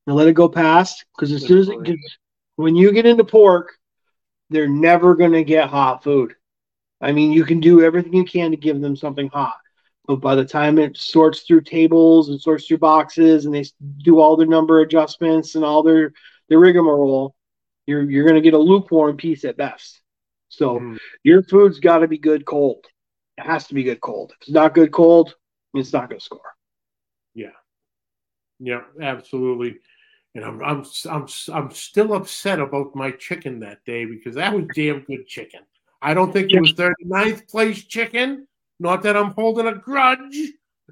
And 0.08 0.16
let 0.16 0.28
it 0.28 0.34
go 0.34 0.48
past 0.48 1.04
because 1.16 1.32
as 1.32 1.48
soon 1.48 1.58
as 1.58 1.68
it 1.68 1.82
gets, 1.82 2.18
when 2.58 2.76
you 2.76 2.92
get 2.92 3.08
into 3.08 3.24
pork, 3.24 3.72
they're 4.52 4.68
never 4.68 5.16
going 5.16 5.32
to 5.32 5.44
get 5.44 5.68
hot 5.68 6.04
food. 6.04 6.36
I 7.02 7.12
mean, 7.12 7.32
you 7.32 7.44
can 7.44 7.60
do 7.60 7.84
everything 7.84 8.14
you 8.14 8.24
can 8.24 8.52
to 8.52 8.58
give 8.58 8.80
them 8.80 8.96
something 8.96 9.30
hot, 9.30 9.56
but 10.06 10.18
by 10.18 10.36
the 10.36 10.46
time 10.46 10.78
it 10.78 10.96
sorts 10.96 11.42
through 11.42 11.62
tables 11.62 12.30
and 12.30 12.40
sorts 12.40 12.68
through 12.68 12.78
boxes 12.78 13.46
and 13.46 13.56
they 13.56 13.66
do 14.04 14.20
all 14.20 14.38
their 14.38 14.46
number 14.46 14.82
adjustments 14.82 15.56
and 15.56 15.66
all 15.66 15.82
their 15.82 16.14
their 16.50 16.60
rigmarole, 16.60 17.36
you're 17.88 18.10
you're 18.10 18.26
going 18.26 18.36
to 18.36 18.42
get 18.42 18.54
a 18.54 18.60
lukewarm 18.60 19.18
piece 19.18 19.44
at 19.44 19.58
best. 19.58 20.02
So 20.50 20.80
mm. 20.80 20.98
your 21.24 21.42
food's 21.42 21.80
got 21.80 22.00
to 22.00 22.08
be 22.08 22.20
good 22.20 22.46
cold. 22.46 22.86
It 23.40 23.46
has 23.46 23.68
to 23.68 23.74
be 23.74 23.84
good 23.84 24.02
cold. 24.02 24.34
If 24.34 24.48
it's 24.48 24.52
not 24.52 24.76
good 24.76 24.92
cold, 24.92 25.34
it's 25.76 25.94
not 25.94 26.10
going 26.10 26.20
to 26.20 26.26
score. 26.26 26.42
Yeah. 27.34 27.50
Yeah, 28.60 28.82
absolutely 29.02 29.80
and 30.36 30.44
I'm 30.44 30.62
I'm 30.62 30.86
I'm 31.10 31.28
I'm 31.54 31.72
still 31.72 32.14
upset 32.14 32.60
about 32.60 32.94
my 32.94 33.12
chicken 33.12 33.62
that 33.62 33.84
day 33.86 34.06
because 34.06 34.36
that 34.36 34.54
was 34.54 34.66
damn 34.76 35.00
good 35.00 35.26
chicken. 35.26 35.62
I 36.02 36.14
don't 36.14 36.32
think 36.32 36.52
it 36.52 36.60
was 36.60 36.74
39th 36.74 37.48
place 37.48 37.84
chicken. 37.86 38.48
Not 38.80 39.02
that 39.04 39.16
I'm 39.16 39.32
holding 39.32 39.68
a 39.68 39.74
grudge. 39.74 40.38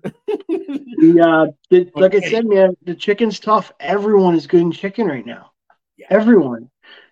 yeah, 0.06 1.46
the, 1.70 1.82
uh, 1.82 1.86
like 2.00 2.16
I 2.16 2.22
said, 2.22 2.46
man, 2.46 2.76
the 2.84 2.96
chicken's 2.96 3.40
tough. 3.40 3.72
Everyone 3.82 4.34
is 4.34 4.48
good 4.48 4.62
in 4.62 4.72
chicken 4.72 5.08
right 5.08 5.26
now. 5.26 5.52
Yeah. 5.98 6.08
Everyone. 6.10 6.70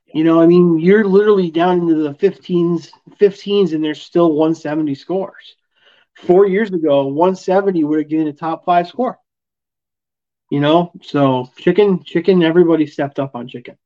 Yeah. 0.08 0.18
You 0.18 0.24
know, 0.24 0.42
I 0.42 0.48
mean, 0.48 0.80
you're 0.80 1.04
literally 1.04 1.52
down 1.52 1.82
into 1.82 1.96
the 1.96 2.14
15s, 2.14 2.90
15s, 3.20 3.74
and 3.74 3.84
there's 3.84 4.02
still 4.02 4.30
170 4.34 4.96
scores. 4.96 5.56
Four 6.16 6.48
years 6.48 6.70
ago, 6.70 7.08
170 7.08 7.84
would 7.84 8.00
have 8.00 8.10
given 8.10 8.28
a 8.28 8.34
top 8.34 8.66
five 8.66 8.88
score. 8.88 9.18
You 10.50 10.60
know, 10.60 10.92
so 11.02 11.50
chicken, 11.58 12.04
chicken, 12.04 12.44
everybody 12.44 12.86
stepped 12.86 13.20
up 13.20 13.36
on 13.36 13.48
chicken. 13.48 13.78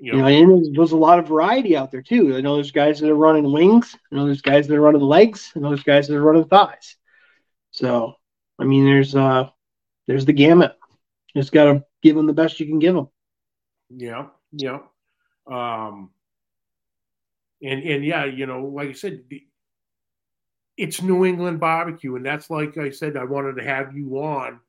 Yep. 0.00 0.14
You 0.14 0.20
know, 0.20 0.26
and 0.28 0.76
there's, 0.76 0.92
a 0.92 0.96
lot 0.96 1.18
of 1.18 1.26
variety 1.26 1.76
out 1.76 1.90
there 1.90 2.02
too. 2.02 2.36
I 2.36 2.40
know 2.40 2.54
there's 2.54 2.70
guys 2.70 3.00
that 3.00 3.10
are 3.10 3.14
running 3.14 3.52
wings. 3.52 3.96
I 4.10 4.16
know 4.16 4.26
there's 4.26 4.42
guys 4.42 4.68
that 4.68 4.76
are 4.76 4.80
running 4.80 5.02
legs. 5.02 5.50
I 5.54 5.58
know 5.58 5.68
there's 5.68 5.82
guys 5.82 6.06
that 6.06 6.16
are 6.16 6.22
running 6.22 6.44
thighs. 6.44 6.96
So, 7.72 8.14
I 8.58 8.64
mean, 8.64 8.84
there's 8.84 9.16
uh, 9.16 9.50
there's 10.06 10.24
the 10.24 10.32
gamut. 10.32 10.76
Just 11.36 11.52
got 11.52 11.64
to 11.64 11.84
give 12.02 12.16
them 12.16 12.26
the 12.26 12.32
best 12.32 12.60
you 12.60 12.66
can 12.66 12.78
give 12.78 12.94
them. 12.94 13.08
Yeah, 13.90 14.26
yeah. 14.52 14.78
Um, 15.46 16.10
and 17.62 17.82
and 17.82 18.04
yeah, 18.04 18.24
you 18.24 18.46
know, 18.46 18.66
like 18.66 18.90
I 18.90 18.92
said, 18.92 19.24
it's 20.78 21.02
New 21.02 21.24
England 21.24 21.58
barbecue, 21.58 22.14
and 22.14 22.24
that's 22.24 22.50
like 22.50 22.78
I 22.78 22.90
said, 22.90 23.16
I 23.16 23.24
wanted 23.24 23.56
to 23.56 23.64
have 23.64 23.96
you 23.96 24.22
on 24.22 24.60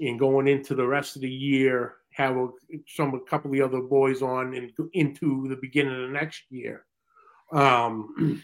and 0.00 0.18
going 0.18 0.48
into 0.48 0.74
the 0.74 0.86
rest 0.86 1.14
of 1.14 1.22
the 1.22 1.30
year, 1.30 1.94
have 2.10 2.36
a, 2.36 2.48
some 2.88 3.14
a 3.14 3.20
couple 3.20 3.50
of 3.50 3.52
the 3.52 3.62
other 3.62 3.80
boys 3.80 4.20
on 4.20 4.54
and 4.54 4.72
into 4.94 5.46
the 5.48 5.56
beginning 5.56 5.94
of 5.94 6.08
the 6.08 6.12
next 6.12 6.42
year. 6.50 6.84
Um, 7.52 8.42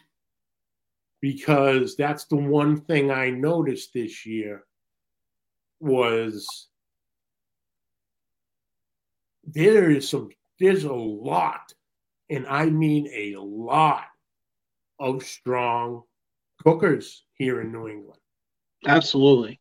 because 1.21 1.97
that's 1.97 2.25
the 2.27 2.37
one 2.37 2.81
thing 2.83 3.11
I 3.11 3.31
noticed 3.31 3.93
this 3.93 4.25
year 4.25 4.65
was 5.81 6.69
there 9.45 9.91
is 9.91 10.09
some 10.09 10.31
there's 10.61 10.85
a 10.85 10.93
lot, 10.93 11.75
and 12.29 12.47
I 12.47 12.67
mean 12.67 13.09
a 13.13 13.37
lot 13.37 14.05
of 15.01 15.25
strong 15.25 16.05
cookers 16.63 17.25
here 17.35 17.61
in 17.61 17.73
New 17.73 17.89
England. 17.89 18.21
Absolutely. 18.87 19.61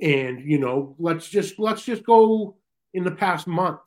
And 0.00 0.40
you 0.40 0.58
know 0.58 0.94
let's 0.98 1.28
just 1.28 1.58
let's 1.58 1.84
just 1.84 2.04
go 2.04 2.56
in 2.94 3.04
the 3.04 3.10
past 3.10 3.46
month. 3.46 3.80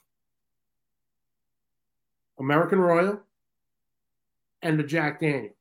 American 2.39 2.79
royal 2.79 3.21
and 4.61 4.79
the 4.79 4.83
jack 4.83 5.19
daniels. 5.19 5.53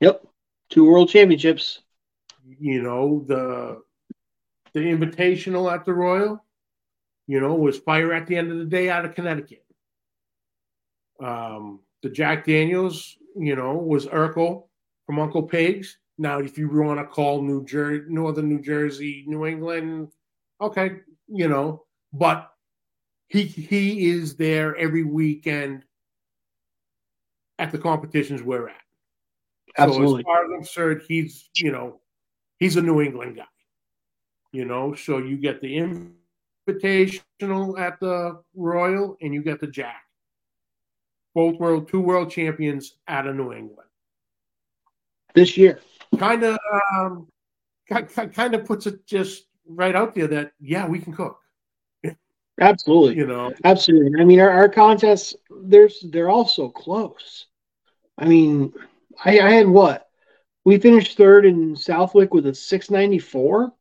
Yep. 0.00 0.26
Two 0.68 0.84
world 0.84 1.08
championships. 1.08 1.80
You 2.58 2.82
know 2.82 3.24
the 3.26 3.82
the 4.74 4.80
invitational 4.80 5.72
at 5.72 5.84
the 5.84 5.92
royal 5.92 6.44
you 7.26 7.40
know 7.40 7.54
was 7.54 7.78
fire 7.78 8.12
at 8.12 8.26
the 8.26 8.36
end 8.36 8.50
of 8.50 8.58
the 8.58 8.64
day 8.64 8.90
out 8.90 9.04
of 9.04 9.14
connecticut. 9.14 9.64
Um 11.22 11.80
the 12.02 12.10
jack 12.10 12.44
daniels 12.44 13.16
you 13.36 13.56
know 13.56 13.74
was 13.76 14.06
urkel 14.06 14.64
from 15.06 15.18
uncle 15.18 15.42
pigs 15.42 15.98
now, 16.22 16.38
if 16.38 16.56
you 16.56 16.68
want 16.68 17.00
to 17.00 17.04
call 17.04 17.42
New 17.42 17.64
Jersey, 17.64 18.04
Northern 18.08 18.48
New 18.48 18.62
Jersey, 18.62 19.24
New 19.26 19.44
England, 19.44 20.08
okay, 20.60 21.00
you 21.26 21.48
know, 21.48 21.82
but 22.12 22.52
he 23.26 23.42
he 23.42 24.08
is 24.08 24.36
there 24.36 24.76
every 24.76 25.02
weekend 25.02 25.84
at 27.58 27.72
the 27.72 27.78
competitions 27.78 28.40
we're 28.40 28.68
at. 28.68 28.76
Absolutely. 29.76 30.08
So 30.08 30.18
as 30.18 30.24
far 30.24 30.44
as 30.44 30.50
absurd, 30.60 31.02
he's 31.08 31.50
you 31.56 31.72
know, 31.72 32.00
he's 32.58 32.76
a 32.76 32.82
New 32.82 33.00
England 33.00 33.36
guy. 33.36 33.44
You 34.52 34.64
know, 34.64 34.94
so 34.94 35.18
you 35.18 35.36
get 35.36 35.60
the 35.60 35.78
invitational 36.68 37.80
at 37.80 37.98
the 37.98 38.40
Royal 38.54 39.16
and 39.20 39.34
you 39.34 39.42
get 39.42 39.60
the 39.60 39.66
Jack. 39.66 40.04
Both 41.34 41.58
world 41.58 41.88
two 41.88 42.00
world 42.00 42.30
champions 42.30 42.94
out 43.08 43.26
of 43.26 43.34
New 43.34 43.52
England. 43.52 43.88
This 45.34 45.56
year 45.56 45.80
kind 46.18 46.42
of 46.42 46.58
um, 46.94 47.28
kind 47.88 48.54
of 48.54 48.64
puts 48.64 48.86
it 48.86 49.06
just 49.06 49.46
right 49.66 49.94
out 49.94 50.14
there 50.14 50.26
that 50.28 50.52
yeah, 50.60 50.86
we 50.86 50.98
can 50.98 51.12
cook. 51.12 51.38
Absolutely. 52.60 53.16
You 53.16 53.26
know, 53.26 53.52
absolutely. 53.64 54.20
I 54.20 54.24
mean, 54.24 54.40
our, 54.40 54.50
our 54.50 54.68
contests, 54.68 55.34
there's 55.64 56.04
they're 56.10 56.28
all 56.28 56.46
so 56.46 56.68
close. 56.68 57.46
I 58.18 58.26
mean, 58.26 58.72
I, 59.24 59.40
I 59.40 59.50
had 59.50 59.66
what? 59.66 60.08
We 60.64 60.78
finished 60.78 61.16
third 61.16 61.44
in 61.44 61.74
Southwick 61.74 62.32
with 62.32 62.46
a 62.46 62.54
694. 62.54 63.72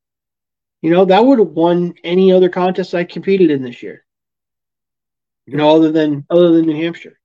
You 0.82 0.90
know, 0.90 1.06
that 1.06 1.24
would 1.24 1.38
have 1.38 1.50
won 1.50 1.94
any 2.04 2.32
other 2.32 2.50
contest 2.50 2.96
I 2.96 3.04
competed 3.04 3.52
in 3.52 3.62
this 3.62 3.84
year. 3.84 4.04
You 5.46 5.58
know, 5.58 5.76
other 5.76 5.92
than 5.92 6.26
other 6.30 6.52
than 6.52 6.66
New 6.66 6.82
Hampshire. 6.82 7.20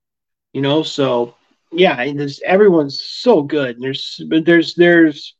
You 0.53 0.61
know, 0.61 0.83
so 0.83 1.35
yeah, 1.71 2.11
there's 2.13 2.39
everyone's 2.41 3.01
so 3.01 3.41
good. 3.41 3.79
There's 3.79 4.21
but 4.29 4.45
there's 4.45 4.75
there's 4.75 5.35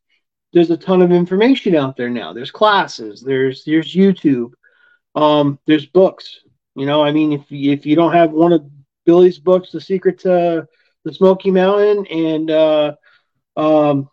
there's 0.52 0.70
a 0.70 0.76
ton 0.76 1.02
of 1.02 1.12
information 1.12 1.74
out 1.74 1.96
there 1.96 2.10
now. 2.10 2.32
There's 2.32 2.50
classes, 2.50 3.22
there's 3.22 3.64
there's 3.64 3.94
YouTube, 3.94 4.52
um, 5.14 5.58
there's 5.66 5.86
books. 5.86 6.40
You 6.74 6.86
know, 6.86 7.02
I 7.02 7.12
mean, 7.12 7.32
if 7.32 7.44
if 7.50 7.86
you 7.86 7.96
don't 7.96 8.12
have 8.12 8.30
one 8.30 8.52
of 8.52 8.68
Billy's 9.04 9.38
books, 9.38 9.72
The 9.72 9.80
Secret 9.80 10.20
to 10.20 10.68
the 11.04 11.14
Smoky 11.14 11.50
Mountain, 11.50 12.06
and 12.06 12.50
uh, 12.50 12.94
um, 13.56 14.08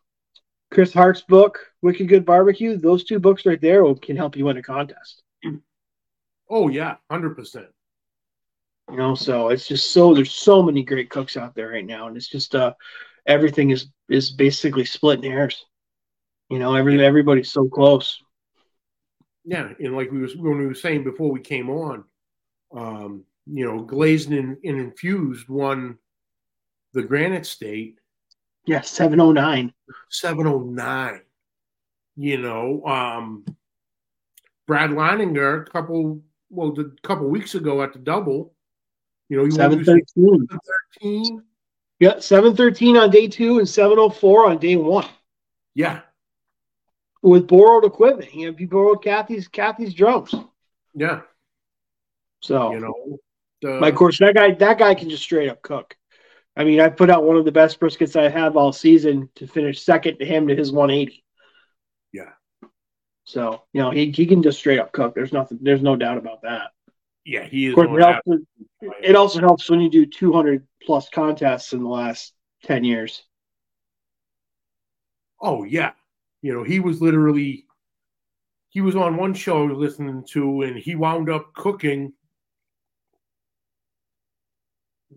Chris 0.72 0.94
Hart's 0.94 1.22
book, 1.22 1.60
Wicked 1.82 2.08
Good 2.08 2.26
Barbecue, 2.26 2.78
those 2.78 3.04
two 3.04 3.20
books 3.20 3.46
right 3.46 3.62
there 3.62 3.84
can 3.96 4.16
help 4.16 4.36
you 4.36 4.46
win 4.46 4.58
a 4.58 4.64
contest. 4.64 5.22
Oh 6.50 6.70
yeah, 6.70 6.98
hundred 7.10 7.36
percent. 7.36 7.68
You 8.90 8.98
know, 8.98 9.16
so 9.16 9.50
it's 9.50 9.68
just 9.68 9.92
so 9.92 10.14
there's 10.14 10.32
so 10.32 10.62
many 10.62 10.84
great 10.84 11.10
cooks 11.10 11.38
out 11.38 11.56
there 11.56 11.70
right 11.70 11.86
now, 11.86 12.08
and 12.08 12.16
it's 12.16 12.28
just 12.28 12.54
uh 12.54 12.74
everything 13.26 13.72
is 13.72 13.88
is 14.10 14.32
basically 14.32 14.86
splitting 14.86 15.32
hairs. 15.32 15.66
You 16.50 16.60
know, 16.60 16.76
every 16.76 17.04
everybody's 17.04 17.52
so 17.52 17.68
close. 17.68 18.22
Yeah, 19.44 19.72
and 19.80 19.96
like 19.96 20.12
we 20.12 20.20
was 20.20 20.36
when 20.36 20.58
we 20.58 20.68
were 20.68 20.76
saying 20.76 21.04
before 21.04 21.32
we 21.32 21.40
came 21.40 21.70
on, 21.70 22.04
um, 22.76 23.24
you 23.46 23.66
know, 23.66 23.84
glazed 23.84 24.32
and, 24.32 24.58
and 24.64 24.80
infused 24.80 25.50
won 25.50 25.98
the 26.94 27.04
Granite 27.04 27.46
State. 27.46 28.00
Yeah, 28.66 28.82
seven 28.82 29.20
oh 29.20 29.32
nine. 29.32 29.74
Seven 30.10 30.48
oh 30.48 30.60
nine. 30.60 31.22
You 32.16 32.38
know, 32.38 32.84
um, 32.86 33.46
Brad 34.68 34.92
Leighninger 34.92 35.68
a 35.68 35.70
couple 35.70 36.22
well 36.50 36.74
a 36.80 37.08
couple 37.08 37.28
weeks 37.28 37.56
ago 37.56 37.84
at 37.84 37.94
the 37.94 38.00
double. 38.00 38.55
You 39.30 39.38
know, 39.38 39.50
seven 39.50 39.84
thirteen. 39.84 40.48
Thirteen. 40.48 41.44
Yeah, 42.00 42.20
seven 42.20 42.56
thirteen 42.56 42.98
on 42.98 43.10
day 43.10 43.28
two 43.28 43.60
and 43.60 43.68
seven 43.68 43.98
oh 43.98 44.10
four 44.10 44.50
on 44.50 44.58
day 44.58 44.76
one. 44.76 45.08
Yeah, 45.74 46.02
with 47.22 47.48
borrowed 47.48 47.86
equipment. 47.86 48.34
You 48.34 48.52
know, 48.52 48.58
he 48.58 48.66
borrowed 48.66 49.04
Kathy's 49.04 49.48
Kathy's 49.48 49.94
drums. 49.94 50.34
Yeah. 50.94 51.22
So 52.42 52.72
you 52.72 52.80
know, 52.80 53.20
the, 53.62 53.80
my 53.80 53.92
course 53.92 54.20
that 54.20 54.36
guy 54.36 54.52
that 54.52 54.78
guy 54.78 54.94
can 54.94 55.10
just 55.10 55.24
straight 55.24 55.50
up 55.50 55.62
cook. 55.62 55.96
I 56.56 56.64
mean, 56.64 56.80
I 56.80 56.90
put 56.90 57.10
out 57.10 57.24
one 57.24 57.36
of 57.36 57.44
the 57.44 57.52
best 57.52 57.80
briskets 57.80 58.16
I 58.16 58.30
have 58.30 58.56
all 58.56 58.72
season 58.72 59.30
to 59.36 59.48
finish 59.48 59.82
second 59.82 60.20
to 60.20 60.26
him 60.26 60.48
to 60.48 60.56
his 60.56 60.72
180. 60.72 61.22
Yeah. 62.14 62.30
So 63.26 63.64
you 63.74 63.82
know 63.82 63.92
he, 63.92 64.12
he 64.12 64.26
can 64.28 64.44
just 64.44 64.60
straight 64.60 64.80
up 64.80 64.92
cook. 64.92 65.16
There's 65.16 65.34
nothing. 65.34 65.60
There's 65.62 65.82
no 65.82 65.96
doubt 65.96 66.20
about 66.20 66.44
that. 66.44 66.72
Yeah, 67.26 67.44
he 67.46 67.68
is. 67.68 67.76
Course, 67.76 67.90
it, 69.02 69.16
also 69.16 69.40
helps 69.40 69.70
when 69.70 69.82
you 69.82 69.90
do 69.90 70.06
200 70.06 70.66
plus 70.84 71.10
contests 71.10 71.74
in 71.74 71.82
the 71.84 71.90
last 71.90 72.34
10 72.64 72.84
years. 72.84 73.24
Oh 75.42 75.64
yeah, 75.64 75.92
you 76.42 76.54
know, 76.54 76.64
he 76.64 76.80
was 76.80 77.02
literally 77.02 77.66
he 78.70 78.82
was 78.82 78.96
on 78.96 79.16
one 79.16 79.34
show 79.34 79.64
listening 79.66 80.26
to, 80.32 80.64
and 80.64 80.78
he 80.78 80.96
wound 80.96 81.30
up 81.30 81.54
cooking. 81.54 82.12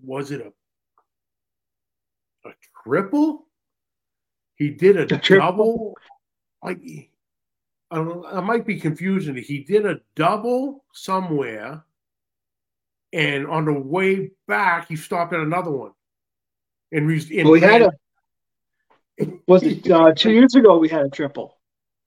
Was 0.02 0.30
it 0.30 0.40
a 0.40 0.52
a 2.48 2.52
triple? 2.84 3.46
He 4.56 4.70
did 4.70 4.96
a, 4.96 5.14
a 5.14 5.18
double. 5.18 5.94
Like 6.62 6.80
I, 7.90 7.96
don't 7.96 8.08
know, 8.08 8.24
I 8.26 8.40
might 8.40 8.66
be 8.66 8.78
confusing. 8.78 9.36
He 9.36 9.64
did 9.64 9.86
a 9.86 10.00
double 10.14 10.84
somewhere, 10.92 11.84
and 13.12 13.46
on 13.46 13.64
the 13.64 13.72
way 13.72 14.30
back, 14.46 14.88
he 14.88 14.96
stopped 14.96 15.32
at 15.32 15.40
another 15.40 15.70
one. 15.70 15.92
And, 16.92 17.10
and 17.10 17.44
well, 17.44 17.52
we 17.52 17.60
had 17.60 17.82
a 17.82 17.92
was 19.46 19.62
it 19.62 19.90
uh, 19.90 20.12
two 20.12 20.32
years 20.32 20.54
ago? 20.54 20.78
We 20.78 20.88
had 20.88 21.06
a 21.06 21.10
triple. 21.10 21.58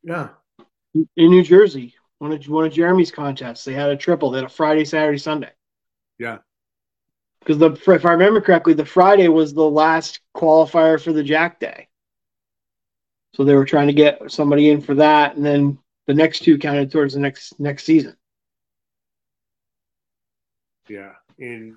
Yeah. 0.03 0.29
In 0.93 1.05
New 1.15 1.43
Jersey, 1.43 1.93
one 2.19 2.31
of 2.31 2.47
one 2.47 2.65
of 2.65 2.73
Jeremy's 2.73 3.11
contests, 3.11 3.63
they 3.63 3.73
had 3.73 3.89
a 3.89 3.97
triple. 3.97 4.31
They 4.31 4.39
had 4.39 4.45
a 4.45 4.49
Friday, 4.49 4.85
Saturday, 4.85 5.17
Sunday. 5.17 5.51
Yeah. 6.17 6.39
Because 7.39 7.57
the 7.57 7.71
if 7.71 8.05
I 8.05 8.11
remember 8.11 8.41
correctly, 8.41 8.73
the 8.73 8.85
Friday 8.85 9.27
was 9.27 9.53
the 9.53 9.69
last 9.69 10.19
qualifier 10.35 11.01
for 11.01 11.13
the 11.13 11.23
Jack 11.23 11.59
Day. 11.59 11.87
So 13.35 13.43
they 13.43 13.55
were 13.55 13.65
trying 13.65 13.87
to 13.87 13.93
get 13.93 14.31
somebody 14.31 14.69
in 14.69 14.81
for 14.81 14.95
that, 14.95 15.35
and 15.35 15.45
then 15.45 15.79
the 16.07 16.13
next 16.13 16.41
two 16.43 16.57
counted 16.57 16.91
towards 16.91 17.13
the 17.13 17.19
next 17.19 17.59
next 17.59 17.85
season. 17.85 18.15
Yeah, 20.91 21.13
and 21.39 21.75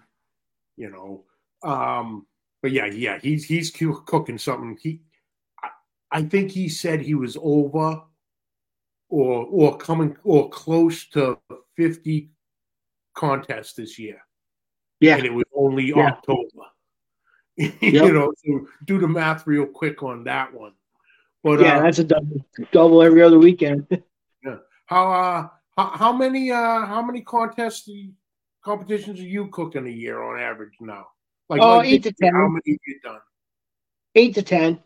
you 0.77 0.90
know, 0.90 1.24
um, 1.62 2.27
but 2.62 2.72
yeah, 2.72 2.87
yeah, 2.87 3.18
he's 3.20 3.44
he's 3.44 3.70
cooking 3.70 4.38
something. 4.38 4.77
He 4.81 5.00
I 6.14 6.22
think 6.22 6.53
he 6.53 6.68
said 6.68 7.00
he 7.00 7.14
was 7.14 7.37
over 7.40 8.00
or 9.09 9.46
or 9.46 9.77
coming 9.77 10.16
or 10.22 10.48
close 10.48 11.07
to 11.11 11.38
50 11.77 12.31
contests 13.14 13.74
this 13.74 13.98
year. 13.98 14.20
Yeah. 15.00 15.16
And 15.16 15.27
it 15.27 15.35
was 15.35 15.44
only 15.55 15.88
yeah. 15.88 16.12
October. 16.12 16.66
you 17.57 18.12
know, 18.12 18.33
so 18.44 18.66
do 18.85 18.98
the 18.98 19.09
math 19.09 19.46
real 19.46 19.66
quick 19.66 20.03
on 20.03 20.24
that 20.24 20.55
one. 20.55 20.72
But 21.42 21.61
yeah, 21.61 21.79
uh, 21.79 21.83
that's 21.83 21.98
a 21.98 22.05
double, 22.05 22.46
double 22.72 23.03
every 23.03 23.22
other 23.22 23.38
weekend. 23.38 23.87
yeah. 24.44 24.57
How 24.87 25.12
uh 25.12 25.48
how, 25.77 25.96
how 25.96 26.12
many 26.12 26.53
uh 26.53 26.87
how 26.87 27.03
many 27.03 27.22
contests 27.22 27.88
competitions 28.64 29.20
are 29.20 29.24
you 29.24 29.48
cooking 29.48 29.87
a 29.87 29.90
year 29.90 30.22
on 30.22 30.40
average 30.40 30.74
now? 30.81 31.07
Like, 31.48 31.61
oh, 31.62 31.79
like 31.79 31.88
eight 31.88 32.03
to 32.05 32.12
ten. 32.12 32.35
How 32.35 32.48
many 32.48 32.62
have 32.66 32.79
you 32.87 33.00
done? 33.03 33.20
Eight 34.14 34.35
to 34.35 34.42
ten. 34.42 34.81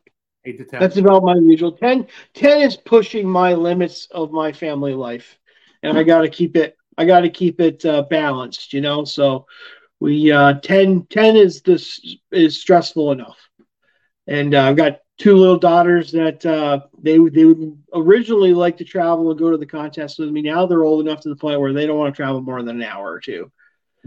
Eight 0.44 0.58
to 0.58 0.64
ten. 0.64 0.80
That's 0.80 0.96
about 0.96 1.22
my 1.22 1.36
usual. 1.36 1.72
10, 1.72 2.06
10 2.34 2.60
is 2.62 2.76
pushing 2.76 3.28
my 3.28 3.54
limits 3.54 4.08
of 4.10 4.32
my 4.32 4.52
family 4.52 4.94
life, 4.94 5.38
and 5.82 5.96
I 5.96 6.02
got 6.02 6.22
to 6.22 6.28
keep 6.28 6.56
it. 6.56 6.76
I 6.96 7.04
got 7.04 7.20
to 7.20 7.30
keep 7.30 7.60
it 7.60 7.84
uh, 7.84 8.02
balanced, 8.02 8.72
you 8.72 8.80
know. 8.80 9.04
So 9.04 9.46
we 10.00 10.32
uh, 10.32 10.54
10, 10.54 11.06
10 11.06 11.36
is 11.36 11.62
this 11.62 12.18
is 12.32 12.60
stressful 12.60 13.12
enough, 13.12 13.38
and 14.26 14.54
uh, 14.54 14.62
I've 14.62 14.76
got 14.76 14.98
two 15.18 15.36
little 15.36 15.58
daughters 15.58 16.10
that 16.12 16.44
uh, 16.44 16.80
they 17.00 17.18
they 17.18 17.44
would 17.44 17.78
originally 17.94 18.54
like 18.54 18.78
to 18.78 18.84
travel 18.84 19.30
and 19.30 19.38
go 19.38 19.50
to 19.50 19.56
the 19.58 19.66
contest 19.66 20.18
with 20.18 20.30
me. 20.30 20.42
Now 20.42 20.66
they're 20.66 20.84
old 20.84 21.06
enough 21.06 21.20
to 21.20 21.28
the 21.28 21.36
point 21.36 21.60
where 21.60 21.72
they 21.72 21.86
don't 21.86 21.98
want 21.98 22.14
to 22.14 22.16
travel 22.16 22.40
more 22.40 22.62
than 22.62 22.82
an 22.82 22.88
hour 22.88 23.12
or 23.12 23.20
two. 23.20 23.52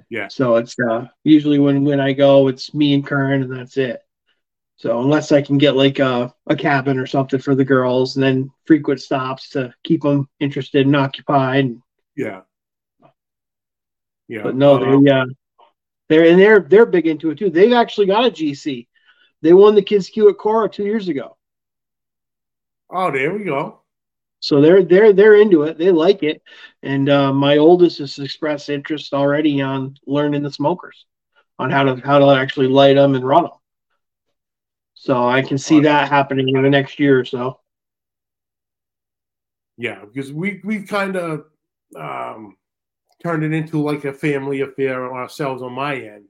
Yeah. 0.09 0.27
So 0.27 0.55
it's 0.55 0.75
uh, 0.79 1.07
usually 1.23 1.59
when 1.59 1.83
when 1.83 1.99
I 1.99 2.13
go, 2.13 2.47
it's 2.47 2.73
me 2.73 2.93
and 2.93 3.05
Kern, 3.05 3.43
and 3.43 3.55
that's 3.55 3.77
it. 3.77 4.01
So 4.77 4.99
unless 4.99 5.31
I 5.31 5.41
can 5.41 5.57
get 5.57 5.75
like 5.75 5.99
a, 5.99 6.33
a 6.47 6.55
cabin 6.55 6.97
or 6.97 7.05
something 7.05 7.39
for 7.39 7.53
the 7.53 7.65
girls, 7.65 8.15
and 8.15 8.23
then 8.23 8.49
frequent 8.65 8.99
stops 8.99 9.49
to 9.51 9.73
keep 9.83 10.01
them 10.01 10.27
interested 10.39 10.85
and 10.85 10.95
occupied. 10.95 11.75
Yeah. 12.15 12.41
Yeah. 14.27 14.43
But 14.43 14.55
no, 14.55 14.75
uh, 14.75 14.99
they 15.01 15.11
uh, 15.11 15.25
they're 16.09 16.25
and 16.25 16.39
they're 16.39 16.61
they're 16.61 16.85
big 16.85 17.05
into 17.05 17.29
it 17.29 17.37
too. 17.37 17.49
They've 17.49 17.73
actually 17.73 18.07
got 18.07 18.25
a 18.25 18.31
GC. 18.31 18.87
They 19.41 19.53
won 19.53 19.75
the 19.75 19.81
Kids 19.81 20.09
Q 20.09 20.29
at 20.29 20.37
Cora 20.37 20.69
two 20.69 20.83
years 20.83 21.09
ago. 21.09 21.37
Oh, 22.89 23.11
there 23.11 23.33
we 23.33 23.43
go. 23.43 23.80
So 24.41 24.59
they're 24.59 24.83
they're 24.83 25.13
they're 25.13 25.35
into 25.35 25.63
it. 25.63 25.77
They 25.77 25.91
like 25.91 26.23
it, 26.23 26.41
and 26.81 27.07
uh, 27.09 27.31
my 27.31 27.57
oldest 27.57 27.99
has 27.99 28.17
expressed 28.17 28.69
interest 28.69 29.13
already 29.13 29.61
on 29.61 29.95
learning 30.07 30.41
the 30.41 30.51
smokers, 30.51 31.05
on 31.59 31.69
how 31.69 31.83
to 31.83 31.95
how 32.03 32.17
to 32.17 32.25
actually 32.31 32.67
light 32.67 32.95
them 32.95 33.13
and 33.13 33.23
run 33.23 33.43
them. 33.43 33.51
So 34.95 35.27
I 35.27 35.43
can 35.43 35.59
see 35.59 35.81
that 35.81 36.09
happening 36.09 36.49
in 36.49 36.61
the 36.61 36.69
next 36.69 36.99
year 36.99 37.19
or 37.19 37.25
so. 37.25 37.59
Yeah, 39.77 40.03
because 40.05 40.33
we 40.33 40.59
we've 40.63 40.87
kind 40.87 41.15
of 41.15 41.45
um, 41.95 42.57
turned 43.21 43.43
it 43.43 43.53
into 43.53 43.81
like 43.81 44.05
a 44.05 44.13
family 44.13 44.61
affair 44.61 45.13
ourselves 45.13 45.61
on 45.61 45.73
my 45.73 45.95
end. 45.95 46.25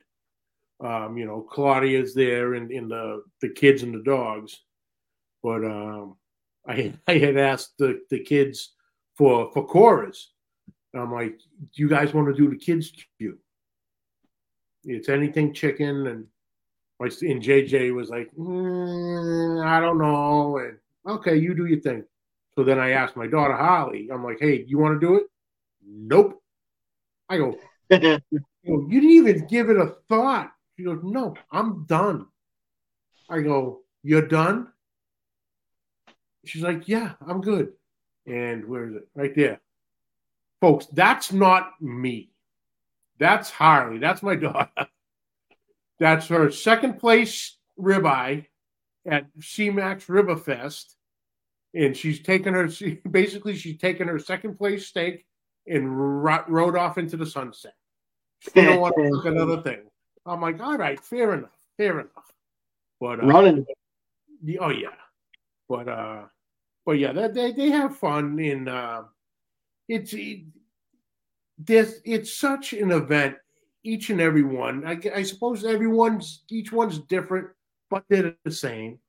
Um, 0.84 1.18
you 1.18 1.26
know, 1.26 1.42
Claudia's 1.42 2.14
there 2.14 2.56
and, 2.56 2.72
and 2.72 2.92
the 2.92 3.24
the 3.40 3.50
kids 3.50 3.84
and 3.84 3.94
the 3.94 4.04
dogs, 4.04 4.60
but 5.42 5.64
um, 5.64 6.18
I 6.68 6.94
I 7.08 7.18
had 7.18 7.38
asked 7.38 7.74
the, 7.78 8.02
the 8.10 8.20
kids 8.20 8.74
for 9.16 9.52
for 9.54 9.66
Cora's. 9.66 10.32
I'm 10.94 11.12
like, 11.12 11.38
do 11.38 11.82
you 11.82 11.88
guys 11.88 12.14
want 12.14 12.28
to 12.28 12.34
do 12.34 12.50
the 12.50 12.58
kids 12.58 12.92
queue? 13.18 13.38
It's 14.84 15.10
anything 15.10 15.54
chicken 15.54 16.08
and 16.08 16.28
and 17.00 17.42
JJ 17.42 17.96
was 17.96 18.10
like, 18.10 18.30
mm, 18.38 19.66
I 19.66 19.80
don't 19.80 19.98
know. 19.98 20.58
And 20.58 20.78
okay, 21.16 21.36
you 21.36 21.56
do 21.56 21.66
your 21.66 21.80
thing. 21.80 22.04
So 22.56 22.64
then 22.64 22.80
I 22.80 22.92
asked 22.92 23.16
my 23.16 23.28
daughter 23.28 23.56
Holly, 23.56 24.10
I'm 24.14 24.24
like, 24.24 24.38
hey, 24.40 24.64
you 24.68 24.78
want 24.78 25.00
to 25.00 25.08
do 25.08 25.16
it? 25.16 25.24
Nope. 25.84 26.42
I 27.30 27.38
go, 27.38 27.58
you 27.90 28.88
didn't 28.90 29.10
even 29.10 29.48
give 29.48 29.70
it 29.70 29.78
a 29.78 29.96
thought. 30.10 30.52
She 30.78 30.84
goes, 30.84 31.00
no, 31.04 31.36
I'm 31.52 31.86
done. 31.86 32.28
I 33.30 33.42
go, 33.42 33.82
you're 34.04 34.28
done? 34.28 34.71
She's 36.46 36.64
like, 36.64 36.88
yeah, 36.88 37.14
I'm 37.26 37.42
good. 37.42 37.74
And 38.26 38.66
where 38.66 38.88
is 38.88 38.96
it? 38.96 39.08
Right 39.16 39.36
there. 39.36 39.62
Folks, 40.60 40.86
that's 40.88 41.32
not 41.32 41.74
me. 41.82 42.32
That's 43.20 43.50
Harley. 43.50 44.00
That's 44.00 44.24
my 44.24 44.36
daughter. 44.38 44.88
That's 46.00 46.28
her 46.28 46.52
second 46.52 47.00
place 47.00 47.58
ribeye 47.80 48.46
at 49.06 49.26
CMAX 49.40 50.08
Riverfest. 50.08 50.96
And 51.74 51.96
she's 51.96 52.22
taken 52.22 52.54
her, 52.54 52.70
she, 52.70 52.96
basically, 53.12 53.56
she's 53.56 53.78
taken 53.78 54.08
her 54.08 54.20
second 54.20 54.58
place 54.58 54.88
steak 54.88 55.26
and 55.68 56.24
ro- 56.24 56.44
rode 56.48 56.76
off 56.76 56.98
into 56.98 57.18
the 57.18 57.26
sunset. 57.26 57.76
She 58.40 58.50
don't 58.62 58.82
want 58.82 58.96
to 58.98 59.10
cook 59.12 59.26
another 59.26 59.62
thing. 59.62 59.82
I'm 60.26 60.42
like, 60.42 60.60
all 60.60 60.78
right, 60.78 61.00
fair 61.00 61.34
enough, 61.34 61.58
fair 61.78 62.00
enough. 62.00 62.32
But 63.00 63.24
uh, 63.24 63.28
running. 63.28 63.66
Oh 64.60 64.70
yeah, 64.70 64.90
but 65.72 65.88
uh, 65.88 66.24
but 66.86 67.00
yeah, 67.00 67.14
they 67.14 67.28
they, 67.30 67.52
they 67.54 67.70
have 67.70 67.98
fun 67.98 68.38
in. 68.40 68.68
Uh, 68.68 69.04
it's 69.88 70.14
it, 70.14 70.42
this 71.58 72.02
it's 72.04 72.34
such 72.34 72.74
an 72.74 72.92
event. 72.92 73.36
Each 73.84 74.12
and 74.12 74.22
every 74.22 74.44
one. 74.44 74.86
I, 74.86 75.00
I 75.16 75.24
suppose 75.24 75.66
everyone's 75.66 76.44
each 76.50 76.72
one's 76.72 77.00
different, 77.00 77.48
but 77.90 78.04
they're 78.10 78.36
the 78.46 78.52
same. 78.52 79.00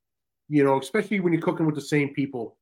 You 0.49 0.65
know, 0.65 0.79
especially 0.79 1.21
when 1.21 1.33
you're 1.33 1.43
cooking 1.43 1.67
with 1.67 1.75
the 1.75 1.81
same 1.81 2.15
people. 2.15 2.57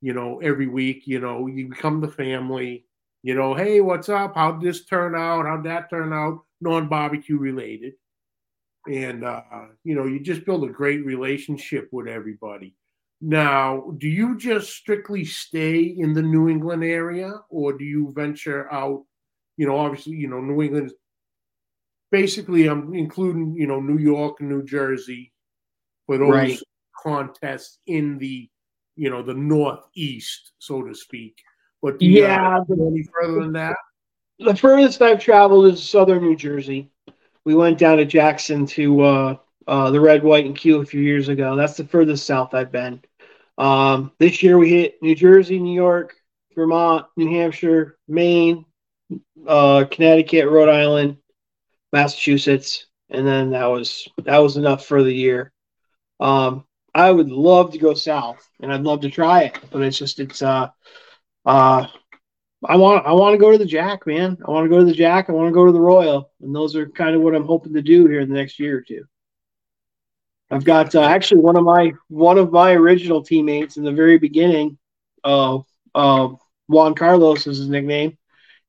You 0.00 0.14
know, 0.14 0.38
every 0.42 0.68
week. 0.68 1.06
You 1.06 1.20
know, 1.20 1.48
you 1.48 1.68
become 1.68 2.00
the 2.00 2.08
family 2.08 2.86
you 3.22 3.34
know, 3.34 3.54
hey, 3.54 3.80
what's 3.80 4.08
up? 4.08 4.34
How'd 4.34 4.62
this 4.62 4.84
turn 4.86 5.14
out? 5.14 5.44
How'd 5.44 5.64
that 5.64 5.90
turn 5.90 6.12
out? 6.12 6.44
Non 6.60 6.88
barbecue 6.88 7.36
related. 7.36 7.94
And, 8.90 9.24
uh, 9.24 9.42
you 9.84 9.94
know, 9.94 10.06
you 10.06 10.20
just 10.20 10.46
build 10.46 10.64
a 10.64 10.68
great 10.68 11.04
relationship 11.04 11.88
with 11.92 12.08
everybody. 12.08 12.74
Now, 13.20 13.92
do 13.98 14.08
you 14.08 14.38
just 14.38 14.70
strictly 14.70 15.24
stay 15.24 15.82
in 15.82 16.14
the 16.14 16.22
New 16.22 16.48
England 16.48 16.84
area 16.84 17.32
or 17.50 17.76
do 17.76 17.84
you 17.84 18.12
venture 18.14 18.72
out? 18.72 19.04
You 19.56 19.66
know, 19.66 19.76
obviously, 19.76 20.14
you 20.14 20.28
know, 20.28 20.40
New 20.40 20.62
England 20.62 20.92
basically, 22.10 22.66
I'm 22.66 22.94
including, 22.94 23.54
you 23.54 23.66
know, 23.66 23.80
New 23.80 23.98
York 23.98 24.40
and 24.40 24.48
New 24.48 24.64
Jersey 24.64 25.32
for 26.06 26.18
those 26.18 26.30
right. 26.30 26.58
contests 27.02 27.78
in 27.86 28.18
the, 28.18 28.48
you 28.96 29.10
know, 29.10 29.22
the 29.22 29.34
Northeast, 29.34 30.52
so 30.58 30.82
to 30.82 30.94
speak. 30.94 31.36
But 31.82 32.00
yeah, 32.00 32.58
go 32.68 32.88
any 32.88 33.04
further 33.04 33.40
than 33.40 33.52
that? 33.52 33.76
The 34.38 34.56
furthest 34.56 35.02
I've 35.02 35.20
traveled 35.20 35.66
is 35.66 35.82
southern 35.82 36.22
New 36.22 36.36
Jersey. 36.36 36.90
We 37.44 37.54
went 37.54 37.78
down 37.78 37.98
to 37.98 38.04
Jackson 38.04 38.66
to 38.66 39.00
uh, 39.02 39.36
uh, 39.66 39.90
the 39.90 40.00
Red, 40.00 40.22
White, 40.22 40.46
and 40.46 40.56
Q 40.56 40.80
a 40.80 40.86
few 40.86 41.00
years 41.00 41.28
ago. 41.28 41.56
That's 41.56 41.76
the 41.76 41.84
furthest 41.84 42.26
south 42.26 42.54
I've 42.54 42.72
been. 42.72 43.02
Um, 43.60 44.10
this 44.18 44.42
year 44.42 44.56
we 44.56 44.70
hit 44.70 45.02
New 45.02 45.14
Jersey, 45.14 45.58
New 45.58 45.74
York, 45.74 46.16
Vermont, 46.54 47.04
New 47.18 47.28
Hampshire, 47.28 47.98
Maine, 48.08 48.64
uh, 49.46 49.84
Connecticut, 49.90 50.48
Rhode 50.48 50.70
Island, 50.70 51.18
Massachusetts, 51.92 52.86
and 53.10 53.26
then 53.26 53.50
that 53.50 53.66
was 53.66 54.08
that 54.24 54.38
was 54.38 54.56
enough 54.56 54.86
for 54.86 55.02
the 55.02 55.12
year. 55.12 55.52
Um, 56.20 56.64
I 56.94 57.10
would 57.10 57.30
love 57.30 57.72
to 57.72 57.78
go 57.78 57.92
south, 57.92 58.48
and 58.62 58.72
I'd 58.72 58.80
love 58.80 59.02
to 59.02 59.10
try 59.10 59.42
it, 59.42 59.58
but 59.70 59.82
it's 59.82 59.98
just 59.98 60.20
it's 60.20 60.40
uh 60.40 60.68
uh, 61.44 61.86
I 62.66 62.76
want 62.76 63.06
I 63.06 63.12
want 63.12 63.34
to 63.34 63.38
go 63.38 63.52
to 63.52 63.58
the 63.58 63.66
Jack, 63.66 64.06
man. 64.06 64.38
I 64.42 64.50
want 64.50 64.64
to 64.64 64.70
go 64.70 64.78
to 64.78 64.86
the 64.86 64.94
Jack. 64.94 65.28
I 65.28 65.32
want 65.32 65.48
to 65.48 65.54
go 65.54 65.66
to 65.66 65.72
the 65.72 65.80
Royal, 65.80 66.30
and 66.40 66.54
those 66.54 66.76
are 66.76 66.88
kind 66.88 67.14
of 67.14 67.20
what 67.20 67.34
I'm 67.34 67.44
hoping 67.44 67.74
to 67.74 67.82
do 67.82 68.06
here 68.06 68.20
in 68.20 68.30
the 68.30 68.36
next 68.36 68.58
year 68.58 68.78
or 68.78 68.80
two. 68.80 69.04
I've 70.50 70.64
got 70.64 70.94
uh, 70.94 71.02
actually 71.02 71.42
one 71.42 71.56
of 71.56 71.64
my 71.64 71.92
one 72.08 72.38
of 72.38 72.50
my 72.50 72.72
original 72.72 73.22
teammates 73.22 73.76
in 73.76 73.84
the 73.84 73.92
very 73.92 74.18
beginning. 74.18 74.78
Uh, 75.22 75.58
uh, 75.94 76.30
Juan 76.68 76.94
Carlos 76.94 77.46
is 77.46 77.58
his 77.58 77.68
nickname. 77.68 78.18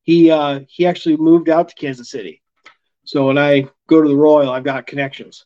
He 0.04 0.30
uh, 0.30 0.62
he 0.68 0.86
actually 0.86 1.18
moved 1.18 1.50
out 1.50 1.70
to 1.70 1.76
Kansas 1.76 2.10
City. 2.10 2.42
So 3.04 3.28
when 3.28 3.38
I 3.38 3.68
go 3.88 4.02
to 4.02 4.08
the 4.08 4.16
Royal, 4.16 4.52
I've 4.52 4.64
got 4.64 4.88
connections. 4.88 5.46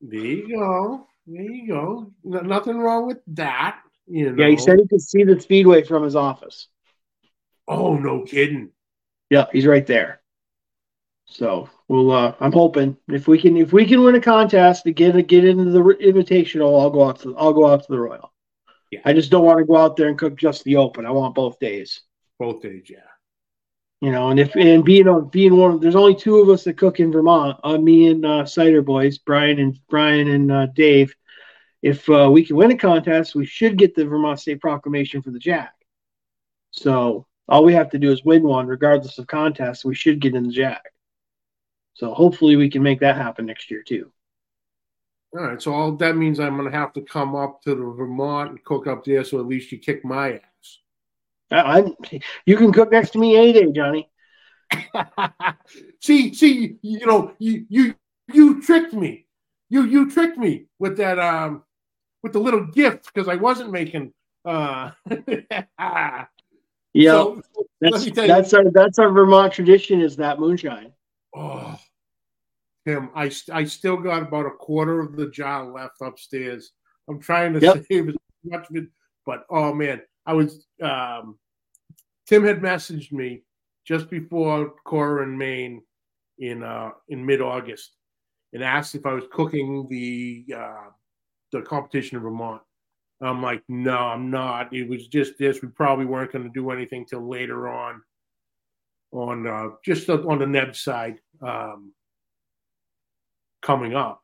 There 0.00 0.20
you 0.20 0.56
go. 0.56 1.06
There 1.26 1.42
you 1.42 1.68
go. 1.68 2.12
No, 2.24 2.40
nothing 2.40 2.78
wrong 2.78 3.06
with 3.06 3.18
that. 3.28 3.80
You 4.06 4.32
know? 4.32 4.44
Yeah, 4.44 4.50
he 4.50 4.56
said 4.56 4.78
he 4.78 4.86
could 4.86 5.00
see 5.00 5.24
the 5.24 5.40
speedway 5.40 5.82
from 5.82 6.02
his 6.04 6.14
office. 6.14 6.68
Oh, 7.66 7.96
no 7.96 8.22
kidding. 8.22 8.70
Yeah, 9.30 9.46
he's 9.52 9.66
right 9.66 9.86
there. 9.86 10.20
So 11.26 11.68
we'll. 11.88 12.10
Uh, 12.10 12.34
I'm 12.40 12.52
hoping 12.52 12.96
if 13.08 13.28
we 13.28 13.40
can 13.40 13.56
if 13.56 13.72
we 13.72 13.86
can 13.86 14.02
win 14.02 14.14
a 14.14 14.20
contest 14.20 14.84
to 14.84 14.92
get 14.92 15.26
get 15.26 15.44
into 15.44 15.64
the 15.64 15.80
invitational, 15.80 16.80
I'll 16.80 16.90
go 16.90 17.08
out 17.08 17.20
to 17.20 17.36
I'll 17.36 17.52
go 17.52 17.66
out 17.66 17.84
to 17.84 17.92
the 17.92 17.98
Royal. 17.98 18.32
Yeah. 18.90 19.00
I 19.04 19.12
just 19.12 19.30
don't 19.30 19.44
want 19.44 19.58
to 19.58 19.64
go 19.64 19.76
out 19.76 19.96
there 19.96 20.08
and 20.08 20.18
cook 20.18 20.36
just 20.36 20.64
the 20.64 20.76
open. 20.76 21.06
I 21.06 21.10
want 21.10 21.34
both 21.34 21.58
days. 21.58 22.02
Both 22.38 22.62
days, 22.62 22.84
yeah. 22.88 22.98
You 24.00 24.12
know, 24.12 24.30
and 24.30 24.38
if 24.38 24.54
and 24.54 24.84
being 24.84 25.08
on 25.08 25.28
being 25.28 25.56
one, 25.56 25.72
of, 25.72 25.80
there's 25.80 25.96
only 25.96 26.14
two 26.14 26.38
of 26.38 26.48
us 26.48 26.64
that 26.64 26.76
cook 26.76 27.00
in 27.00 27.10
Vermont. 27.10 27.58
Uh, 27.64 27.78
me 27.78 28.08
and 28.08 28.24
uh, 28.24 28.44
Cider 28.44 28.82
Boys, 28.82 29.18
Brian 29.18 29.58
and 29.58 29.78
Brian 29.88 30.28
and 30.28 30.52
uh, 30.52 30.66
Dave 30.66 31.14
if 31.86 32.08
uh, 32.08 32.28
we 32.30 32.44
can 32.44 32.56
win 32.56 32.72
a 32.72 32.76
contest, 32.76 33.36
we 33.36 33.46
should 33.46 33.78
get 33.78 33.94
the 33.94 34.04
Vermont 34.04 34.40
State 34.40 34.60
Proclamation 34.60 35.22
for 35.22 35.30
the 35.30 35.38
Jack. 35.38 35.72
So 36.72 37.26
all 37.48 37.64
we 37.64 37.74
have 37.74 37.90
to 37.90 37.98
do 37.98 38.10
is 38.10 38.24
win 38.24 38.42
one, 38.42 38.66
regardless 38.66 39.18
of 39.18 39.28
contest. 39.28 39.84
We 39.84 39.94
should 39.94 40.20
get 40.20 40.34
in 40.34 40.48
the 40.48 40.52
Jack. 40.52 40.82
So 41.96 42.12
hopefully 42.12 42.56
we 42.56 42.68
can 42.68 42.82
make 42.82 43.00
that 43.00 43.16
happen 43.16 43.46
next 43.46 43.70
year 43.70 43.82
too. 43.82 44.12
All 45.34 45.44
right. 45.44 45.60
So 45.60 45.72
all 45.72 45.92
that 45.92 46.16
means 46.16 46.38
I'm 46.38 46.56
going 46.56 46.70
to 46.70 46.76
have 46.76 46.92
to 46.92 47.00
come 47.00 47.34
up 47.34 47.62
to 47.62 47.70
the 47.70 47.84
Vermont 47.84 48.50
and 48.50 48.64
cook 48.64 48.86
up 48.86 49.02
there, 49.04 49.24
so 49.24 49.40
at 49.40 49.46
least 49.46 49.72
you 49.72 49.78
kick 49.78 50.04
my 50.04 50.34
ass. 50.34 50.78
I'm. 51.50 51.94
you 52.44 52.56
can 52.56 52.70
cook 52.70 52.92
next 52.92 53.10
to 53.10 53.18
me 53.18 53.36
any 53.36 53.52
day, 53.54 53.72
Johnny. 53.72 54.10
see, 56.00 56.34
see, 56.34 56.76
you 56.82 57.06
know, 57.06 57.32
you 57.38 57.64
you 57.70 57.94
you 58.30 58.60
tricked 58.62 58.92
me. 58.92 59.26
You 59.70 59.84
you 59.84 60.10
tricked 60.10 60.36
me 60.36 60.66
with 60.78 60.98
that 60.98 61.18
um 61.18 61.62
with 62.22 62.34
the 62.34 62.40
little 62.40 62.66
gift 62.66 63.10
because 63.12 63.26
I 63.26 63.36
wasn't 63.36 63.70
making. 63.70 64.12
Uh, 64.44 64.90
yeah, 66.92 67.12
so, 67.12 67.42
that's 67.80 68.10
that's 68.10 68.52
our 68.52 68.70
that's 68.70 68.98
our 68.98 69.10
Vermont 69.10 69.54
tradition 69.54 70.02
is 70.02 70.16
that 70.16 70.38
moonshine. 70.38 70.92
Oh, 71.34 71.78
Tim, 72.86 73.10
I 73.16 73.32
I 73.52 73.64
still 73.64 73.96
got 73.96 74.22
about 74.22 74.46
a 74.46 74.50
quarter 74.50 75.00
of 75.00 75.16
the 75.16 75.28
jar 75.30 75.66
left 75.66 76.00
upstairs. 76.00 76.72
I'm 77.08 77.20
trying 77.20 77.52
to 77.54 77.60
yep. 77.60 77.84
save 77.90 78.08
as 78.08 78.14
much 78.44 78.70
of 78.70 78.76
it, 78.76 78.84
but 79.24 79.44
oh 79.50 79.74
man, 79.74 80.00
I 80.24 80.34
was. 80.34 80.66
Um, 80.80 81.38
Tim 82.26 82.44
had 82.44 82.60
messaged 82.60 83.12
me 83.12 83.42
just 83.84 84.08
before 84.08 84.74
Cora 84.84 85.24
in 85.24 85.36
Maine 85.36 85.82
in 86.38 86.62
uh, 86.62 86.90
in 87.08 87.26
mid 87.26 87.40
August 87.40 87.92
and 88.52 88.62
asked 88.62 88.94
if 88.94 89.04
I 89.04 89.12
was 89.12 89.24
cooking 89.32 89.86
the 89.90 90.46
uh, 90.56 90.90
the 91.52 91.62
competition 91.62 92.16
in 92.16 92.22
Vermont. 92.22 92.62
I'm 93.20 93.42
like, 93.42 93.62
no, 93.68 93.96
I'm 93.96 94.30
not. 94.30 94.72
It 94.72 94.88
was 94.88 95.08
just 95.08 95.38
this. 95.38 95.62
We 95.62 95.68
probably 95.68 96.04
weren't 96.04 96.32
going 96.32 96.44
to 96.44 96.50
do 96.50 96.70
anything 96.70 97.06
till 97.06 97.28
later 97.28 97.68
on, 97.68 98.02
on 99.10 99.46
uh, 99.46 99.68
just 99.84 100.08
on 100.08 100.38
the 100.38 100.46
Neb 100.46 100.76
side 100.76 101.18
um, 101.42 101.92
coming 103.66 103.94
up. 103.94 104.22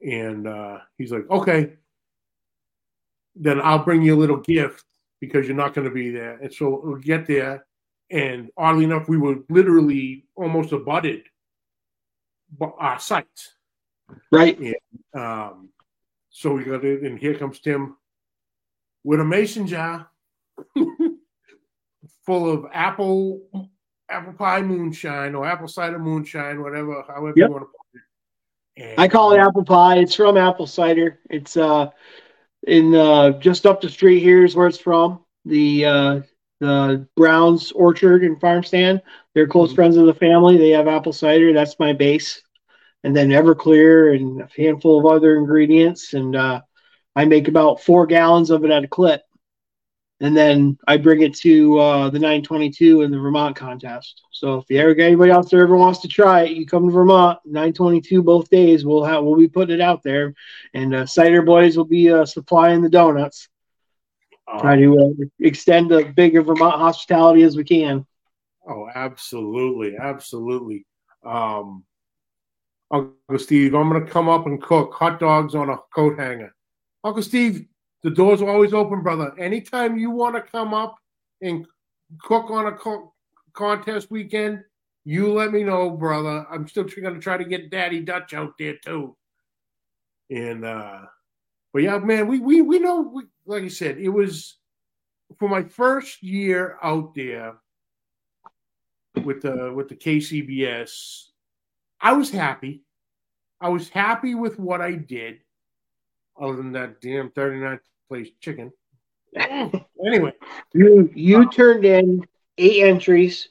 And 0.00 0.46
uh, 0.46 0.78
he's 0.96 1.10
like, 1.10 1.28
okay, 1.30 1.72
then 3.34 3.60
I'll 3.60 3.84
bring 3.84 4.02
you 4.02 4.14
a 4.14 4.20
little 4.20 4.38
gift 4.38 4.84
because 5.20 5.46
you're 5.46 5.56
not 5.56 5.74
going 5.74 5.88
to 5.88 5.94
be 5.94 6.10
there. 6.10 6.38
And 6.38 6.52
so 6.52 6.80
we'll 6.82 7.00
get 7.00 7.26
there. 7.26 7.66
And 8.10 8.50
oddly 8.56 8.84
enough, 8.84 9.08
we 9.08 9.18
were 9.18 9.36
literally 9.48 10.26
almost 10.36 10.72
abutted 10.72 11.24
our 12.60 13.00
sites. 13.00 13.54
Right. 14.30 14.58
And, 14.58 14.74
um, 15.14 15.70
so 16.30 16.52
we 16.52 16.64
got 16.64 16.84
it, 16.84 17.02
and 17.02 17.18
here 17.18 17.34
comes 17.34 17.60
Tim 17.60 17.96
with 19.02 19.20
a 19.20 19.24
mason 19.24 19.66
jar 19.66 20.10
full 22.26 22.52
of 22.52 22.66
apple 22.72 23.70
apple 24.10 24.34
pie 24.34 24.60
moonshine 24.60 25.34
or 25.34 25.46
apple 25.46 25.66
cider 25.66 25.98
moonshine, 25.98 26.62
whatever, 26.62 27.02
however 27.08 27.32
yep. 27.36 27.48
you 27.48 27.52
want 27.54 27.62
to 27.62 27.66
put 27.66 27.74
it. 27.74 27.85
And, 28.76 28.98
I 28.98 29.08
call 29.08 29.32
it 29.32 29.38
apple 29.38 29.64
pie. 29.64 29.98
It's 29.98 30.14
from 30.14 30.36
apple 30.36 30.66
cider. 30.66 31.20
It's 31.30 31.56
uh 31.56 31.90
in 32.66 32.94
uh 32.94 33.32
just 33.38 33.66
up 33.66 33.80
the 33.80 33.88
street 33.88 34.20
here 34.20 34.44
is 34.44 34.54
where 34.54 34.66
it's 34.66 34.78
from. 34.78 35.24
The 35.44 35.84
uh 35.84 36.20
the 36.60 37.06
Browns 37.16 37.72
Orchard 37.72 38.22
and 38.22 38.40
Farm 38.40 38.64
Stand. 38.64 39.02
They're 39.34 39.46
close 39.46 39.68
mm-hmm. 39.68 39.76
friends 39.76 39.96
of 39.96 40.06
the 40.06 40.14
family. 40.14 40.56
They 40.56 40.70
have 40.70 40.88
apple 40.88 41.12
cider. 41.12 41.52
That's 41.52 41.78
my 41.78 41.92
base 41.92 42.42
and 43.06 43.14
then 43.14 43.28
Everclear 43.28 44.16
and 44.16 44.40
a 44.40 44.48
handful 44.56 44.98
of 44.98 45.06
other 45.06 45.36
ingredients. 45.36 46.12
And 46.12 46.34
uh, 46.34 46.62
I 47.14 47.24
make 47.24 47.46
about 47.46 47.80
four 47.80 48.04
gallons 48.04 48.50
of 48.50 48.64
it 48.64 48.72
at 48.72 48.82
a 48.82 48.88
clip. 48.88 49.22
And 50.20 50.36
then 50.36 50.78
I 50.88 50.96
bring 50.96 51.22
it 51.22 51.34
to 51.38 51.78
uh, 51.78 52.10
the 52.10 52.18
922 52.18 53.02
in 53.02 53.10
the 53.10 53.18
Vermont 53.18 53.54
contest. 53.54 54.22
So 54.32 54.58
if 54.58 54.64
you 54.70 54.78
ever 54.80 54.94
get 54.94 55.06
anybody 55.06 55.30
out 55.30 55.50
there 55.50 55.62
ever 55.62 55.76
wants 55.76 56.00
to 56.00 56.08
try 56.08 56.42
it, 56.42 56.52
you 56.52 56.66
come 56.66 56.86
to 56.86 56.92
Vermont 56.92 57.38
922 57.44 58.22
both 58.22 58.48
days. 58.48 58.84
We'll 58.84 59.04
have 59.04 59.22
we'll 59.24 59.36
be 59.36 59.48
putting 59.48 59.74
it 59.74 59.80
out 59.82 60.02
there, 60.02 60.34
and 60.72 60.94
uh, 60.94 61.06
cider 61.06 61.42
boys 61.42 61.76
will 61.76 61.84
be 61.84 62.10
uh, 62.10 62.24
supplying 62.24 62.82
the 62.82 62.88
donuts. 62.88 63.48
Um, 64.50 64.60
Try 64.60 64.76
to 64.76 64.98
uh, 64.98 65.24
extend 65.40 65.90
the 65.90 66.04
bigger 66.04 66.40
Vermont 66.42 66.76
hospitality 66.76 67.42
as 67.42 67.56
we 67.56 67.64
can. 67.64 68.06
Oh, 68.68 68.88
absolutely, 68.94 69.96
absolutely. 69.96 70.86
Um, 71.24 71.84
Uncle 72.90 73.38
Steve, 73.38 73.74
I'm 73.74 73.90
going 73.90 74.04
to 74.04 74.10
come 74.10 74.28
up 74.28 74.46
and 74.46 74.62
cook 74.62 74.94
hot 74.94 75.18
dogs 75.18 75.54
on 75.54 75.68
a 75.68 75.78
coat 75.94 76.18
hanger. 76.18 76.54
Uncle 77.02 77.22
Steve, 77.22 77.66
the 78.06 78.12
doors 78.12 78.40
are 78.40 78.48
always 78.48 78.72
open, 78.72 79.02
brother. 79.02 79.34
Anytime 79.36 79.98
you 79.98 80.12
want 80.12 80.36
to 80.36 80.40
come 80.40 80.72
up 80.72 80.96
and 81.42 81.66
cook 82.20 82.52
on 82.52 82.66
a 82.66 82.72
co- 82.72 83.12
contest 83.52 84.12
weekend, 84.12 84.62
you 85.04 85.32
let 85.32 85.50
me 85.50 85.64
know, 85.64 85.90
brother. 85.90 86.46
I'm 86.48 86.68
still 86.68 86.84
going 86.84 87.14
to 87.14 87.20
try 87.20 87.36
to 87.36 87.44
get 87.44 87.68
Daddy 87.68 87.98
Dutch 87.98 88.32
out 88.32 88.52
there 88.60 88.76
too. 88.76 89.16
And 90.30 90.64
uh 90.64 91.00
but 91.72 91.82
yeah, 91.82 91.98
man, 91.98 92.28
we 92.28 92.38
we 92.38 92.62
we 92.62 92.78
know. 92.78 93.00
We, 93.00 93.24
like 93.44 93.64
I 93.64 93.68
said, 93.68 93.98
it 93.98 94.10
was 94.10 94.56
for 95.40 95.48
my 95.48 95.64
first 95.64 96.22
year 96.22 96.78
out 96.84 97.12
there 97.16 97.56
with 99.24 99.42
the 99.42 99.72
with 99.74 99.88
the 99.88 99.96
KCBS. 99.96 101.24
I 102.00 102.12
was 102.12 102.30
happy. 102.30 102.84
I 103.60 103.68
was 103.68 103.88
happy 103.88 104.36
with 104.36 104.60
what 104.60 104.80
I 104.80 104.92
did, 104.92 105.38
other 106.40 106.54
than 106.54 106.70
that 106.72 107.00
damn 107.00 107.30
39th 107.30 107.80
place 108.08 108.28
chicken. 108.40 108.72
anyway, 109.36 110.32
you 110.72 111.10
you 111.14 111.50
turned 111.50 111.84
in 111.84 112.24
eight 112.58 112.82
entries 112.84 113.48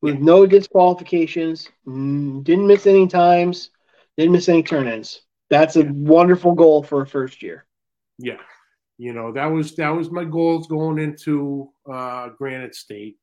with 0.00 0.18
no 0.18 0.46
disqualifications, 0.46 1.68
didn't 1.84 2.66
miss 2.66 2.86
any 2.86 3.06
times, 3.08 3.70
didn't 4.16 4.32
miss 4.32 4.48
any 4.48 4.62
turn-ins. 4.62 5.22
That's 5.50 5.76
a 5.76 5.84
wonderful 5.84 6.54
goal 6.54 6.82
for 6.82 7.02
a 7.02 7.06
first 7.06 7.42
year. 7.42 7.66
Yeah, 8.18 8.40
you 8.96 9.12
know 9.12 9.32
that 9.32 9.46
was 9.46 9.74
that 9.76 9.90
was 9.90 10.10
my 10.10 10.24
goals 10.24 10.66
going 10.66 10.98
into 10.98 11.70
uh, 11.90 12.30
Granite 12.30 12.74
State, 12.74 13.18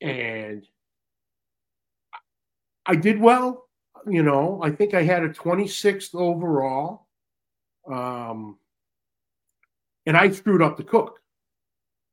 and 0.00 0.66
I 2.86 2.96
did 2.96 3.20
well 3.20 3.64
you 4.06 4.22
know, 4.22 4.60
I 4.62 4.70
think 4.70 4.94
I 4.94 5.02
had 5.02 5.22
a 5.22 5.28
26th 5.28 6.14
overall. 6.14 7.06
Um, 7.90 8.58
and 10.06 10.16
I 10.16 10.30
screwed 10.30 10.62
up 10.62 10.76
the 10.76 10.84
cook. 10.84 11.20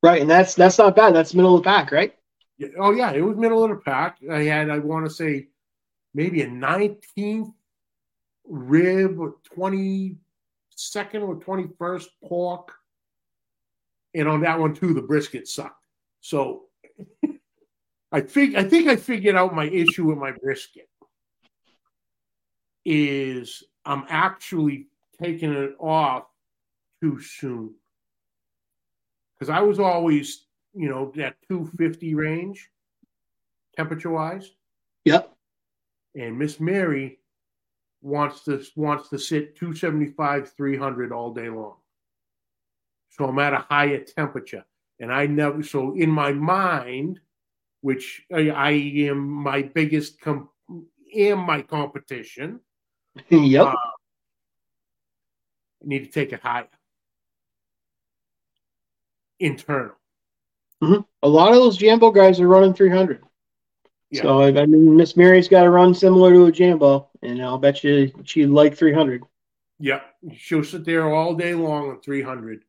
Right, 0.03 0.21
and 0.21 0.29
that's 0.29 0.55
that's 0.55 0.77
not 0.77 0.95
bad. 0.95 1.13
That's 1.13 1.33
middle 1.33 1.55
of 1.55 1.63
the 1.63 1.69
pack, 1.69 1.91
right? 1.91 2.15
Yeah, 2.57 2.69
oh 2.79 2.91
yeah, 2.91 3.11
it 3.11 3.21
was 3.21 3.37
middle 3.37 3.63
of 3.63 3.69
the 3.69 3.77
pack. 3.77 4.17
I 4.29 4.43
had, 4.43 4.69
I 4.69 4.79
want 4.79 5.05
to 5.05 5.11
say, 5.11 5.47
maybe 6.13 6.41
a 6.41 6.47
19th 6.47 7.53
rib, 8.45 9.19
or 9.19 9.35
22nd 9.55 10.17
or 11.21 11.35
21st 11.39 12.07
pork, 12.23 12.71
and 14.13 14.27
on 14.27 14.41
that 14.41 14.59
one 14.59 14.73
too, 14.73 14.93
the 14.93 15.01
brisket 15.01 15.47
sucked. 15.47 15.85
So 16.21 16.63
I 18.11 18.21
think 18.21 18.55
I 18.55 18.63
think 18.63 18.87
I 18.87 18.95
figured 18.95 19.35
out 19.35 19.55
my 19.55 19.65
issue 19.65 20.05
with 20.05 20.17
my 20.17 20.31
brisket 20.31 20.87
is 22.83 23.63
I'm 23.85 24.05
actually 24.09 24.87
taking 25.21 25.53
it 25.53 25.75
off 25.79 26.25
too 27.01 27.21
soon. 27.21 27.75
Because 29.41 29.49
I 29.49 29.61
was 29.61 29.79
always, 29.79 30.45
you 30.75 30.87
know, 30.87 31.11
that 31.15 31.35
250 31.47 32.13
range 32.13 32.69
temperature 33.75 34.11
wise. 34.11 34.51
Yep. 35.05 35.33
And 36.13 36.37
Miss 36.37 36.59
Mary 36.59 37.17
wants 38.03 38.43
to 38.43 38.63
wants 38.75 39.09
to 39.09 39.17
sit 39.17 39.55
275, 39.55 40.51
300 40.55 41.11
all 41.11 41.33
day 41.33 41.49
long. 41.49 41.77
So 43.09 43.25
I'm 43.25 43.39
at 43.39 43.53
a 43.53 43.65
higher 43.67 44.03
temperature. 44.03 44.63
And 44.99 45.11
I 45.11 45.25
never 45.25 45.63
so 45.63 45.95
in 45.95 46.11
my 46.11 46.31
mind, 46.31 47.19
which 47.81 48.23
I, 48.31 48.51
I 48.51 48.71
am 48.71 49.27
my 49.27 49.63
biggest 49.63 50.21
com- 50.21 50.49
am 51.15 51.39
my 51.39 51.63
competition 51.63 52.59
yep. 53.29 53.65
Uh, 53.65 53.75
need 55.83 56.05
to 56.05 56.11
take 56.11 56.31
it 56.31 56.41
higher. 56.41 56.67
Internal. 59.41 59.95
Mm-hmm. 60.81 61.01
A 61.23 61.27
lot 61.27 61.49
of 61.49 61.55
those 61.55 61.77
Jambo 61.77 62.11
guys 62.11 62.39
are 62.39 62.47
running 62.47 62.73
300. 62.73 63.23
Yeah. 64.09 64.21
So 64.23 64.41
I 64.41 64.65
mean, 64.65 64.95
Miss 64.95 65.15
Mary's 65.15 65.47
got 65.47 65.63
to 65.63 65.69
run 65.69 65.93
similar 65.93 66.33
to 66.33 66.45
a 66.45 66.51
Jambo, 66.51 67.09
and 67.21 67.41
I'll 67.41 67.57
bet 67.57 67.83
you 67.83 68.11
she'd 68.23 68.47
like 68.47 68.75
300. 68.75 69.23
Yeah, 69.79 70.01
she'll 70.35 70.63
sit 70.63 70.85
there 70.85 71.13
all 71.13 71.33
day 71.35 71.53
long 71.53 71.89
on 71.89 72.01
300. 72.01 72.63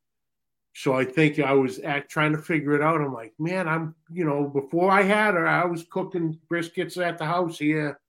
So 0.75 0.95
I 0.95 1.05
think 1.05 1.39
I 1.39 1.53
was 1.53 1.79
at, 1.81 2.09
trying 2.09 2.33
to 2.33 2.39
figure 2.39 2.75
it 2.75 2.83
out. 2.83 3.01
I'm 3.01 3.13
like, 3.13 3.35
man, 3.39 3.69
I'm, 3.69 3.95
you 4.11 4.25
know, 4.25 4.45
before 4.45 4.91
I 4.91 5.03
had 5.03 5.35
her, 5.35 5.47
I 5.47 5.67
was 5.67 5.85
cooking 5.85 6.39
briskets 6.51 6.97
at 6.97 7.19
the 7.19 7.27
house 7.27 7.59
here 7.59 8.01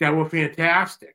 that 0.00 0.14
were 0.14 0.28
fantastic. 0.28 1.14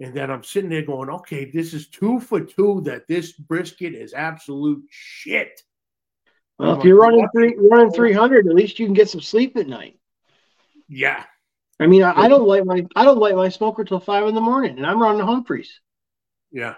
And 0.00 0.14
then 0.14 0.30
I'm 0.30 0.42
sitting 0.42 0.70
there 0.70 0.82
going, 0.82 1.10
okay, 1.10 1.50
this 1.50 1.74
is 1.74 1.88
two 1.88 2.20
for 2.20 2.40
two 2.40 2.80
that 2.86 3.06
this 3.06 3.32
brisket 3.32 3.94
is 3.94 4.14
absolute 4.14 4.82
shit. 4.88 5.60
Well, 6.58 6.78
if 6.78 6.84
you're 6.84 6.98
running 6.98 7.28
three, 7.34 7.54
running 7.58 7.92
300, 7.92 8.46
at 8.46 8.54
least 8.54 8.78
you 8.78 8.86
can 8.86 8.94
get 8.94 9.10
some 9.10 9.20
sleep 9.20 9.56
at 9.56 9.66
night. 9.66 9.98
Yeah. 10.88 11.24
I 11.78 11.86
mean, 11.86 12.02
I, 12.02 12.12
I 12.12 12.28
don't 12.28 12.46
light 12.46 12.66
my 12.66 12.86
I 12.94 13.04
don't 13.04 13.18
light 13.18 13.36
my 13.36 13.48
smoker 13.48 13.84
till 13.84 14.00
five 14.00 14.26
in 14.26 14.34
the 14.34 14.40
morning, 14.42 14.76
and 14.76 14.86
I'm 14.86 15.00
running 15.00 15.24
Humphreys. 15.24 15.80
Yeah. 16.50 16.74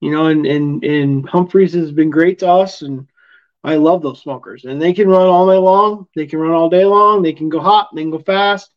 You 0.00 0.12
know, 0.12 0.26
and 0.26 0.46
and 0.46 0.84
and 0.84 1.28
Humphreys 1.28 1.74
has 1.74 1.90
been 1.90 2.10
great 2.10 2.40
to 2.40 2.48
us, 2.48 2.82
and 2.82 3.08
I 3.64 3.76
love 3.76 4.02
those 4.02 4.20
smokers. 4.20 4.64
And 4.64 4.80
they 4.80 4.92
can 4.92 5.08
run 5.08 5.26
all 5.26 5.46
night 5.46 5.56
long. 5.56 6.06
They 6.14 6.26
can 6.26 6.38
run 6.38 6.52
all 6.52 6.70
day 6.70 6.84
long. 6.84 7.22
They 7.22 7.32
can 7.32 7.48
go 7.48 7.58
hot. 7.58 7.88
They 7.94 8.02
can 8.02 8.12
go 8.12 8.20
fast. 8.20 8.72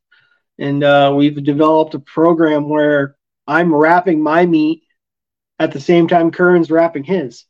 And 0.58 0.84
uh, 0.84 1.14
we've 1.16 1.43
developed 1.43 1.93
a 1.93 2.00
program 2.00 2.68
where 2.68 3.16
I'm 3.50 3.74
wrapping 3.74 4.22
my 4.22 4.45
meat 4.45 4.84
at 5.58 5.72
the 5.72 5.80
same 5.80 6.08
time 6.08 6.30
Curran's 6.30 6.70
wrapping 6.70 7.04
his, 7.04 7.45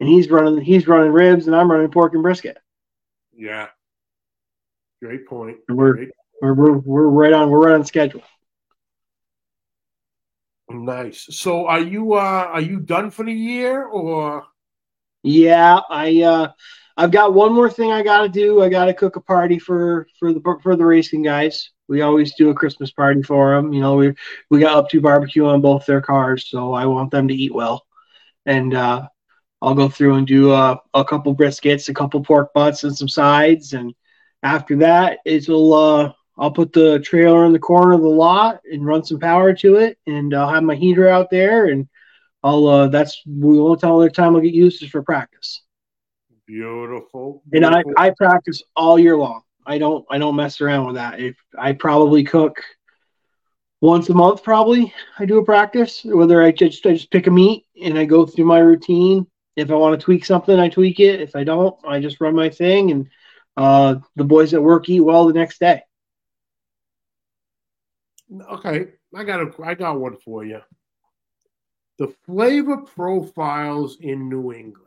and 0.00 0.08
he's 0.08 0.30
running 0.30 0.62
he's 0.62 0.88
running 0.88 1.12
ribs 1.12 1.46
and 1.46 1.54
I'm 1.54 1.70
running 1.70 1.90
pork 1.90 2.14
and 2.14 2.22
brisket. 2.22 2.56
Yeah, 3.36 3.66
great 5.02 5.26
point. 5.26 5.58
we're, 5.68 5.92
great. 5.92 6.10
we're 6.40 6.54
we're 6.54 6.78
we're 6.78 7.06
right 7.08 7.34
on 7.34 7.50
we're 7.50 7.66
right 7.66 7.74
on 7.74 7.84
schedule. 7.84 8.22
Nice. 10.70 11.26
So 11.30 11.66
are 11.66 11.80
you 11.80 12.14
uh 12.14 12.48
are 12.52 12.62
you 12.62 12.80
done 12.80 13.10
for 13.10 13.22
the 13.24 13.32
year 13.32 13.84
or? 13.84 14.46
Yeah, 15.22 15.80
I 15.90 16.22
uh 16.22 16.52
I've 16.96 17.10
got 17.10 17.34
one 17.34 17.52
more 17.52 17.68
thing 17.68 17.92
I 17.92 18.02
got 18.02 18.22
to 18.22 18.30
do. 18.30 18.62
I 18.62 18.70
got 18.70 18.86
to 18.86 18.94
cook 18.94 19.16
a 19.16 19.20
party 19.20 19.58
for 19.58 20.08
for 20.18 20.32
the 20.32 20.40
for 20.62 20.76
the 20.76 20.86
racing 20.86 21.22
guys. 21.22 21.72
We 21.88 22.02
always 22.02 22.34
do 22.34 22.50
a 22.50 22.54
Christmas 22.54 22.90
party 22.90 23.22
for 23.22 23.54
them. 23.54 23.72
You 23.72 23.80
know, 23.80 23.96
we 23.96 24.14
we 24.50 24.60
got 24.60 24.76
up 24.76 24.88
to 24.90 25.00
barbecue 25.00 25.46
on 25.46 25.60
both 25.60 25.86
their 25.86 26.00
cars, 26.00 26.48
so 26.48 26.72
I 26.72 26.86
want 26.86 27.10
them 27.10 27.28
to 27.28 27.34
eat 27.34 27.54
well. 27.54 27.86
And 28.44 28.74
uh, 28.74 29.08
I'll 29.62 29.74
go 29.74 29.88
through 29.88 30.14
and 30.14 30.26
do 30.26 30.52
a, 30.52 30.80
a 30.94 31.04
couple 31.04 31.34
briskets, 31.34 31.88
a 31.88 31.94
couple 31.94 32.22
pork 32.22 32.52
butts, 32.54 32.84
and 32.84 32.96
some 32.96 33.08
sides. 33.08 33.72
And 33.72 33.94
after 34.42 34.76
that, 34.76 35.20
it'll 35.24 35.72
uh, 35.74 36.12
I'll 36.38 36.50
put 36.50 36.72
the 36.72 36.98
trailer 37.00 37.46
in 37.46 37.52
the 37.52 37.58
corner 37.58 37.94
of 37.94 38.02
the 38.02 38.08
lot 38.08 38.60
and 38.70 38.84
run 38.84 39.04
some 39.04 39.18
power 39.18 39.52
to 39.54 39.76
it, 39.76 39.98
and 40.06 40.34
I'll 40.34 40.52
have 40.52 40.62
my 40.64 40.74
heater 40.74 41.08
out 41.08 41.30
there, 41.30 41.66
and 41.66 41.88
I'll 42.42 42.66
uh, 42.66 42.88
that's 42.88 43.22
we 43.26 43.58
won't 43.58 43.80
tell 43.80 43.98
the 43.98 44.10
time 44.10 44.36
I'll 44.36 44.42
get 44.42 44.54
used 44.54 44.80
to 44.80 44.88
for 44.88 45.02
practice. 45.02 45.62
Beautiful. 46.46 47.42
And 47.52 47.66
I, 47.66 47.82
I 47.96 48.10
practice 48.10 48.62
all 48.76 48.98
year 48.98 49.16
long. 49.16 49.42
I 49.66 49.78
don't 49.78 50.06
I 50.10 50.18
don't 50.18 50.36
mess 50.36 50.60
around 50.60 50.86
with 50.86 50.94
that. 50.96 51.20
If 51.20 51.36
I 51.58 51.72
probably 51.72 52.24
cook 52.24 52.62
once 53.80 54.08
a 54.08 54.14
month, 54.14 54.42
probably 54.42 54.92
I 55.18 55.26
do 55.26 55.38
a 55.38 55.44
practice. 55.44 56.02
Whether 56.04 56.42
I 56.42 56.52
just 56.52 56.86
I 56.86 56.92
just 56.92 57.10
pick 57.10 57.26
a 57.26 57.30
meat 57.30 57.66
and 57.82 57.98
I 57.98 58.04
go 58.04 58.24
through 58.24 58.46
my 58.46 58.58
routine. 58.58 59.26
If 59.56 59.70
I 59.70 59.74
want 59.74 59.98
to 59.98 60.04
tweak 60.04 60.24
something, 60.24 60.58
I 60.58 60.68
tweak 60.68 61.00
it. 61.00 61.20
If 61.20 61.34
I 61.34 61.42
don't, 61.42 61.76
I 61.86 61.98
just 61.98 62.20
run 62.20 62.36
my 62.36 62.50
thing, 62.50 62.90
and 62.90 63.08
uh, 63.56 63.96
the 64.14 64.24
boys 64.24 64.54
at 64.54 64.62
work 64.62 64.88
eat 64.88 65.00
well 65.00 65.26
the 65.26 65.32
next 65.32 65.58
day. 65.58 65.82
Okay, 68.50 68.88
I 69.14 69.24
got 69.24 69.40
a 69.40 69.62
I 69.62 69.74
got 69.74 69.98
one 69.98 70.16
for 70.16 70.44
you. 70.44 70.60
The 71.98 72.08
flavor 72.26 72.78
profiles 72.78 73.98
in 74.00 74.28
New 74.28 74.52
England. 74.52 74.85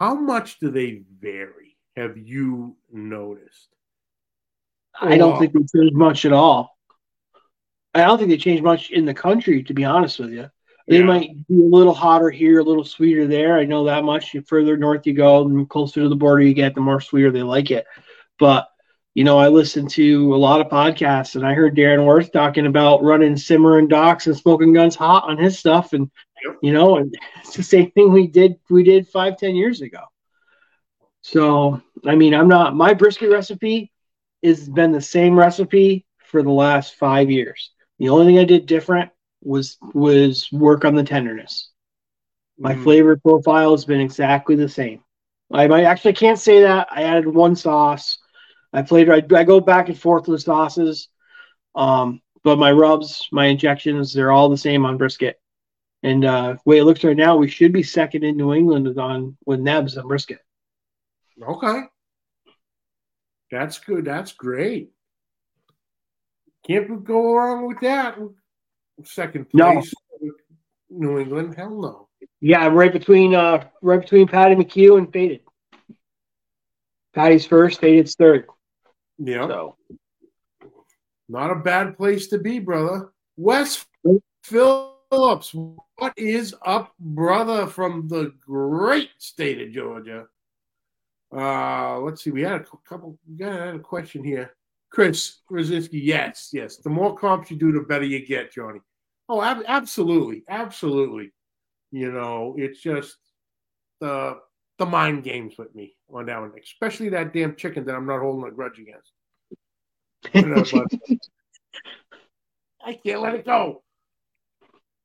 How 0.00 0.14
much 0.14 0.58
do 0.58 0.70
they 0.70 1.02
vary? 1.20 1.76
Have 1.94 2.16
you 2.16 2.76
noticed? 2.90 3.68
I 4.98 5.18
don't 5.18 5.38
think 5.38 5.52
they 5.52 5.78
change 5.78 5.92
much 5.92 6.24
at 6.24 6.32
all. 6.32 6.76
I 7.94 8.00
don't 8.06 8.16
think 8.18 8.30
they 8.30 8.38
change 8.38 8.62
much 8.62 8.90
in 8.90 9.04
the 9.04 9.14
country, 9.14 9.62
to 9.64 9.74
be 9.74 9.84
honest 9.84 10.18
with 10.18 10.30
you. 10.30 10.48
They 10.88 10.98
Yeah. 11.00 11.04
might 11.04 11.46
be 11.48 11.60
a 11.60 11.68
little 11.68 11.92
hotter 11.94 12.30
here, 12.30 12.60
a 12.60 12.64
little 12.64 12.84
sweeter 12.84 13.26
there. 13.26 13.58
I 13.58 13.64
know 13.64 13.84
that 13.84 14.04
much. 14.04 14.32
The 14.32 14.40
further 14.40 14.76
north 14.76 15.06
you 15.06 15.12
go, 15.12 15.46
the 15.46 15.64
closer 15.66 16.00
to 16.00 16.08
the 16.08 16.16
border 16.16 16.42
you 16.42 16.54
get, 16.54 16.74
the 16.74 16.80
more 16.80 17.00
sweeter 17.00 17.30
they 17.30 17.42
like 17.42 17.70
it. 17.70 17.84
But 18.38 18.66
you 19.14 19.24
know, 19.24 19.38
I 19.38 19.48
listen 19.48 19.88
to 19.88 20.34
a 20.34 20.36
lot 20.36 20.60
of 20.60 20.68
podcasts, 20.68 21.34
and 21.34 21.44
I 21.44 21.52
heard 21.52 21.76
Darren 21.76 22.06
Worth 22.06 22.30
talking 22.30 22.66
about 22.66 23.02
running 23.02 23.36
simmering 23.36 23.88
docks 23.88 24.28
and 24.28 24.36
smoking 24.36 24.72
guns 24.72 24.94
hot 24.94 25.24
on 25.24 25.36
his 25.36 25.58
stuff, 25.58 25.92
and 25.92 26.10
Yep. 26.44 26.56
you 26.60 26.72
know, 26.72 26.96
and 26.96 27.14
it's 27.40 27.56
the 27.56 27.62
same 27.62 27.90
thing 27.90 28.12
we 28.12 28.26
did 28.26 28.56
we 28.70 28.82
did 28.84 29.08
five 29.08 29.36
ten 29.36 29.54
years 29.54 29.80
ago. 29.82 30.00
So 31.22 31.80
I 32.06 32.14
mean, 32.16 32.34
I'm 32.34 32.48
not 32.48 32.74
my 32.76 32.94
brisket 32.94 33.30
recipe 33.30 33.92
has 34.42 34.68
been 34.68 34.92
the 34.92 35.00
same 35.00 35.38
recipe 35.38 36.06
for 36.18 36.42
the 36.42 36.50
last 36.50 36.94
five 36.96 37.30
years. 37.30 37.70
The 37.98 38.08
only 38.08 38.26
thing 38.26 38.38
I 38.38 38.44
did 38.44 38.66
different 38.66 39.10
was 39.42 39.78
was 39.94 40.48
work 40.52 40.84
on 40.84 40.94
the 40.94 41.04
tenderness. 41.04 41.70
My 42.58 42.74
Mm. 42.74 42.82
flavor 42.82 43.16
profile 43.16 43.72
has 43.72 43.84
been 43.84 44.00
exactly 44.00 44.56
the 44.56 44.68
same. 44.68 45.02
I 45.52 45.66
might 45.68 45.84
actually 45.84 46.14
can't 46.14 46.38
say 46.38 46.62
that. 46.62 46.88
I 46.90 47.02
added 47.04 47.26
one 47.26 47.56
sauce. 47.56 48.18
I 48.72 48.82
played. 48.82 49.10
I, 49.10 49.22
I 49.36 49.44
go 49.44 49.60
back 49.60 49.88
and 49.88 49.98
forth 49.98 50.28
with 50.28 50.42
sauces, 50.42 51.08
um, 51.74 52.20
but 52.44 52.58
my 52.58 52.72
rubs, 52.72 53.28
my 53.32 53.46
injections, 53.46 54.12
they're 54.12 54.32
all 54.32 54.48
the 54.50 54.56
same 54.58 54.84
on 54.86 54.98
brisket. 54.98 55.39
And 56.02 56.24
uh, 56.24 56.52
the 56.54 56.60
way 56.64 56.78
it 56.78 56.84
looks 56.84 57.04
right 57.04 57.16
now, 57.16 57.36
we 57.36 57.48
should 57.48 57.72
be 57.72 57.82
second 57.82 58.24
in 58.24 58.36
New 58.36 58.54
England 58.54 58.98
on 58.98 59.36
with 59.44 59.60
Nebs 59.60 59.96
on 59.98 60.08
brisket. 60.08 60.38
Okay. 61.42 61.82
That's 63.50 63.78
good. 63.78 64.04
That's 64.04 64.32
great. 64.32 64.90
Can't 66.66 67.04
go 67.04 67.34
wrong 67.34 67.66
with 67.66 67.80
that. 67.80 68.16
Second 69.04 69.46
No. 69.52 69.72
place, 69.72 69.94
New 70.90 71.18
England. 71.18 71.54
Hell 71.56 71.80
no. 71.80 72.08
Yeah, 72.40 72.60
I'm 72.60 72.74
right 72.74 72.92
between 72.92 73.34
uh, 73.34 73.64
right 73.82 74.00
between 74.00 74.28
Patty 74.28 74.54
McHugh 74.54 74.98
and 74.98 75.12
Faded. 75.12 75.40
Patty's 77.14 77.44
first, 77.46 77.80
Faded's 77.80 78.14
third. 78.14 78.46
Yeah. 79.18 79.46
So 79.48 79.76
Not 81.28 81.50
a 81.50 81.56
bad 81.56 81.96
place 81.96 82.28
to 82.28 82.38
be, 82.38 82.58
brother. 82.58 83.10
Wes 83.36 83.84
Phillips, 85.10 85.52
what 85.54 86.12
is 86.16 86.54
up, 86.64 86.94
brother, 87.00 87.66
from 87.66 88.06
the 88.06 88.32
great 88.40 89.10
state 89.18 89.60
of 89.60 89.72
Georgia? 89.72 90.26
Uh, 91.34 91.98
let's 91.98 92.22
see. 92.22 92.30
We 92.30 92.42
had 92.42 92.60
a 92.60 92.64
couple. 92.88 93.18
We 93.28 93.36
got 93.36 93.74
a 93.74 93.78
question 93.80 94.22
here. 94.22 94.54
Chris 94.90 95.38
Rosinski, 95.50 96.00
yes, 96.02 96.50
yes. 96.52 96.76
The 96.76 96.90
more 96.90 97.16
comps 97.16 97.50
you 97.50 97.56
do, 97.56 97.72
the 97.72 97.80
better 97.80 98.04
you 98.04 98.24
get, 98.24 98.52
Johnny. 98.52 98.80
Oh, 99.28 99.42
ab- 99.42 99.64
absolutely, 99.66 100.44
absolutely. 100.48 101.32
You 101.92 102.12
know, 102.12 102.54
it's 102.56 102.80
just 102.80 103.16
the 104.00 104.38
the 104.78 104.86
mind 104.86 105.24
games 105.24 105.54
with 105.58 105.74
me 105.74 105.96
on 106.12 106.26
that 106.26 106.40
one, 106.40 106.52
especially 106.60 107.08
that 107.10 107.32
damn 107.32 107.54
chicken 107.56 107.84
that 107.86 107.94
I'm 107.94 108.06
not 108.06 108.20
holding 108.20 108.48
a 108.48 108.52
grudge 108.54 108.78
against. 108.78 109.12
But- 110.72 111.18
I 112.84 112.94
can't 112.94 113.20
let 113.20 113.34
it 113.34 113.44
go. 113.44 113.82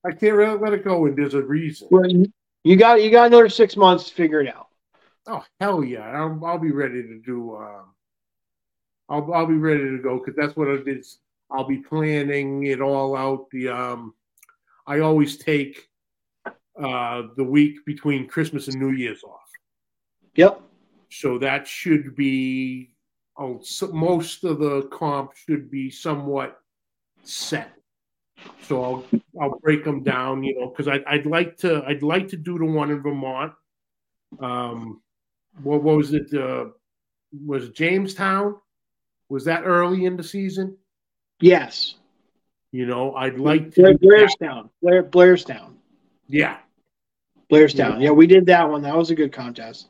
I 0.05 0.11
can't 0.11 0.35
really 0.35 0.57
let 0.59 0.73
it 0.73 0.83
go, 0.83 1.05
and 1.05 1.17
there's 1.17 1.33
a 1.33 1.41
reason. 1.41 1.87
well, 1.91 2.05
you- 2.63 2.75
got 2.77 3.01
you 3.03 3.11
got 3.11 3.27
another 3.27 3.49
six 3.49 3.75
months 3.77 4.09
to 4.09 4.13
figure 4.15 4.41
it 4.41 4.47
out. 4.53 4.67
Oh 5.27 5.43
hell 5.59 5.83
yeah! 5.83 6.01
I'll, 6.09 6.39
I'll 6.45 6.59
be 6.59 6.71
ready 6.71 7.01
to 7.03 7.19
do. 7.25 7.55
Um, 7.55 7.85
I'll 9.09 9.33
I'll 9.33 9.47
be 9.47 9.55
ready 9.57 9.83
to 9.83 9.99
go 10.01 10.17
because 10.19 10.35
that's 10.35 10.55
what 10.55 10.67
it 10.67 10.87
is. 10.87 11.19
I'll 11.51 11.67
be 11.67 11.77
planning 11.77 12.65
it 12.65 12.81
all 12.81 13.15
out. 13.15 13.49
The 13.51 13.69
um, 13.69 14.13
I 14.87 14.99
always 14.99 15.37
take 15.37 15.89
uh 16.81 17.23
the 17.37 17.43
week 17.43 17.85
between 17.85 18.27
Christmas 18.27 18.67
and 18.67 18.79
New 18.79 18.91
Year's 18.91 19.23
off, 19.23 19.49
Yep. 20.35 20.61
so 21.09 21.37
that 21.39 21.67
should 21.67 22.15
be. 22.15 22.91
Oh, 23.37 23.59
so 23.63 23.87
most 23.91 24.43
of 24.43 24.59
the 24.59 24.83
comp 24.91 25.31
should 25.35 25.69
be 25.69 25.89
somewhat 25.89 26.59
set. 27.23 27.71
So 28.63 28.83
I'll 28.83 29.05
I'll 29.41 29.59
break 29.59 29.83
them 29.83 30.03
down, 30.03 30.43
you 30.43 30.59
know, 30.59 30.67
because 30.69 30.87
I'd 30.87 31.03
I'd 31.05 31.25
like 31.25 31.57
to 31.57 31.83
I'd 31.87 32.03
like 32.03 32.27
to 32.29 32.37
do 32.37 32.57
the 32.57 32.65
one 32.65 32.91
in 32.91 33.01
Vermont. 33.01 33.53
Um, 34.39 35.01
what, 35.63 35.83
what 35.83 35.97
was 35.97 36.13
it? 36.13 36.33
Uh, 36.33 36.65
was 37.45 37.65
it 37.65 37.75
Jamestown? 37.75 38.55
Was 39.29 39.45
that 39.45 39.63
early 39.65 40.05
in 40.05 40.17
the 40.17 40.23
season? 40.23 40.77
Yes. 41.39 41.95
You 42.71 42.85
know, 42.85 43.15
I'd 43.15 43.39
like 43.39 43.73
to. 43.75 43.81
Blair. 43.81 44.27
Blairstown. 44.27 44.69
Blair, 44.81 45.03
Blairstown. 45.03 45.75
Yeah, 46.27 46.57
Blairstown. 47.49 48.01
Yeah, 48.01 48.11
we 48.11 48.27
did 48.27 48.47
that 48.47 48.69
one. 48.69 48.81
That 48.81 48.97
was 48.97 49.11
a 49.11 49.15
good 49.15 49.31
contest. 49.31 49.87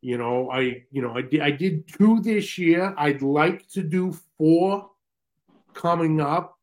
you 0.00 0.18
know, 0.18 0.50
I 0.50 0.84
you 0.90 1.02
know 1.02 1.12
I 1.16 1.22
did 1.22 1.40
I 1.40 1.50
did 1.50 1.86
two 1.88 2.20
this 2.20 2.58
year. 2.58 2.94
I'd 2.96 3.22
like 3.22 3.68
to 3.68 3.82
do 3.82 4.16
four 4.36 4.90
coming 5.74 6.20
up. 6.20 6.57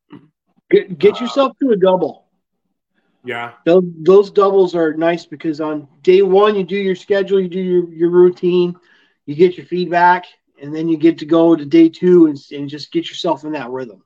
Get, 0.70 0.98
get 0.98 1.20
yourself 1.20 1.56
to 1.60 1.70
a 1.70 1.76
double. 1.76 2.26
Yeah, 3.24 3.54
Those, 3.64 3.84
those 4.02 4.30
doubles 4.30 4.76
are 4.76 4.92
nice 4.92 5.26
because 5.26 5.60
on 5.60 5.88
day 6.02 6.22
one 6.22 6.54
you 6.54 6.62
do 6.62 6.76
your 6.76 6.94
schedule, 6.94 7.40
you 7.40 7.48
do 7.48 7.60
your, 7.60 7.92
your 7.92 8.10
routine, 8.10 8.76
you 9.24 9.34
get 9.34 9.56
your 9.56 9.66
feedback, 9.66 10.26
and 10.62 10.74
then 10.74 10.88
you 10.88 10.96
get 10.96 11.18
to 11.18 11.26
go 11.26 11.56
to 11.56 11.64
day 11.64 11.88
two 11.88 12.26
and, 12.26 12.38
and 12.52 12.68
just 12.68 12.92
get 12.92 13.08
yourself 13.08 13.42
in 13.44 13.52
that 13.52 13.70
rhythm. 13.70 14.04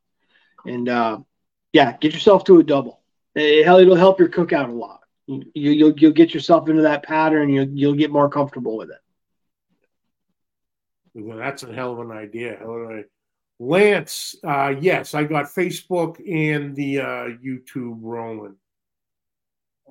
And 0.65 0.89
uh, 0.89 1.19
yeah, 1.75 1.97
get 1.99 2.15
yourself 2.15 2.45
to 2.45 2.61
a 2.61 2.63
double. 2.63 3.01
It, 3.35 3.67
it'll 3.67 3.95
help 3.95 4.19
your 4.19 4.31
cookout 4.31 4.71
a 4.71 4.73
lot. 4.73 5.01
You, 5.27 5.45
you'll 5.55 5.93
you'll 5.99 6.13
get 6.13 6.33
yourself 6.35 6.69
into 6.69 6.83
that 6.83 7.03
pattern. 7.03 7.51
You'll 7.51 7.69
you'll 7.69 7.95
get 7.95 8.11
more 8.11 8.29
comfortable 8.31 8.77
with 8.79 8.91
it. 8.91 8.99
Well, 11.15 11.39
that's 11.39 11.63
a 11.63 11.73
hell 11.73 11.93
of 11.93 12.01
an 12.01 12.11
idea. 12.11 12.57
Hell 12.59 12.75
of 12.75 12.91
an- 12.91 13.05
Lance, 13.63 14.37
uh, 14.43 14.75
yes, 14.81 15.13
I 15.13 15.25
got 15.25 15.45
Facebook 15.45 16.17
and 16.27 16.75
the 16.75 17.01
uh, 17.01 17.29
YouTube 17.45 17.99
rolling. 18.01 18.57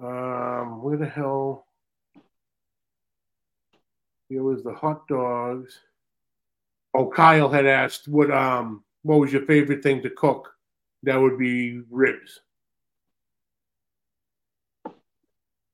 Um, 0.02 0.82
where 0.82 0.98
the 0.98 1.06
hell? 1.06 1.68
There 4.32 4.44
was 4.44 4.64
the 4.64 4.74
hot 4.74 5.08
dogs. 5.08 5.82
Oh, 6.96 7.12
Kyle 7.12 7.50
had 7.50 7.68
asked 7.68 8.08
what 8.08 8.32
um 8.32 8.84
what 9.04 9.20
was 9.20 9.32
your 9.32 9.44
favorite 9.44 9.84
thing 9.84 10.02
to 10.02 10.10
cook? 10.10 10.52
That 11.04 11.18
would 11.18 11.38
be 11.38 11.82
ribs. 11.92 12.40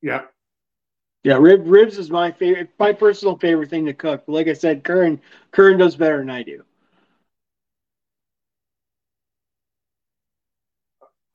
Yeah. 0.02 0.24
Yeah, 1.24 1.38
rib 1.38 1.62
ribs 1.66 1.98
is 1.98 2.10
my 2.10 2.32
favorite, 2.32 2.70
my 2.78 2.92
personal 2.92 3.38
favorite 3.38 3.70
thing 3.70 3.86
to 3.86 3.94
cook. 3.94 4.24
But 4.26 4.34
like 4.34 4.48
I 4.48 4.54
said, 4.54 4.84
Curran 4.84 5.22
Curran 5.52 5.78
does 5.78 5.96
better 5.96 6.18
than 6.18 6.30
I 6.30 6.44
do. 6.44 6.64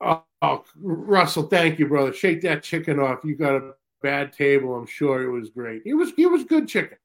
Oh, 0.03 0.23
oh, 0.41 0.63
Russell, 0.75 1.43
thank 1.43 1.77
you, 1.77 1.87
brother. 1.87 2.13
Shake 2.13 2.41
that 2.41 2.63
chicken 2.63 2.99
off. 2.99 3.23
You 3.23 3.35
got 3.35 3.55
a 3.55 3.73
bad 4.01 4.33
table. 4.33 4.75
I'm 4.75 4.87
sure 4.87 5.23
it 5.23 5.31
was 5.31 5.49
great. 5.49 5.83
It 5.85 5.93
was 5.93 6.11
it 6.17 6.25
was 6.25 6.43
good 6.43 6.67
chicken. 6.67 6.97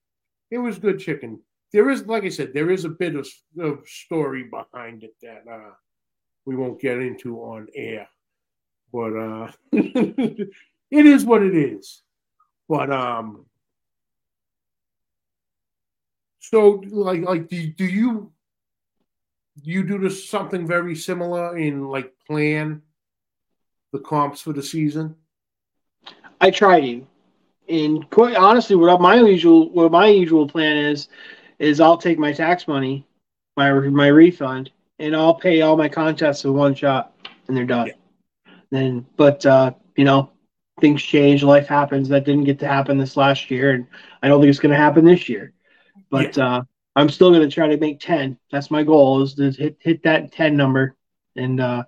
It 0.51 0.59
was 0.59 0.78
good 0.78 0.99
chicken. 0.99 1.40
There 1.72 1.90
is, 1.90 2.07
like 2.07 2.24
I 2.24 2.28
said, 2.30 2.55
there 2.55 2.70
is 2.70 2.84
a 2.84 2.88
bit 2.88 3.16
of, 3.16 3.28
of 3.59 3.86
story 3.86 4.44
behind 4.44 5.03
it 5.03 5.14
that 5.20 5.44
uh, 5.51 5.72
we 6.44 6.57
won't 6.57 6.80
get 6.80 6.99
into 6.99 7.38
on 7.38 7.66
air, 7.74 8.09
but 8.92 9.16
uh, 9.16 9.53
it 9.72 10.51
is 10.90 11.24
what 11.24 11.42
it 11.42 11.55
is. 11.55 12.03
But 12.68 12.90
um, 12.90 13.44
so 16.38 16.82
like 16.88 17.22
like 17.22 17.49
do, 17.49 17.66
do 17.66 17.84
you 17.84 18.32
do 19.62 19.70
you 19.70 19.84
do 19.84 19.99
this 19.99 20.28
something 20.28 20.66
very 20.66 20.94
similar 20.94 21.57
in 21.59 21.88
like 21.88 22.12
plan 22.26 22.82
the 23.97 24.03
comps 24.03 24.40
for 24.40 24.53
the 24.53 24.62
season? 24.62 25.16
I 26.40 26.51
try 26.51 26.80
to. 26.80 27.07
And 27.68 28.09
quite 28.11 28.36
honestly, 28.36 28.76
what 28.76 29.01
my 29.01 29.16
usual 29.16 29.70
what 29.70 29.90
my 29.90 30.07
usual 30.07 30.47
plan 30.47 30.76
is 30.76 31.09
is 31.59 31.80
I'll 31.80 31.97
take 31.97 32.18
my 32.18 32.32
tax 32.32 32.68
money, 32.68 33.07
my 33.57 33.72
my 33.72 34.09
refund, 34.09 34.70
and 34.99 35.16
I'll 35.16 35.34
pay 35.34 35.62
all 35.62 35.76
my 35.76 35.88
contests 35.88 36.44
in 36.44 36.55
one 36.55 36.74
shot, 36.74 37.12
and 37.49 37.57
they're 37.57 37.64
done. 37.64 37.90
Then, 38.70 39.07
but 39.16 39.44
uh, 39.47 39.72
you 39.97 40.05
know, 40.05 40.30
things 40.80 41.03
change, 41.03 41.42
life 41.42 41.66
happens. 41.66 42.09
That 42.09 42.24
didn't 42.24 42.44
get 42.44 42.59
to 42.61 42.68
happen 42.68 42.99
this 42.99 43.16
last 43.16 43.51
year, 43.51 43.72
and 43.72 43.86
I 44.22 44.28
don't 44.28 44.40
think 44.40 44.51
it's 44.51 44.61
going 44.61 44.70
to 44.70 44.76
happen 44.76 45.05
this 45.05 45.28
year. 45.28 45.53
But 46.11 46.38
uh, 46.38 46.62
I'm 46.94 47.09
still 47.09 47.30
going 47.30 47.49
to 47.49 47.53
try 47.53 47.68
to 47.68 47.78
make 47.78 47.99
ten. 47.99 48.38
That's 48.53 48.70
my 48.70 48.84
goal 48.84 49.22
is 49.22 49.34
to 49.34 49.51
hit 49.51 49.78
hit 49.80 50.03
that 50.05 50.30
ten 50.30 50.57
number, 50.57 50.94
and 51.34 51.61
uh, 51.61 51.84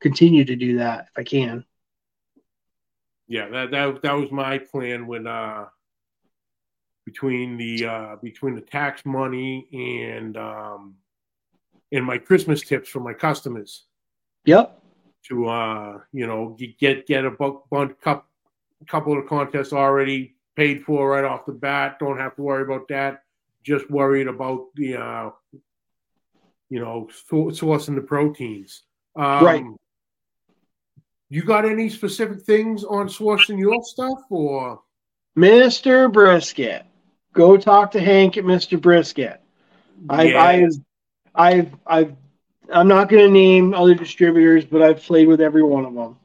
continue 0.00 0.44
to 0.44 0.56
do 0.56 0.78
that 0.78 1.08
if 1.10 1.18
I 1.18 1.24
can. 1.24 1.64
Yeah, 3.28 3.48
that 3.48 3.70
that 3.70 4.02
that 4.02 4.12
was 4.12 4.30
my 4.32 4.58
plan 4.58 5.06
when 5.06 5.26
uh 5.26 5.66
between 7.06 7.56
the 7.56 7.86
uh 7.86 8.16
between 8.22 8.54
the 8.54 8.60
tax 8.60 9.04
money 9.04 9.68
and 9.72 10.36
um 10.36 10.96
and 11.92 12.04
my 12.04 12.18
Christmas 12.18 12.62
tips 12.62 12.88
for 12.88 13.00
my 13.00 13.12
customers. 13.12 13.84
Yep. 14.44 14.82
to 15.28 15.48
uh, 15.48 16.00
you 16.12 16.26
know 16.26 16.56
get 16.78 17.06
get 17.06 17.24
a 17.24 17.30
bunch 17.30 17.92
couple 18.00 18.24
couple 18.88 19.18
of 19.18 19.26
contests 19.26 19.72
already 19.72 20.36
paid 20.56 20.82
for 20.82 21.10
right 21.10 21.24
off 21.24 21.46
the 21.46 21.52
bat. 21.52 21.98
Don't 21.98 22.18
have 22.18 22.34
to 22.36 22.42
worry 22.42 22.62
about 22.62 22.88
that. 22.88 23.22
Just 23.62 23.90
worried 23.90 24.26
about 24.26 24.68
the 24.74 24.96
uh, 24.96 25.30
you 26.70 26.80
know 26.80 27.08
sourcing 27.30 27.94
the 27.94 28.00
proteins. 28.00 28.82
Um, 29.16 29.44
right. 29.44 29.64
You 31.30 31.44
got 31.44 31.64
any 31.64 31.88
specific 31.88 32.42
things 32.42 32.82
on 32.82 33.08
sourcing 33.08 33.56
your 33.56 33.82
stuff 33.84 34.18
or? 34.30 34.82
Mr. 35.38 36.12
Brisket. 36.12 36.84
Go 37.32 37.56
talk 37.56 37.92
to 37.92 38.00
Hank 38.00 38.36
at 38.36 38.42
Mr. 38.42 38.80
Brisket. 38.80 39.40
I've, 40.08 40.34
I've, 40.34 40.72
I've, 41.32 41.74
I've, 41.86 42.16
I'm 42.72 42.88
not 42.88 43.08
going 43.08 43.24
to 43.24 43.30
name 43.30 43.74
other 43.74 43.94
distributors, 43.94 44.64
but 44.64 44.82
I've 44.82 45.02
played 45.02 45.28
with 45.28 45.40
every 45.40 45.62
one 45.62 45.84
of 45.84 45.94
them. 45.94 46.16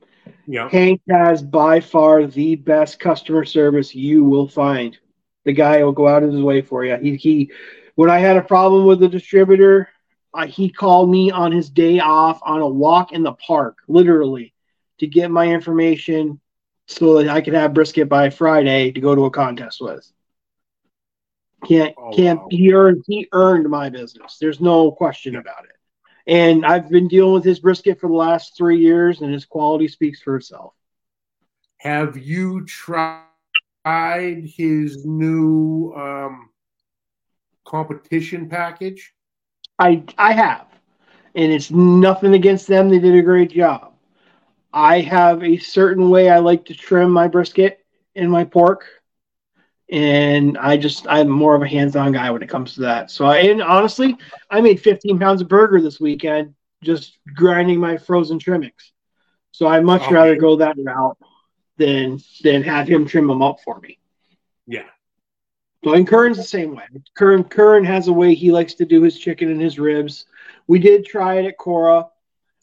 Yeah. 0.48 0.70
Hank 0.70 1.02
has 1.08 1.44
by 1.44 1.82
far 1.82 2.26
the 2.26 2.56
best 2.56 3.00
customer 3.00 3.46
service 3.46 3.94
you 3.94 4.24
will 4.24 4.48
find. 4.48 4.98
The 5.44 5.54
guy 5.54 5.84
will 5.84 5.92
go 5.92 6.08
out 6.08 6.24
of 6.24 6.34
his 6.34 6.42
way 6.42 6.62
for 6.62 6.84
you. 6.84 6.98
He, 6.98 7.16
he 7.16 7.52
when 7.94 8.10
I 8.10 8.18
had 8.18 8.38
a 8.38 8.42
problem 8.42 8.86
with 8.86 9.00
the 9.00 9.08
distributor, 9.08 9.88
uh, 10.34 10.48
he 10.48 10.70
called 10.70 11.12
me 11.12 11.30
on 11.30 11.52
his 11.52 11.70
day 11.70 12.00
off 12.00 12.40
on 12.44 12.62
a 12.62 12.68
walk 12.68 13.12
in 13.12 13.22
the 13.22 13.34
park, 13.34 13.78
literally, 13.88 14.55
to 15.00 15.08
get 15.08 15.32
my 15.32 15.48
information 15.48 16.40
so 16.88 17.22
that 17.22 17.30
I 17.30 17.42
could 17.42 17.54
have 17.54 17.74
brisket 17.74 18.10
by 18.10 18.30
Friday 18.30 18.92
to 18.92 19.02
go 19.02 19.16
to 19.16 19.26
a 19.26 19.32
contest 19.32 19.82
with. 19.82 20.10
Can't 21.66 21.96
oh, 21.98 22.12
can't 22.12 22.40
wow. 22.40 22.48
he 22.52 22.74
earned 22.74 23.04
he 23.08 23.28
earned 23.32 23.70
my 23.70 23.90
business. 23.90 24.38
There's 24.40 24.62
no 24.62 24.92
question 24.92 25.36
about 25.36 25.66
it. 25.66 25.72
And 26.28 26.66
I've 26.66 26.90
been 26.90 27.08
dealing 27.08 27.34
with 27.34 27.44
his 27.44 27.60
brisket 27.60 28.00
for 28.00 28.08
the 28.08 28.16
last 28.16 28.58
three 28.58 28.80
years, 28.80 29.22
and 29.22 29.34
his 29.34 29.46
quality 29.46 29.88
speaks 29.88 30.22
for 30.22 30.36
itself. 30.36 30.74
Have 31.78 32.18
you 32.18 32.66
tried 32.66 33.24
his 33.86 35.06
new 35.06 35.94
um, 35.96 36.50
competition 37.64 38.48
package? 38.48 39.14
I 39.80 40.04
I 40.18 40.34
have, 40.34 40.68
and 41.34 41.52
it's 41.52 41.72
nothing 41.72 42.34
against 42.34 42.68
them. 42.68 42.90
They 42.90 43.00
did 43.00 43.16
a 43.16 43.22
great 43.22 43.52
job. 43.52 43.95
I 44.76 45.00
have 45.00 45.42
a 45.42 45.58
certain 45.58 46.10
way 46.10 46.30
I 46.30 46.40
like 46.40 46.66
to 46.66 46.76
trim 46.76 47.10
my 47.10 47.30
brisket 47.30 47.80
and 48.14 48.30
my 48.30 48.44
pork, 48.44 48.86
and 49.90 50.58
I 50.58 50.76
just 50.76 51.08
I'm 51.08 51.30
more 51.30 51.56
of 51.56 51.62
a 51.62 51.68
hands-on 51.68 52.12
guy 52.12 52.30
when 52.30 52.44
it 52.44 52.50
comes 52.50 52.74
to 52.76 52.82
that. 52.82 53.10
So, 53.10 53.26
I, 53.26 53.38
and 53.38 53.64
honestly, 53.64 54.18
I 54.50 54.60
made 54.60 54.82
15 54.82 55.18
pounds 55.18 55.42
of 55.42 55.48
burger 55.48 55.82
this 55.82 56.02
weekend 56.02 56.54
just 56.84 57.18
grinding 57.34 57.80
my 57.80 57.98
frozen 57.98 58.38
trimmings. 58.38 58.92
So 59.52 59.68
I'd 59.68 59.86
much 59.86 60.02
okay. 60.04 60.14
rather 60.14 60.36
go 60.36 60.58
that 60.58 60.76
route 60.78 61.18
than 61.78 62.20
than 62.44 62.62
have 62.64 62.88
him 62.88 63.06
trim 63.06 63.28
them 63.28 63.42
up 63.42 63.62
for 63.64 63.80
me. 63.80 63.98
Yeah. 64.68 64.84
So 65.86 65.94
and 65.94 66.06
Curran's 66.06 66.36
the 66.36 66.44
same 66.44 66.76
way. 66.76 66.84
Curran 67.16 67.46
Curran 67.46 67.86
has 67.86 68.10
a 68.10 68.14
way 68.14 68.36
he 68.36 68.52
likes 68.52 68.74
to 68.76 68.86
do 68.86 69.02
his 69.02 69.18
chicken 69.18 69.50
and 69.50 69.62
his 69.62 69.80
ribs. 69.80 70.26
We 70.68 70.80
did 70.80 71.06
try 71.06 71.36
it 71.36 71.46
at 71.46 71.58
Cora. 71.58 72.08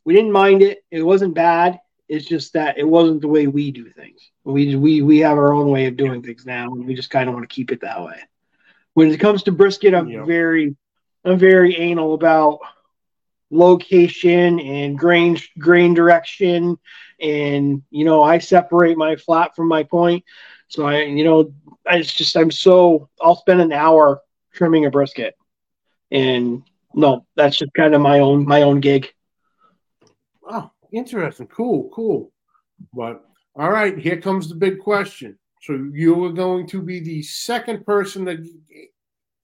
We 0.04 0.12
didn't 0.14 0.32
mind 0.32 0.60
it. 0.60 0.84
It 0.90 1.02
wasn't 1.02 1.34
bad. 1.34 1.80
It's 2.12 2.26
just 2.26 2.52
that 2.52 2.76
it 2.76 2.84
wasn't 2.84 3.22
the 3.22 3.28
way 3.28 3.46
we 3.46 3.70
do 3.70 3.88
things. 3.88 4.20
We 4.44 4.76
we 4.76 5.00
we 5.00 5.20
have 5.20 5.38
our 5.38 5.54
own 5.54 5.70
way 5.70 5.86
of 5.86 5.96
doing 5.96 6.22
things 6.22 6.44
now, 6.44 6.66
and 6.66 6.84
we 6.84 6.94
just 6.94 7.08
kind 7.08 7.26
of 7.26 7.34
want 7.34 7.48
to 7.48 7.54
keep 7.54 7.72
it 7.72 7.80
that 7.80 8.04
way. 8.04 8.20
When 8.92 9.10
it 9.10 9.18
comes 9.18 9.44
to 9.44 9.50
brisket, 9.52 9.94
I'm 9.94 10.08
yep. 10.08 10.26
very 10.26 10.76
I'm 11.24 11.38
very 11.38 11.74
anal 11.74 12.12
about 12.12 12.58
location 13.50 14.60
and 14.60 14.98
grain 14.98 15.38
grain 15.58 15.94
direction, 15.94 16.78
and 17.18 17.82
you 17.88 18.04
know 18.04 18.22
I 18.22 18.40
separate 18.40 18.98
my 18.98 19.16
flat 19.16 19.56
from 19.56 19.68
my 19.68 19.82
point. 19.82 20.22
So 20.68 20.84
I 20.84 21.04
you 21.04 21.24
know 21.24 21.54
it's 21.86 22.12
just 22.12 22.36
I'm 22.36 22.50
so 22.50 23.08
I'll 23.22 23.36
spend 23.36 23.62
an 23.62 23.72
hour 23.72 24.20
trimming 24.52 24.84
a 24.84 24.90
brisket, 24.90 25.34
and 26.10 26.62
no, 26.92 27.24
that's 27.36 27.56
just 27.56 27.72
kind 27.72 27.94
of 27.94 28.02
my 28.02 28.18
own 28.18 28.44
my 28.44 28.60
own 28.60 28.80
gig. 28.80 29.10
Oh, 30.46 30.70
interesting. 30.92 31.46
Cool, 31.48 31.90
cool. 31.92 32.32
But 32.92 33.24
all 33.54 33.70
right, 33.70 33.98
here 33.98 34.20
comes 34.20 34.48
the 34.48 34.54
big 34.54 34.78
question. 34.78 35.38
So 35.62 35.88
you 35.92 36.24
are 36.24 36.32
going 36.32 36.66
to 36.68 36.82
be 36.82 37.00
the 37.00 37.22
second 37.22 37.86
person 37.86 38.26
to 38.26 38.44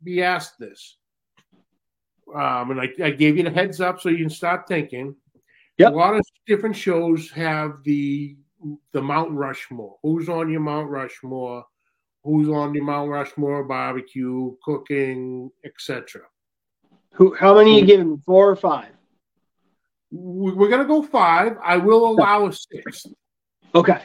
be 0.02 0.22
asked 0.22 0.58
this. 0.58 0.96
Um, 2.34 2.72
and 2.72 2.80
I, 2.80 2.88
I 3.02 3.10
gave 3.10 3.36
you 3.36 3.44
the 3.44 3.50
heads 3.50 3.80
up 3.80 4.00
so 4.00 4.08
you 4.08 4.18
can 4.18 4.30
start 4.30 4.66
thinking. 4.68 5.14
Yep. 5.78 5.92
A 5.92 5.96
lot 5.96 6.14
of 6.16 6.26
different 6.46 6.76
shows 6.76 7.30
have 7.30 7.82
the 7.84 8.36
the 8.92 9.00
Mount 9.00 9.30
Rushmore. 9.30 9.96
Who's 10.02 10.28
on 10.28 10.50
your 10.50 10.60
Mount 10.60 10.90
Rushmore? 10.90 11.64
Who's 12.24 12.48
on 12.48 12.74
your 12.74 12.84
Mount 12.84 13.10
Rushmore 13.10 13.62
barbecue, 13.64 14.56
cooking, 14.64 15.50
etc. 15.64 16.22
Who? 17.12 17.34
How 17.34 17.54
many 17.54 17.76
are 17.76 17.80
you 17.80 17.86
giving? 17.86 18.20
Four 18.26 18.50
or 18.50 18.56
five? 18.56 18.97
We're 20.10 20.68
going 20.68 20.82
to 20.82 20.88
go 20.88 21.02
five. 21.02 21.56
I 21.62 21.76
will 21.76 22.08
allow 22.08 22.46
a 22.46 22.52
sixth. 22.52 23.06
Okay. 23.74 24.02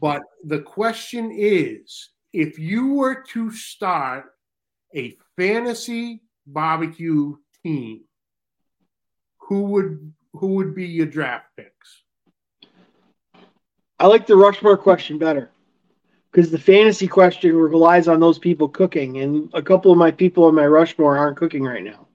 But 0.00 0.22
the 0.44 0.60
question 0.60 1.30
is 1.34 2.10
if 2.32 2.58
you 2.58 2.94
were 2.94 3.22
to 3.32 3.50
start 3.50 4.26
a 4.94 5.16
fantasy 5.36 6.22
barbecue 6.46 7.36
team, 7.62 8.02
who 9.38 9.62
would 9.64 10.12
who 10.32 10.54
would 10.54 10.74
be 10.74 10.86
your 10.86 11.06
draft 11.06 11.46
picks? 11.56 12.04
I 13.98 14.06
like 14.06 14.26
the 14.26 14.36
Rushmore 14.36 14.78
question 14.78 15.18
better 15.18 15.50
because 16.30 16.50
the 16.50 16.58
fantasy 16.58 17.08
question 17.08 17.54
relies 17.54 18.08
on 18.08 18.20
those 18.20 18.38
people 18.38 18.68
cooking, 18.68 19.18
and 19.18 19.50
a 19.52 19.62
couple 19.62 19.90
of 19.92 19.98
my 19.98 20.10
people 20.10 20.48
in 20.48 20.54
my 20.54 20.66
Rushmore 20.66 21.18
aren't 21.18 21.36
cooking 21.36 21.64
right 21.64 21.82
now. 21.82 22.06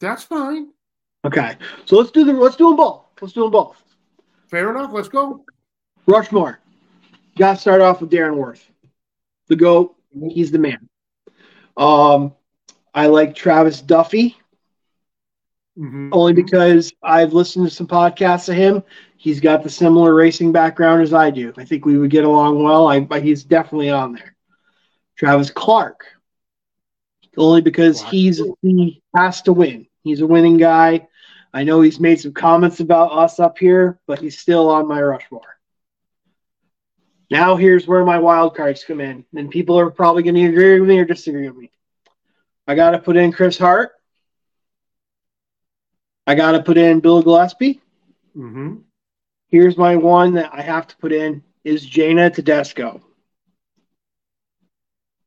That's 0.00 0.24
fine. 0.24 0.68
Okay, 1.24 1.56
so 1.84 1.96
let's 1.96 2.10
do 2.10 2.24
the 2.24 2.32
let's 2.32 2.56
do 2.56 2.68
them 2.68 2.76
both. 2.76 3.04
Let's 3.20 3.32
do 3.32 3.42
them 3.42 3.52
both. 3.52 3.82
Fair 4.48 4.70
enough. 4.70 4.92
Let's 4.92 5.08
go. 5.08 5.44
Rushmore. 6.06 6.58
Got 7.38 7.54
to 7.54 7.60
start 7.60 7.80
off 7.80 8.00
with 8.00 8.10
Darren 8.10 8.36
Worth, 8.36 8.68
the 9.48 9.56
goat. 9.56 9.96
He's 10.28 10.50
the 10.50 10.58
man. 10.58 10.88
Um, 11.76 12.34
I 12.94 13.06
like 13.06 13.34
Travis 13.34 13.80
Duffy. 13.80 14.36
Mm-hmm. 15.78 16.10
Only 16.12 16.34
because 16.34 16.92
I've 17.02 17.32
listened 17.32 17.66
to 17.66 17.74
some 17.74 17.86
podcasts 17.86 18.50
of 18.50 18.56
him. 18.56 18.82
He's 19.16 19.40
got 19.40 19.62
the 19.62 19.70
similar 19.70 20.14
racing 20.14 20.52
background 20.52 21.00
as 21.00 21.14
I 21.14 21.30
do. 21.30 21.54
I 21.56 21.64
think 21.64 21.86
we 21.86 21.96
would 21.96 22.10
get 22.10 22.24
along 22.24 22.62
well. 22.62 22.88
I, 22.88 23.00
but 23.00 23.22
he's 23.22 23.44
definitely 23.44 23.88
on 23.88 24.12
there. 24.12 24.36
Travis 25.16 25.50
Clark, 25.50 26.04
only 27.38 27.62
because 27.62 28.02
he's 28.02 28.42
he 28.60 29.02
has 29.16 29.40
to 29.42 29.52
win. 29.52 29.86
He's 30.02 30.20
a 30.20 30.26
winning 30.26 30.58
guy. 30.58 31.08
I 31.52 31.64
know 31.64 31.80
he's 31.82 32.00
made 32.00 32.20
some 32.20 32.32
comments 32.32 32.80
about 32.80 33.12
us 33.12 33.38
up 33.38 33.58
here, 33.58 33.98
but 34.06 34.18
he's 34.18 34.38
still 34.38 34.70
on 34.70 34.88
my 34.88 35.02
Rushmore. 35.02 35.58
Now 37.30 37.56
here's 37.56 37.86
where 37.86 38.04
my 38.04 38.18
wild 38.18 38.56
cards 38.56 38.84
come 38.84 39.00
in, 39.00 39.24
and 39.34 39.50
people 39.50 39.78
are 39.78 39.90
probably 39.90 40.22
going 40.22 40.34
to 40.34 40.46
agree 40.46 40.80
with 40.80 40.88
me 40.88 40.98
or 40.98 41.04
disagree 41.04 41.48
with 41.48 41.56
me. 41.56 41.70
I 42.66 42.74
got 42.74 42.92
to 42.92 42.98
put 42.98 43.16
in 43.16 43.32
Chris 43.32 43.58
Hart. 43.58 43.92
I 46.26 46.34
got 46.34 46.52
to 46.52 46.62
put 46.62 46.78
in 46.78 47.00
Bill 47.00 47.22
Gillespie. 47.22 47.80
Mm-hmm. 48.36 48.76
Here's 49.48 49.76
my 49.76 49.96
one 49.96 50.34
that 50.34 50.50
I 50.54 50.62
have 50.62 50.86
to 50.86 50.96
put 50.96 51.12
in 51.12 51.42
is 51.64 51.84
Jana 51.84 52.30
Tedesco. 52.30 53.02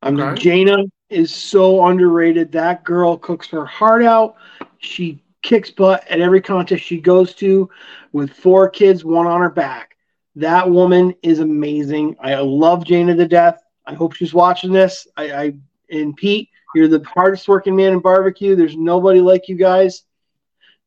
I'm 0.01 0.19
okay. 0.19 0.41
Jana 0.41 0.85
is 1.09 1.33
so 1.33 1.85
underrated. 1.85 2.51
That 2.51 2.83
girl 2.83 3.17
cooks 3.17 3.49
her 3.49 3.65
heart 3.65 4.03
out. 4.03 4.35
She 4.77 5.23
kicks 5.45 5.69
butt 5.69 6.05
at 6.09 6.19
every 6.19 6.41
contest 6.41 6.83
she 6.83 6.99
goes 6.99 7.35
to 7.35 7.69
with 8.11 8.33
four 8.33 8.67
kids, 8.67 9.05
one 9.05 9.27
on 9.27 9.41
her 9.41 9.49
back. 9.49 9.95
That 10.35 10.69
woman 10.69 11.13
is 11.21 11.39
amazing. 11.39 12.17
I 12.19 12.35
love 12.35 12.83
Jana 12.83 13.15
to 13.15 13.27
death. 13.27 13.61
I 13.85 13.93
hope 13.93 14.13
she's 14.13 14.33
watching 14.33 14.73
this. 14.73 15.07
I, 15.15 15.31
I 15.31 15.53
and 15.91 16.15
Pete, 16.17 16.49
you're 16.73 16.87
the 16.87 17.03
hardest 17.05 17.47
working 17.47 17.75
man 17.75 17.93
in 17.93 17.99
barbecue. 17.99 18.55
There's 18.55 18.75
nobody 18.75 19.21
like 19.21 19.47
you 19.47 19.55
guys. 19.55 20.01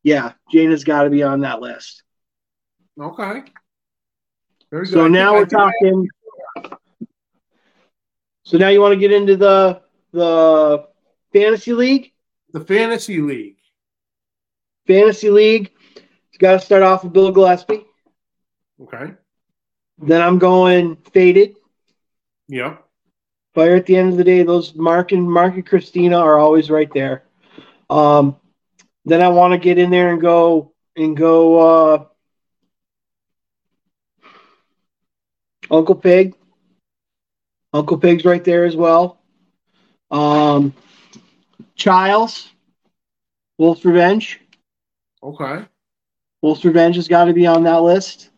Yeah, 0.03 0.33
Jana's 0.53 0.85
got 0.85 1.05
to 1.05 1.11
be 1.11 1.23
on 1.23 1.41
that 1.41 1.61
list. 1.61 2.03
Okay. 3.01 3.45
Very 4.71 4.85
good. 4.85 4.93
So 4.93 5.07
now 5.07 5.35
we're 5.35 5.47
talking. 5.47 6.09
So 8.43 8.59
now 8.59 8.69
you 8.69 8.81
want 8.81 8.93
to 8.93 8.99
get 8.99 9.13
into 9.13 9.37
the 9.37 9.83
the 10.11 10.89
fantasy 11.33 11.73
league? 11.73 12.13
The 12.53 12.61
fantasy 12.61 13.21
league. 13.21 13.58
Fantasy 14.89 15.28
League, 15.28 15.70
it's 15.95 16.39
got 16.39 16.53
to 16.53 16.61
start 16.61 16.82
off 16.82 17.05
with 17.05 17.12
Bill 17.12 17.30
Gillespie. 17.30 17.84
Okay. 18.82 19.12
Then 19.99 20.22
I'm 20.22 20.39
going 20.39 20.97
Faded. 21.12 21.57
Yeah. 22.49 22.78
Fire 23.55 23.76
at 23.76 23.86
the 23.86 23.97
end 23.97 24.12
of 24.12 24.16
the 24.16 24.24
day, 24.24 24.43
those 24.43 24.74
Mark 24.74 25.12
and 25.12 25.30
Mark 25.30 25.55
and 25.55 25.66
Christina 25.66 26.18
are 26.18 26.39
always 26.39 26.70
right 26.70 26.91
there. 26.95 27.24
Um, 27.91 28.36
then 29.05 29.20
I 29.20 29.28
want 29.28 29.53
to 29.53 29.59
get 29.59 29.78
in 29.78 29.91
there 29.91 30.12
and 30.12 30.20
go 30.20 30.72
and 30.97 31.16
go 31.16 31.59
uh, 31.59 32.05
Uncle 35.70 35.97
Pig. 35.97 36.34
Uncle 37.74 37.99
Pig's 37.99 38.24
right 38.24 38.45
there 38.45 38.64
as 38.64 38.74
well. 38.74 39.20
Um, 40.11 40.72
Childs, 41.74 42.51
Wolf's 43.59 43.84
Revenge. 43.84 44.41
Okay. 45.23 45.64
Wolf's 46.43 46.64
Revenge 46.64 46.97
has 46.97 47.09
got 47.09 47.25
to 47.25 47.33
be 47.33 47.47
on 47.47 47.64
that 47.64 47.83
list. 47.83 48.31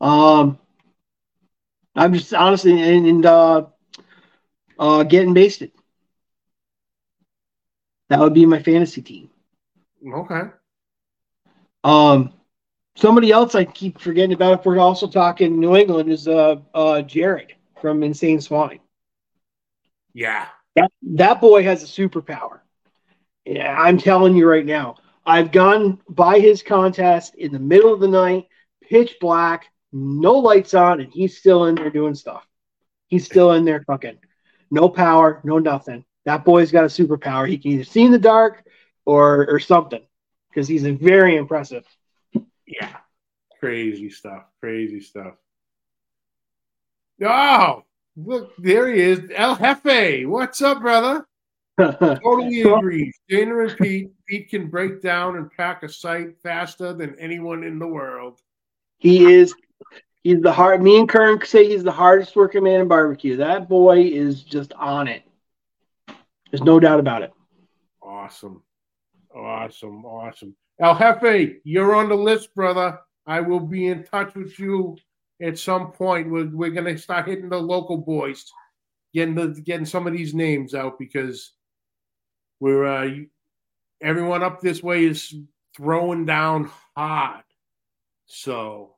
Um, 0.00 0.58
I'm 1.94 2.14
just 2.14 2.32
honestly 2.32 2.80
and, 2.80 3.06
and 3.06 3.26
uh, 3.26 3.66
uh, 4.78 5.02
getting 5.02 5.34
basted. 5.34 5.72
That 8.08 8.20
would 8.20 8.34
be 8.34 8.46
my 8.46 8.62
fantasy 8.62 9.02
team. 9.02 9.30
Okay. 10.06 10.42
Um, 11.84 12.32
somebody 12.96 13.32
else 13.32 13.54
I 13.54 13.64
keep 13.64 14.00
forgetting 14.00 14.32
about 14.32 14.60
if 14.60 14.66
we're 14.66 14.78
also 14.78 15.08
talking 15.08 15.58
New 15.58 15.76
England 15.76 16.10
is 16.10 16.28
uh, 16.28 16.56
uh 16.74 17.02
Jared 17.02 17.54
from 17.80 18.02
Insane 18.02 18.40
Swine. 18.40 18.80
Yeah. 20.14 20.46
That 20.76 20.92
that 21.02 21.40
boy 21.40 21.64
has 21.64 21.82
a 21.82 21.86
superpower. 21.86 22.60
Yeah, 23.44 23.74
I'm 23.76 23.98
telling 23.98 24.36
you 24.36 24.48
right 24.48 24.66
now. 24.66 24.96
I've 25.28 25.52
gone 25.52 26.00
by 26.08 26.38
his 26.38 26.62
contest 26.62 27.34
in 27.34 27.52
the 27.52 27.58
middle 27.58 27.92
of 27.92 28.00
the 28.00 28.08
night, 28.08 28.48
pitch 28.80 29.16
black, 29.20 29.66
no 29.92 30.38
lights 30.38 30.72
on, 30.72 31.02
and 31.02 31.12
he's 31.12 31.36
still 31.36 31.66
in 31.66 31.74
there 31.74 31.90
doing 31.90 32.14
stuff. 32.14 32.46
He's 33.08 33.26
still 33.26 33.52
in 33.52 33.66
there 33.66 33.84
fucking. 33.86 34.16
No 34.70 34.88
power, 34.88 35.42
no 35.44 35.58
nothing. 35.58 36.06
That 36.24 36.46
boy's 36.46 36.72
got 36.72 36.84
a 36.84 36.88
superpower. 36.88 37.46
He 37.46 37.58
can 37.58 37.72
either 37.72 37.84
see 37.84 38.04
in 38.04 38.10
the 38.10 38.18
dark 38.18 38.66
or 39.04 39.46
or 39.50 39.60
something 39.60 40.00
because 40.48 40.66
he's 40.66 40.84
a 40.84 40.92
very 40.92 41.36
impressive. 41.36 41.84
Yeah. 42.66 42.96
Crazy 43.60 44.08
stuff. 44.08 44.44
Crazy 44.60 45.00
stuff. 45.00 45.34
Oh, 47.22 47.84
look, 48.16 48.56
there 48.56 48.90
he 48.90 49.00
is. 49.00 49.30
El 49.34 49.56
Jefe. 49.56 50.26
What's 50.26 50.62
up, 50.62 50.80
brother? 50.80 51.26
totally 51.78 52.62
agree. 52.62 53.12
Dana 53.28 53.58
and 53.58 53.76
Pete. 53.76 54.10
Pete 54.28 54.50
can 54.50 54.68
break 54.68 55.00
down 55.00 55.36
and 55.36 55.50
pack 55.50 55.82
a 55.82 55.88
site 55.88 56.38
faster 56.42 56.92
than 56.92 57.18
anyone 57.18 57.64
in 57.64 57.78
the 57.78 57.86
world. 57.86 58.40
He 58.98 59.24
is. 59.24 59.54
He's 60.22 60.42
the 60.42 60.52
hard. 60.52 60.82
Me 60.82 60.98
and 60.98 61.08
Kern 61.08 61.40
say 61.44 61.66
he's 61.66 61.84
the 61.84 61.92
hardest 61.92 62.36
working 62.36 62.64
man 62.64 62.80
in 62.80 62.88
barbecue. 62.88 63.36
That 63.36 63.68
boy 63.68 64.02
is 64.02 64.42
just 64.42 64.74
on 64.74 65.08
it. 65.08 65.22
There's 66.50 66.62
no 66.62 66.78
doubt 66.78 67.00
about 67.00 67.22
it. 67.22 67.32
Awesome, 68.02 68.62
awesome, 69.34 70.04
awesome. 70.04 70.54
El 70.80 70.98
Jefe, 70.98 71.56
you're 71.64 71.94
on 71.94 72.08
the 72.08 72.14
list, 72.14 72.54
brother. 72.54 72.98
I 73.26 73.40
will 73.40 73.60
be 73.60 73.86
in 73.86 74.04
touch 74.04 74.34
with 74.34 74.58
you 74.58 74.96
at 75.40 75.58
some 75.58 75.92
point. 75.92 76.30
We're, 76.30 76.48
we're 76.48 76.70
gonna 76.70 76.98
start 76.98 77.28
hitting 77.28 77.48
the 77.48 77.60
local 77.60 77.96
boys, 77.96 78.44
getting 79.14 79.34
the 79.34 79.48
getting 79.48 79.86
some 79.86 80.06
of 80.06 80.12
these 80.12 80.34
names 80.34 80.74
out 80.74 80.98
because 80.98 81.52
we're 82.60 82.84
uh, 82.84 83.10
everyone 84.00 84.42
up 84.42 84.60
this 84.60 84.82
way 84.82 85.04
is 85.04 85.34
throwing 85.76 86.26
down 86.26 86.70
hard. 86.96 87.44
So 88.26 88.94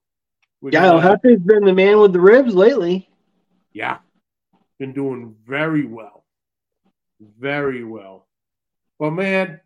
yeah, 0.62 1.00
Jefe's 1.00 1.40
been 1.40 1.64
the 1.64 1.72
man 1.72 2.00
with 2.00 2.12
the 2.12 2.20
ribs 2.20 2.54
lately. 2.54 3.08
Yeah, 3.72 3.98
been 4.78 4.92
doing 4.92 5.36
very 5.46 5.86
well, 5.86 6.24
very 7.38 7.84
well. 7.84 8.26
Well, 8.98 9.10
man, 9.10 9.60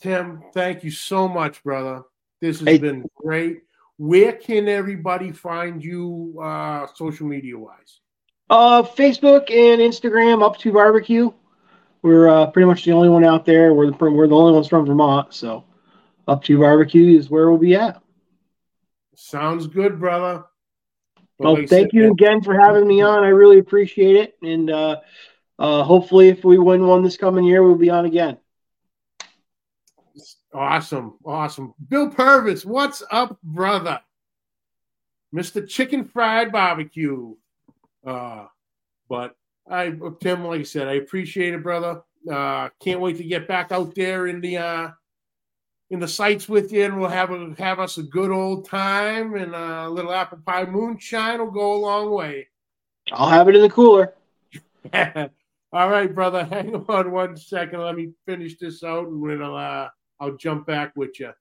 Tim, 0.00 0.42
thank 0.54 0.84
you 0.84 0.90
so 0.90 1.28
much, 1.28 1.62
brother. 1.62 2.02
This 2.40 2.60
has 2.60 2.68
hey. 2.68 2.78
been 2.78 3.04
great. 3.16 3.62
Where 3.98 4.32
can 4.32 4.66
everybody 4.66 5.30
find 5.30 5.84
you 5.84 6.38
uh, 6.42 6.86
social 6.94 7.26
media 7.26 7.58
wise? 7.58 8.00
Uh, 8.48 8.82
Facebook 8.82 9.50
and 9.50 9.80
Instagram, 9.80 10.42
up 10.42 10.56
to 10.58 10.72
barbecue. 10.72 11.30
We're 12.02 12.28
uh, 12.28 12.46
pretty 12.50 12.66
much 12.66 12.84
the 12.84 12.92
only 12.92 13.08
one 13.08 13.24
out 13.24 13.44
there. 13.44 13.74
We're 13.74 13.90
the, 13.90 14.10
we're 14.10 14.26
the 14.26 14.34
only 14.34 14.52
ones 14.52 14.68
from 14.68 14.86
Vermont, 14.86 15.34
so 15.34 15.64
up 16.26 16.42
to 16.44 16.58
barbecue 16.58 17.18
is 17.18 17.28
where 17.28 17.50
we'll 17.50 17.58
be 17.58 17.74
at. 17.74 18.02
Sounds 19.14 19.66
good, 19.66 20.00
brother. 20.00 20.44
well, 21.38 21.58
thank 21.66 21.92
you 21.92 22.10
again 22.10 22.40
for 22.42 22.58
having 22.58 22.86
me 22.86 23.02
on. 23.02 23.22
I 23.22 23.28
really 23.28 23.58
appreciate 23.58 24.16
it, 24.16 24.36
and 24.42 24.70
uh, 24.70 25.00
uh, 25.58 25.82
hopefully, 25.82 26.28
if 26.28 26.42
we 26.42 26.58
win 26.58 26.86
one 26.86 27.02
this 27.02 27.18
coming 27.18 27.44
year, 27.44 27.62
we'll 27.62 27.74
be 27.74 27.90
on 27.90 28.06
again. 28.06 28.38
Awesome, 30.52 31.18
awesome. 31.24 31.74
Bill 31.88 32.10
Purvis, 32.10 32.64
what's 32.64 33.02
up, 33.10 33.38
brother? 33.42 34.00
Mr. 35.34 35.68
Chicken 35.68 36.04
Fried 36.04 36.50
Barbecue. 36.50 37.34
Uh, 38.04 38.46
but 39.08 39.36
I, 39.70 39.92
Tim, 40.20 40.44
like 40.44 40.60
I 40.60 40.64
said, 40.64 40.88
I 40.88 40.94
appreciate 40.94 41.54
it, 41.54 41.62
brother. 41.62 42.02
Uh, 42.30 42.68
can't 42.80 43.00
wait 43.00 43.16
to 43.16 43.24
get 43.24 43.48
back 43.48 43.72
out 43.72 43.94
there 43.94 44.26
in 44.26 44.40
the 44.40 44.58
uh, 44.58 44.90
in 45.90 46.00
the 46.00 46.08
sites 46.08 46.48
with 46.48 46.72
you, 46.72 46.84
and 46.84 47.00
we'll 47.00 47.08
have 47.08 47.30
a, 47.30 47.54
have 47.58 47.80
us 47.80 47.98
a 47.98 48.02
good 48.02 48.30
old 48.30 48.68
time, 48.68 49.34
and 49.34 49.54
a 49.54 49.88
little 49.88 50.12
apple 50.12 50.38
pie 50.44 50.64
moonshine 50.64 51.38
will 51.38 51.50
go 51.50 51.74
a 51.74 51.80
long 51.80 52.10
way. 52.10 52.48
I'll 53.12 53.28
have 53.28 53.48
it 53.48 53.56
in 53.56 53.62
the 53.62 53.70
cooler. 53.70 54.14
All 55.72 55.88
right, 55.88 56.12
brother. 56.12 56.44
Hang 56.50 56.74
on 56.74 57.10
one 57.10 57.36
second. 57.36 57.80
Let 57.80 57.96
me 57.96 58.12
finish 58.26 58.58
this 58.58 58.82
out, 58.82 59.08
and 59.08 59.20
we'll 59.20 59.56
uh, 59.56 59.88
I'll 60.20 60.36
jump 60.36 60.66
back 60.66 60.92
with 60.96 61.18
you. 61.20 61.32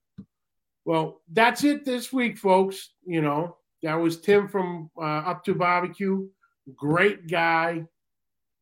Well, 0.85 1.21
that's 1.31 1.63
it 1.63 1.85
this 1.85 2.13
week, 2.13 2.37
folks. 2.37 2.91
You 3.05 3.21
know, 3.21 3.57
that 3.83 3.95
was 3.95 4.21
Tim 4.21 4.47
from 4.47 4.89
uh, 4.97 5.01
Up 5.25 5.43
to 5.45 5.53
Barbecue. 5.53 6.27
Great 6.75 7.27
guy. 7.27 7.85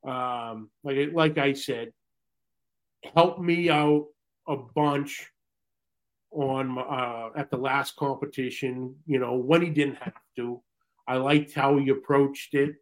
Um, 0.05 0.69
like 0.83 1.09
like 1.13 1.37
I 1.37 1.53
said, 1.53 1.93
helped 3.13 3.41
me 3.41 3.69
out 3.69 4.07
a 4.47 4.57
bunch 4.57 5.29
on 6.31 6.77
uh, 6.77 7.29
at 7.35 7.49
the 7.49 7.57
last 7.57 7.95
competition. 7.95 8.95
You 9.05 9.19
know, 9.19 9.35
when 9.35 9.61
he 9.61 9.69
didn't 9.69 9.97
have 10.01 10.13
to. 10.37 10.61
I 11.09 11.15
liked 11.15 11.53
how 11.53 11.77
he 11.77 11.87
approached 11.87 12.53
it. 12.53 12.75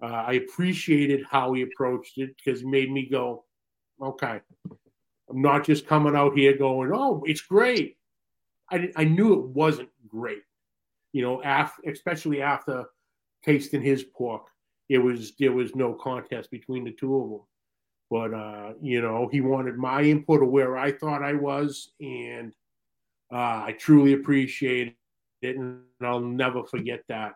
Uh, 0.00 0.06
I 0.28 0.34
appreciated 0.34 1.24
how 1.28 1.52
he 1.54 1.62
approached 1.62 2.18
it 2.18 2.36
because 2.36 2.62
it 2.62 2.68
made 2.68 2.90
me 2.90 3.08
go, 3.08 3.44
okay, 4.00 4.40
I'm 5.28 5.42
not 5.42 5.64
just 5.64 5.86
coming 5.86 6.14
out 6.14 6.36
here 6.36 6.56
going, 6.56 6.92
oh, 6.94 7.22
it's 7.26 7.40
great. 7.40 7.96
I, 8.70 8.90
I 8.96 9.04
knew 9.04 9.34
it 9.34 9.46
wasn't 9.48 9.88
great, 10.06 10.42
you 11.12 11.22
know, 11.22 11.42
after, 11.42 11.90
especially 11.90 12.40
after 12.42 12.84
tasting 13.44 13.82
his 13.82 14.04
pork. 14.04 14.46
It 14.88 14.98
was 14.98 15.32
there 15.38 15.52
was 15.52 15.74
no 15.74 15.92
contest 15.94 16.50
between 16.50 16.84
the 16.84 16.92
two 16.92 17.16
of 17.16 17.30
them, 17.30 17.40
but 18.10 18.34
uh, 18.34 18.72
you 18.80 19.02
know 19.02 19.28
he 19.30 19.40
wanted 19.40 19.76
my 19.76 20.02
input 20.02 20.42
of 20.42 20.48
where 20.48 20.76
I 20.76 20.92
thought 20.92 21.22
I 21.22 21.34
was, 21.34 21.92
and 22.00 22.52
uh, 23.32 23.64
I 23.66 23.76
truly 23.78 24.14
appreciate 24.14 24.96
it, 25.42 25.56
and 25.56 25.82
I'll 26.00 26.20
never 26.20 26.64
forget 26.64 27.02
that. 27.08 27.34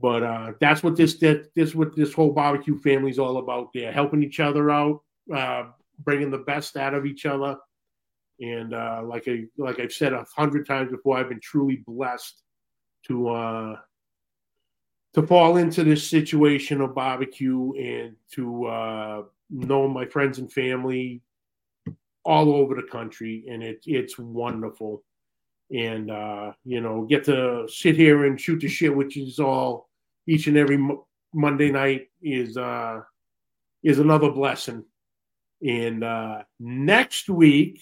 But 0.00 0.22
uh, 0.22 0.52
that's 0.60 0.82
what 0.82 0.96
this 0.96 1.14
this, 1.18 1.46
this 1.54 1.74
what 1.74 1.94
this 1.94 2.12
whole 2.12 2.32
barbecue 2.32 2.78
family 2.78 3.10
is 3.10 3.18
all 3.18 3.38
about. 3.38 3.70
They're 3.72 3.92
helping 3.92 4.22
each 4.22 4.40
other 4.40 4.70
out, 4.70 5.02
uh, 5.34 5.64
bringing 6.00 6.30
the 6.30 6.38
best 6.38 6.76
out 6.76 6.94
of 6.94 7.06
each 7.06 7.26
other. 7.26 7.56
And 8.40 8.74
uh, 8.74 9.02
like 9.04 9.24
I 9.26 9.44
like 9.56 9.80
I've 9.80 9.92
said 9.92 10.12
a 10.12 10.24
hundred 10.36 10.66
times 10.66 10.90
before, 10.90 11.18
I've 11.18 11.28
been 11.28 11.40
truly 11.40 11.82
blessed 11.86 12.42
to 13.06 13.28
uh, 13.28 13.76
to 15.14 15.26
fall 15.26 15.56
into 15.56 15.84
this 15.84 16.08
situation 16.08 16.80
of 16.80 16.94
barbecue 16.94 17.72
and 17.74 18.14
to 18.32 18.66
uh, 18.66 19.22
know 19.50 19.88
my 19.88 20.04
friends 20.06 20.38
and 20.38 20.52
family 20.52 21.22
all 22.24 22.54
over 22.54 22.74
the 22.74 22.82
country, 22.82 23.44
and 23.48 23.62
it, 23.62 23.82
it's 23.86 24.18
wonderful. 24.18 25.02
And 25.70 26.10
uh, 26.10 26.52
you 26.64 26.80
know, 26.80 27.04
get 27.04 27.24
to 27.24 27.66
sit 27.68 27.96
here 27.96 28.26
and 28.26 28.40
shoot 28.40 28.60
the 28.60 28.68
shit, 28.68 28.94
which 28.94 29.16
is 29.16 29.38
all 29.38 29.88
each 30.26 30.46
and 30.46 30.56
every 30.56 30.78
Monday 31.32 31.70
night 31.70 32.08
is 32.22 32.56
uh, 32.56 33.00
is 33.82 33.98
another 33.98 34.30
blessing. 34.30 34.84
And 35.66 36.04
uh, 36.04 36.42
next 36.60 37.28
week, 37.28 37.80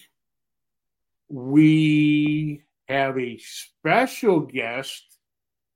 we 1.28 2.62
have 2.88 3.18
a 3.18 3.38
special 3.38 4.40
guest 4.40 5.15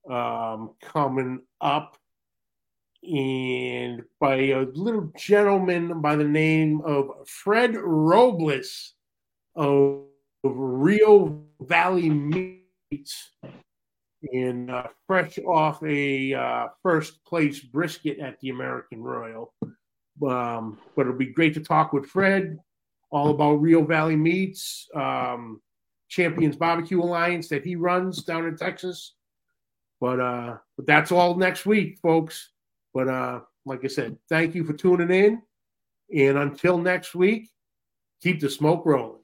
um, 0.09 0.75
coming 0.83 1.43
up, 1.61 1.97
and 3.03 4.03
by 4.21 4.35
a 4.35 4.67
little 4.75 5.13
gentleman 5.17 6.01
by 6.01 6.17
the 6.17 6.25
name 6.25 6.83
of 6.85 7.27
Fred 7.27 7.77
Robles 7.77 8.95
of 9.57 10.05
Rio 10.45 11.43
Valley 11.61 12.11
Meats, 12.11 13.31
and 14.33 14.71
uh, 14.71 14.89
fresh 15.07 15.39
off 15.39 15.83
a 15.83 16.35
uh, 16.35 16.67
first 16.83 17.25
place 17.25 17.61
brisket 17.61 18.19
at 18.19 18.39
the 18.41 18.51
American 18.51 19.03
Royal. 19.03 19.53
Um, 20.27 20.79
but 20.95 21.03
it'll 21.03 21.15
be 21.15 21.27
great 21.27 21.55
to 21.55 21.61
talk 21.61 21.93
with 21.93 22.07
Fred 22.07 22.59
all 23.11 23.31
about 23.31 23.61
Rio 23.61 23.85
Valley 23.85 24.17
Meats, 24.17 24.89
um, 24.95 25.61
Champions 26.09 26.57
Barbecue 26.57 27.03
Alliance 27.03 27.49
that 27.49 27.65
he 27.65 27.77
runs 27.77 28.23
down 28.25 28.47
in 28.47 28.57
Texas. 28.57 29.15
But 30.01 30.21
uh, 30.21 30.57
but 30.77 30.87
that's 30.87 31.13
all 31.13 31.37
next 31.37 31.67
week, 31.67 31.99
folks. 32.01 32.51
But 32.95 33.09
uh, 33.09 33.41
like 33.67 33.85
I 33.85 33.89
said, 33.89 34.17
thank 34.29 34.55
you 34.55 34.65
for 34.65 34.73
tuning 34.73 35.11
in. 35.11 35.43
And 36.17 36.39
until 36.39 36.79
next 36.79 37.15
week, 37.15 37.51
keep 38.23 38.41
the 38.41 38.51
smoke 38.51 38.85
rolling. 38.85 39.21